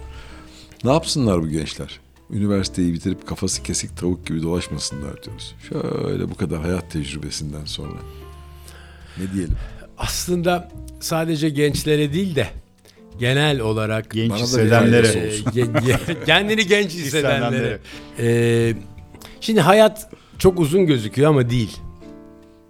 [0.84, 2.00] Ne yapsınlar bu gençler?
[2.30, 5.54] Üniversiteyi bitirip kafası kesik tavuk gibi dolaşmasınlar diyoruz.
[5.68, 7.98] Şöyle bu kadar hayat tecrübesinden sonra.
[9.18, 9.56] Ne diyelim?
[10.00, 10.68] Aslında
[11.00, 12.46] sadece gençlere değil de
[13.18, 15.06] genel olarak Genç hissedenlere.
[15.08, 17.78] e, ge- kendini genç hissedenlere.
[18.18, 18.70] Hissedenlere.
[18.70, 18.74] E,
[19.40, 21.76] şimdi hayat çok uzun gözüküyor ama değil.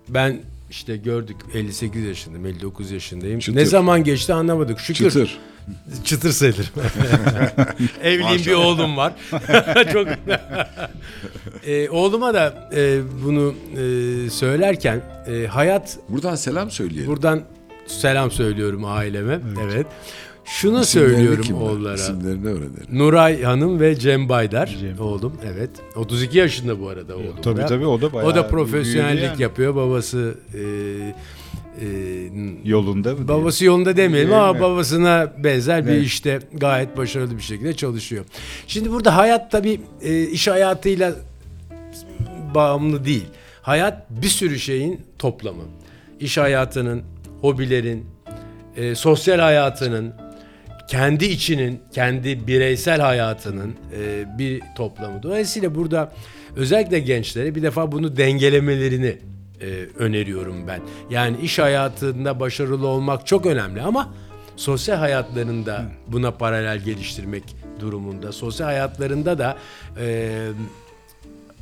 [0.08, 0.40] Ben
[0.70, 3.38] işte gördük 58 yaşındayım, 59 yaşındayım.
[3.40, 3.58] Çıtır.
[3.60, 4.80] Ne zaman geçti anlamadık.
[4.80, 5.04] Şükür.
[5.10, 5.38] Çıtır.
[6.04, 6.72] Çıtır sayılır.
[8.02, 9.12] Evliyim bir oğlum var.
[9.92, 10.08] Çok.
[11.66, 17.06] e, oğluma da e, bunu e, söylerken e, hayat Buradan selam söyleyelim.
[17.10, 17.42] buradan
[17.86, 19.40] selam söylüyorum aileme.
[19.64, 19.86] Evet.
[20.44, 21.60] Şunu İsimlerini söylüyorum kimler?
[21.60, 21.94] oğullara.
[21.94, 22.86] İsimlerini öğrenelim.
[22.90, 25.00] Nuray Hanım ve Cem Baydar Cem.
[25.00, 25.32] oğlum.
[25.54, 25.70] Evet.
[25.96, 27.36] 32 yaşında bu arada oğlum.
[27.42, 27.66] Tabii da.
[27.66, 29.42] tabii o da bayağı O da profesyonellik büyüdü yani.
[29.42, 29.74] yapıyor.
[29.76, 30.60] Babası e,
[32.64, 33.28] Yolunda mı?
[33.28, 36.04] Babası yolunda demeyelim ama babasına benzer bir Evet.
[36.06, 38.24] işte gayet başarılı bir şekilde çalışıyor.
[38.66, 41.12] Şimdi burada hayat tabii e, iş hayatıyla
[42.54, 43.26] bağımlı değil.
[43.62, 45.62] Hayat bir sürü şeyin toplamı.
[46.20, 47.02] İş hayatının,
[47.40, 48.06] hobilerin,
[48.76, 50.12] e, sosyal hayatının,
[50.88, 55.22] kendi içinin, kendi bireysel hayatının e, bir toplamı.
[55.22, 56.12] Dolayısıyla burada
[56.56, 59.18] özellikle gençlere bir defa bunu dengelemelerini
[59.60, 60.80] e, öneriyorum ben.
[61.10, 64.08] Yani iş hayatında başarılı olmak çok önemli ama
[64.56, 67.44] sosyal hayatlarında buna paralel geliştirmek
[67.80, 68.32] durumunda.
[68.32, 69.56] Sosyal hayatlarında da
[70.00, 70.48] e,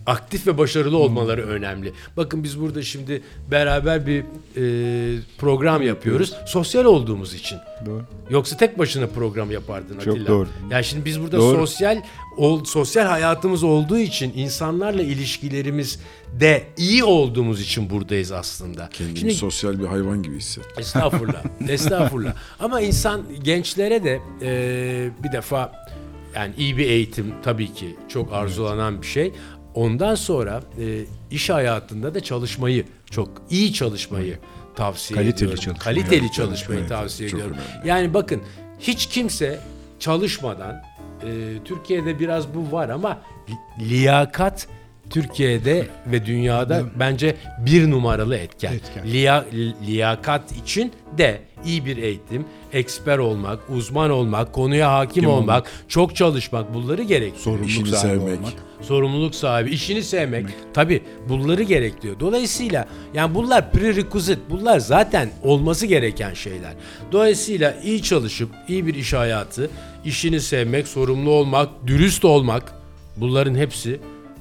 [0.09, 1.93] aktif ve başarılı olmaları önemli.
[2.16, 4.20] Bakın biz burada şimdi beraber bir
[4.56, 6.35] e, program yapıyoruz.
[6.47, 7.59] Sosyal olduğumuz için.
[7.86, 8.02] Doğru.
[8.30, 10.28] Yoksa tek başına program yapardın Çok Atilla.
[10.28, 10.48] doğru.
[10.70, 11.56] Yani şimdi biz burada Doğru.
[11.56, 12.02] sosyal
[12.36, 16.01] ol, sosyal hayatımız olduğu için insanlarla ilişkilerimiz
[16.40, 18.89] de iyi olduğumuz için buradayız aslında.
[18.93, 20.72] Kendimi Şimdi sosyal bir hayvan gibi hissettim.
[20.78, 21.44] Estağfurullah.
[21.68, 22.35] estağfurullah.
[22.60, 25.72] Ama insan gençlere de e, bir defa
[26.35, 29.32] yani iyi bir eğitim tabii ki çok arzulanan bir şey.
[29.78, 34.38] Ondan sonra e, iş hayatında da çalışmayı çok iyi çalışmayı
[34.76, 35.64] tavsiye Kaliteli ediyorum.
[35.74, 36.00] çalışmayı.
[36.00, 37.56] Kaliteli çalışmayı evet, tavsiye ediyorum.
[37.74, 37.88] önemli.
[37.88, 38.42] Yani bakın
[38.80, 39.60] hiç kimse
[40.00, 40.82] çalışmadan
[41.22, 41.28] e,
[41.64, 43.18] Türkiye'de biraz bu var ama
[43.50, 44.68] li- liyakat
[45.10, 48.72] Türkiye'de ve dünyada bence bir numaralı etken.
[48.72, 49.05] Etken.
[49.06, 55.40] Liya- li- liyakat için de iyi bir eğitim, eksper olmak, uzman olmak, konuya hakim olmak,
[55.42, 55.70] olmak.
[55.88, 57.44] çok çalışmak bunları gerektiriyor.
[57.44, 58.38] Sorumluluk İşini sahibi sevmek.
[58.38, 58.52] olmak.
[58.80, 60.46] Sorumluluk sahibi, işini sevmek.
[60.74, 62.20] Tabii bunları gerektiriyor.
[62.20, 66.72] Dolayısıyla yani bunlar prerequisite, bunlar zaten olması gereken şeyler.
[67.12, 69.70] Dolayısıyla iyi çalışıp iyi bir iş hayatı,
[70.05, 72.74] işini sevmek, sorumlu olmak, dürüst olmak
[73.16, 74.00] bunların hepsi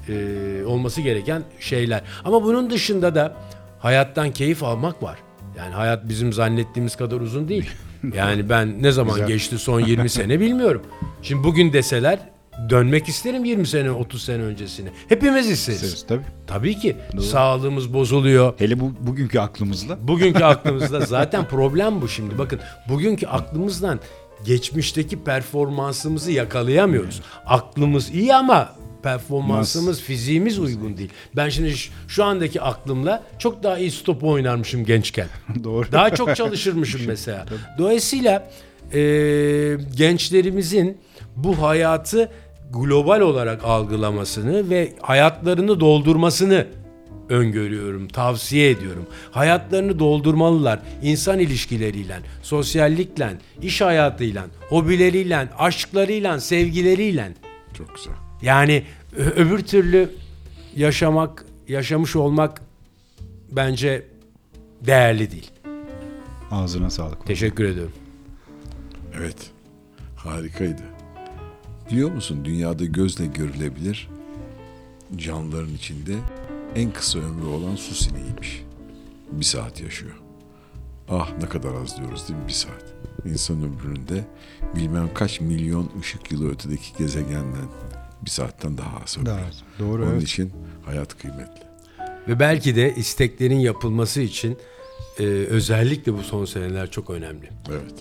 [0.10, 2.02] e, olması gereken şeyler.
[2.26, 3.36] Ama bunun dışında da
[3.80, 5.18] hayattan keyif almak var.
[5.58, 7.70] Yani hayat bizim zannettiğimiz kadar uzun değil.
[8.14, 9.28] Yani ben ne zaman Güzel.
[9.28, 10.82] geçti son 20 sene bilmiyorum.
[11.22, 12.20] Şimdi bugün deseler
[12.70, 14.90] dönmek isterim 20 sene 30 sene öncesine.
[15.10, 15.84] Hepimiz isteriz.
[15.84, 16.24] İsteriz, tabii.
[16.48, 18.54] Tabii ki sağlığımız bozuluyor.
[18.60, 20.08] Hele bu bugünkü aklımızla.
[20.08, 22.38] Bugünkü aklımızda zaten problem bu şimdi.
[22.38, 22.60] Bakın
[22.90, 24.00] bugünkü aklımızdan
[24.46, 27.22] geçmişteki performansımızı yakalayamıyoruz.
[27.46, 31.10] Aklımız iyi ama performansımız, fiziğimiz uygun değil.
[31.36, 31.74] Ben şimdi
[32.08, 35.28] şu andaki aklımla çok daha iyi stop oynarmışım gençken.
[35.64, 35.92] Doğru.
[35.92, 37.46] Daha çok çalışırmışım mesela.
[37.78, 38.52] Dolayısıyla
[38.94, 39.00] e,
[39.96, 40.98] gençlerimizin
[41.36, 42.32] bu hayatı
[42.74, 46.68] global olarak algılamasını ve hayatlarını doldurmasını
[47.30, 49.06] öngörüyorum, tavsiye ediyorum.
[49.32, 50.80] Hayatlarını doldurmalılar.
[51.04, 57.34] İnsan ilişkileriyle, sosyallikle, iş hayatıyla, hobileriyle, aşklarıyla, sevgileriyle.
[57.78, 58.14] Çok güzel.
[58.42, 58.84] Yani
[59.18, 60.10] öbür türlü
[60.76, 62.62] yaşamak, yaşamış olmak
[63.52, 64.04] bence
[64.82, 65.52] değerli değil.
[66.52, 67.26] Ağzına sağlık.
[67.26, 67.94] Teşekkür ediyorum.
[69.18, 69.52] Evet.
[70.16, 70.97] Harikaydı.
[71.92, 74.10] Biliyor musun dünyada gözle görülebilir
[75.16, 76.16] canlıların içinde
[76.76, 78.64] en kısa ömrü olan su sineğiymiş.
[79.32, 80.16] Bir saat yaşıyor.
[81.10, 82.86] Ah ne kadar az diyoruz değil mi bir saat.
[83.26, 84.26] İnsan ömründe
[84.76, 87.68] bilmem kaç milyon ışık yılı ötedeki gezegenden
[88.26, 89.26] bir saatten daha az ömrü.
[89.26, 89.64] Daha az.
[89.80, 90.24] Doğru, Onun evet.
[90.24, 90.52] için
[90.86, 91.68] hayat kıymetli.
[92.28, 94.58] Ve belki de isteklerin yapılması için
[95.20, 97.50] e, özellikle bu son seneler çok önemli.
[97.70, 97.96] Evet.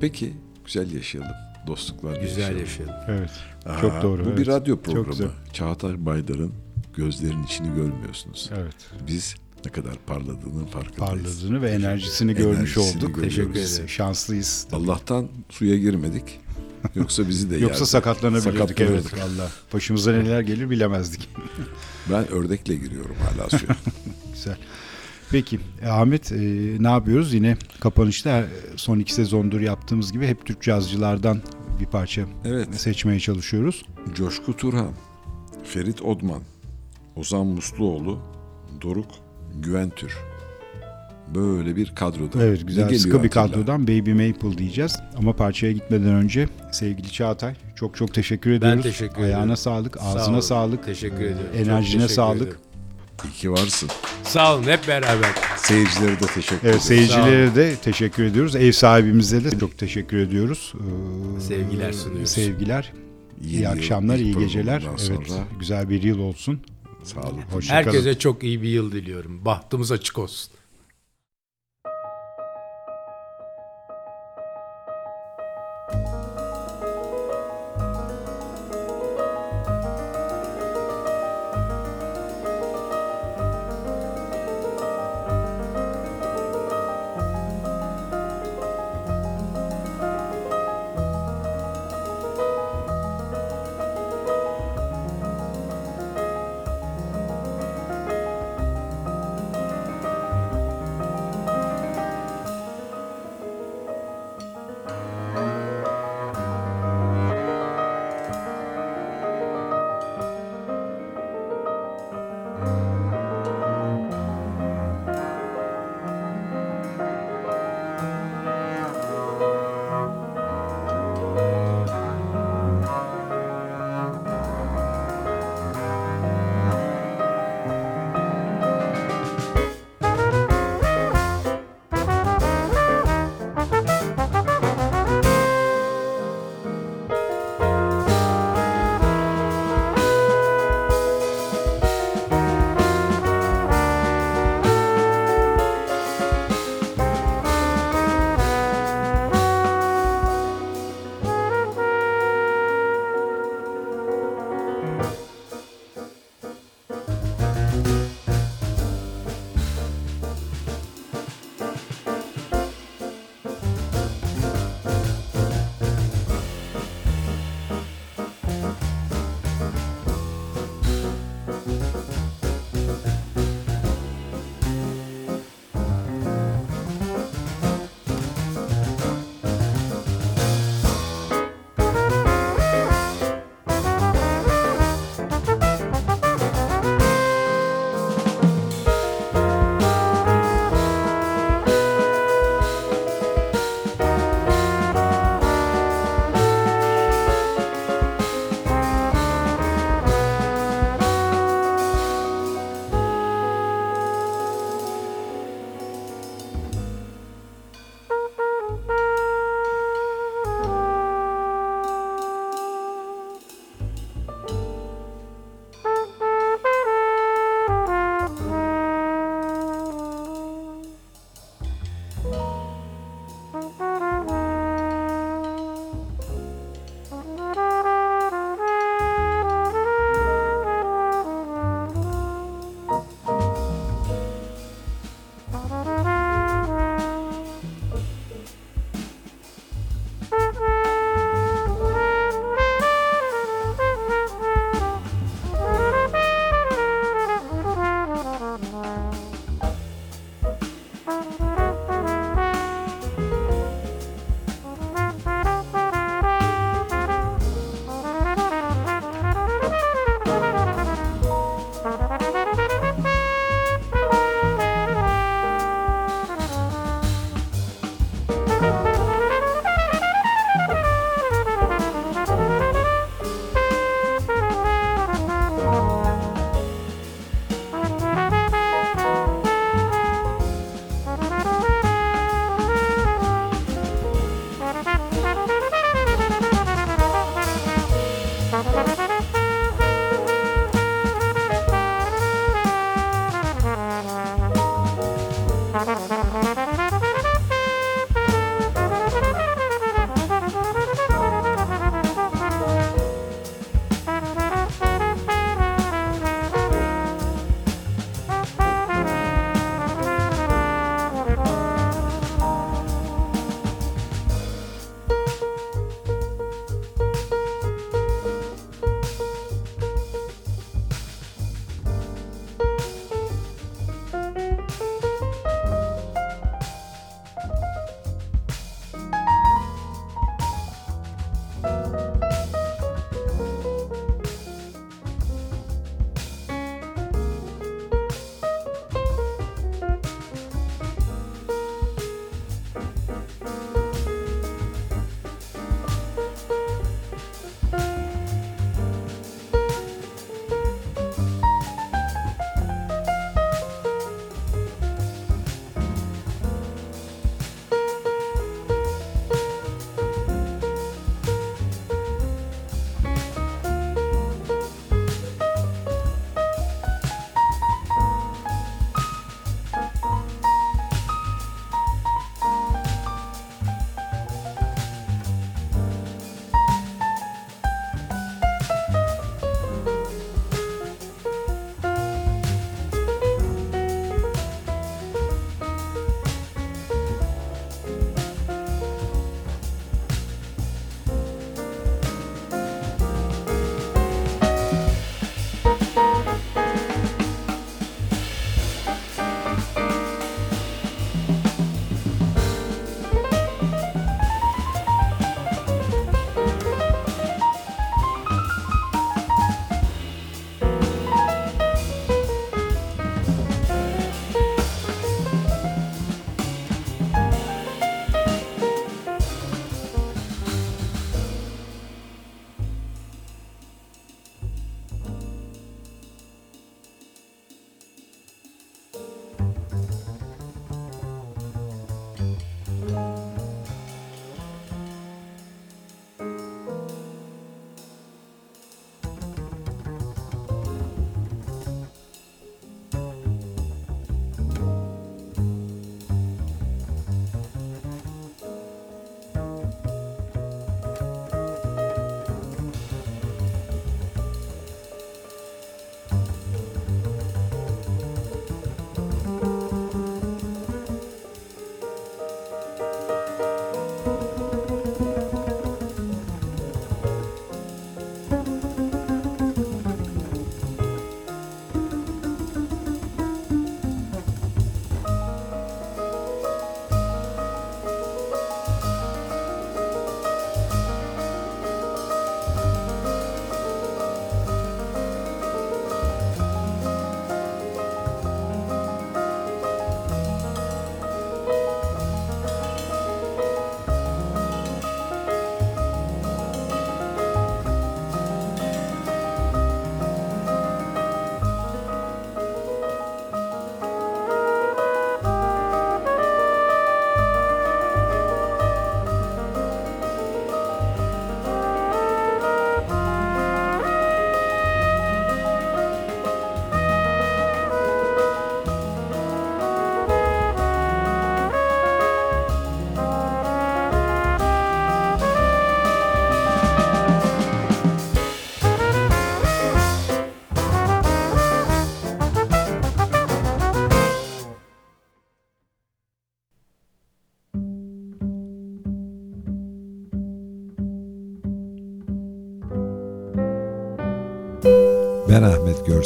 [0.00, 0.32] Peki
[0.64, 1.47] güzel yaşayalım.
[1.68, 2.58] Dostluklar Güzel yaşayalım.
[2.60, 2.94] yaşayalım.
[3.08, 3.30] Evet.
[3.66, 4.24] Aa, Çok doğru.
[4.24, 4.38] Bu evet.
[4.38, 5.04] bir radyo Çok güzel.
[5.04, 5.32] programı.
[5.52, 6.52] Çağatay Baydar'ın
[6.96, 8.50] gözlerinin içini görmüyorsunuz.
[8.58, 8.74] Evet.
[9.06, 9.34] Biz
[9.66, 10.98] ne kadar parladığının farkındayız.
[11.40, 13.14] Parladığını ve enerjisini görmüş Enerjisini olduk.
[13.14, 13.36] görüyoruz.
[13.36, 13.88] Teşekkür ederim.
[13.88, 14.66] Şanslıyız.
[14.72, 16.40] Allah'tan suya girmedik.
[16.94, 17.86] Yoksa bizi de Yoksa yerdi.
[17.90, 19.50] sakatlanabilirdik evet valla.
[19.74, 21.28] Başımıza neler gelir bilemezdik.
[22.12, 23.76] Ben ördekle giriyorum hala suya.
[24.34, 24.56] Güzel.
[25.30, 26.36] Peki e, Ahmet e,
[26.78, 27.34] ne yapıyoruz?
[27.34, 28.44] Yine kapanışta
[28.76, 31.42] son iki sezondur yaptığımız gibi hep Türk cazcılardan
[31.80, 32.74] bir parça Evet.
[32.74, 33.84] seçmeye çalışıyoruz.
[34.14, 34.92] Coşku Turhan,
[35.64, 36.42] Ferit Odman,
[37.16, 38.18] Ozan Musluoğlu,
[38.82, 39.06] Doruk
[39.54, 40.16] Güventür.
[41.34, 42.44] Böyle bir kadroda.
[42.44, 44.96] Evet Ne güzel geliyor sıkı bir kadrodan Baby Maple diyeceğiz.
[45.16, 48.82] Ama parçaya gitmeden önce sevgili Çağatay çok çok teşekkür ediyoruz.
[48.82, 49.56] teşekkür Ayağına ederim.
[49.56, 50.40] sağlık, Sağ ağzına olun.
[50.40, 50.84] sağlık.
[50.84, 51.46] Teşekkür ediyorum.
[51.56, 52.42] Enerjine teşekkür sağlık.
[52.42, 52.58] ederim.
[53.24, 53.88] İyi ki varsın.
[54.24, 55.30] Sağ olun hep beraber.
[55.56, 58.56] Seyircilere de teşekkür Evet seyircilere de teşekkür ediyoruz.
[58.56, 60.72] Ev sahibimize de çok teşekkür ediyoruz.
[61.36, 62.30] Ee, Sevgiler sunuyoruz.
[62.30, 62.92] Sevgiler.
[63.44, 64.82] İyi yıl akşamlar, iyi geceler.
[65.08, 65.20] Evet,
[65.60, 66.60] güzel bir yıl olsun.
[67.04, 67.40] sağlıklı.
[67.52, 67.84] Hoşçakalın.
[67.84, 69.44] Herkese çok iyi bir yıl diliyorum.
[69.44, 70.52] Bahtımız açık olsun.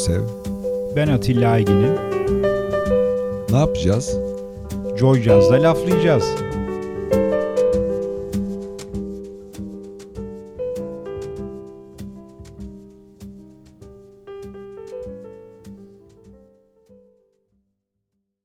[0.03, 0.23] Görsev.
[0.97, 1.95] Ben Atilla Aygin'im.
[3.51, 4.17] Ne yapacağız?
[4.97, 6.25] Joy Jazz'da laflayacağız.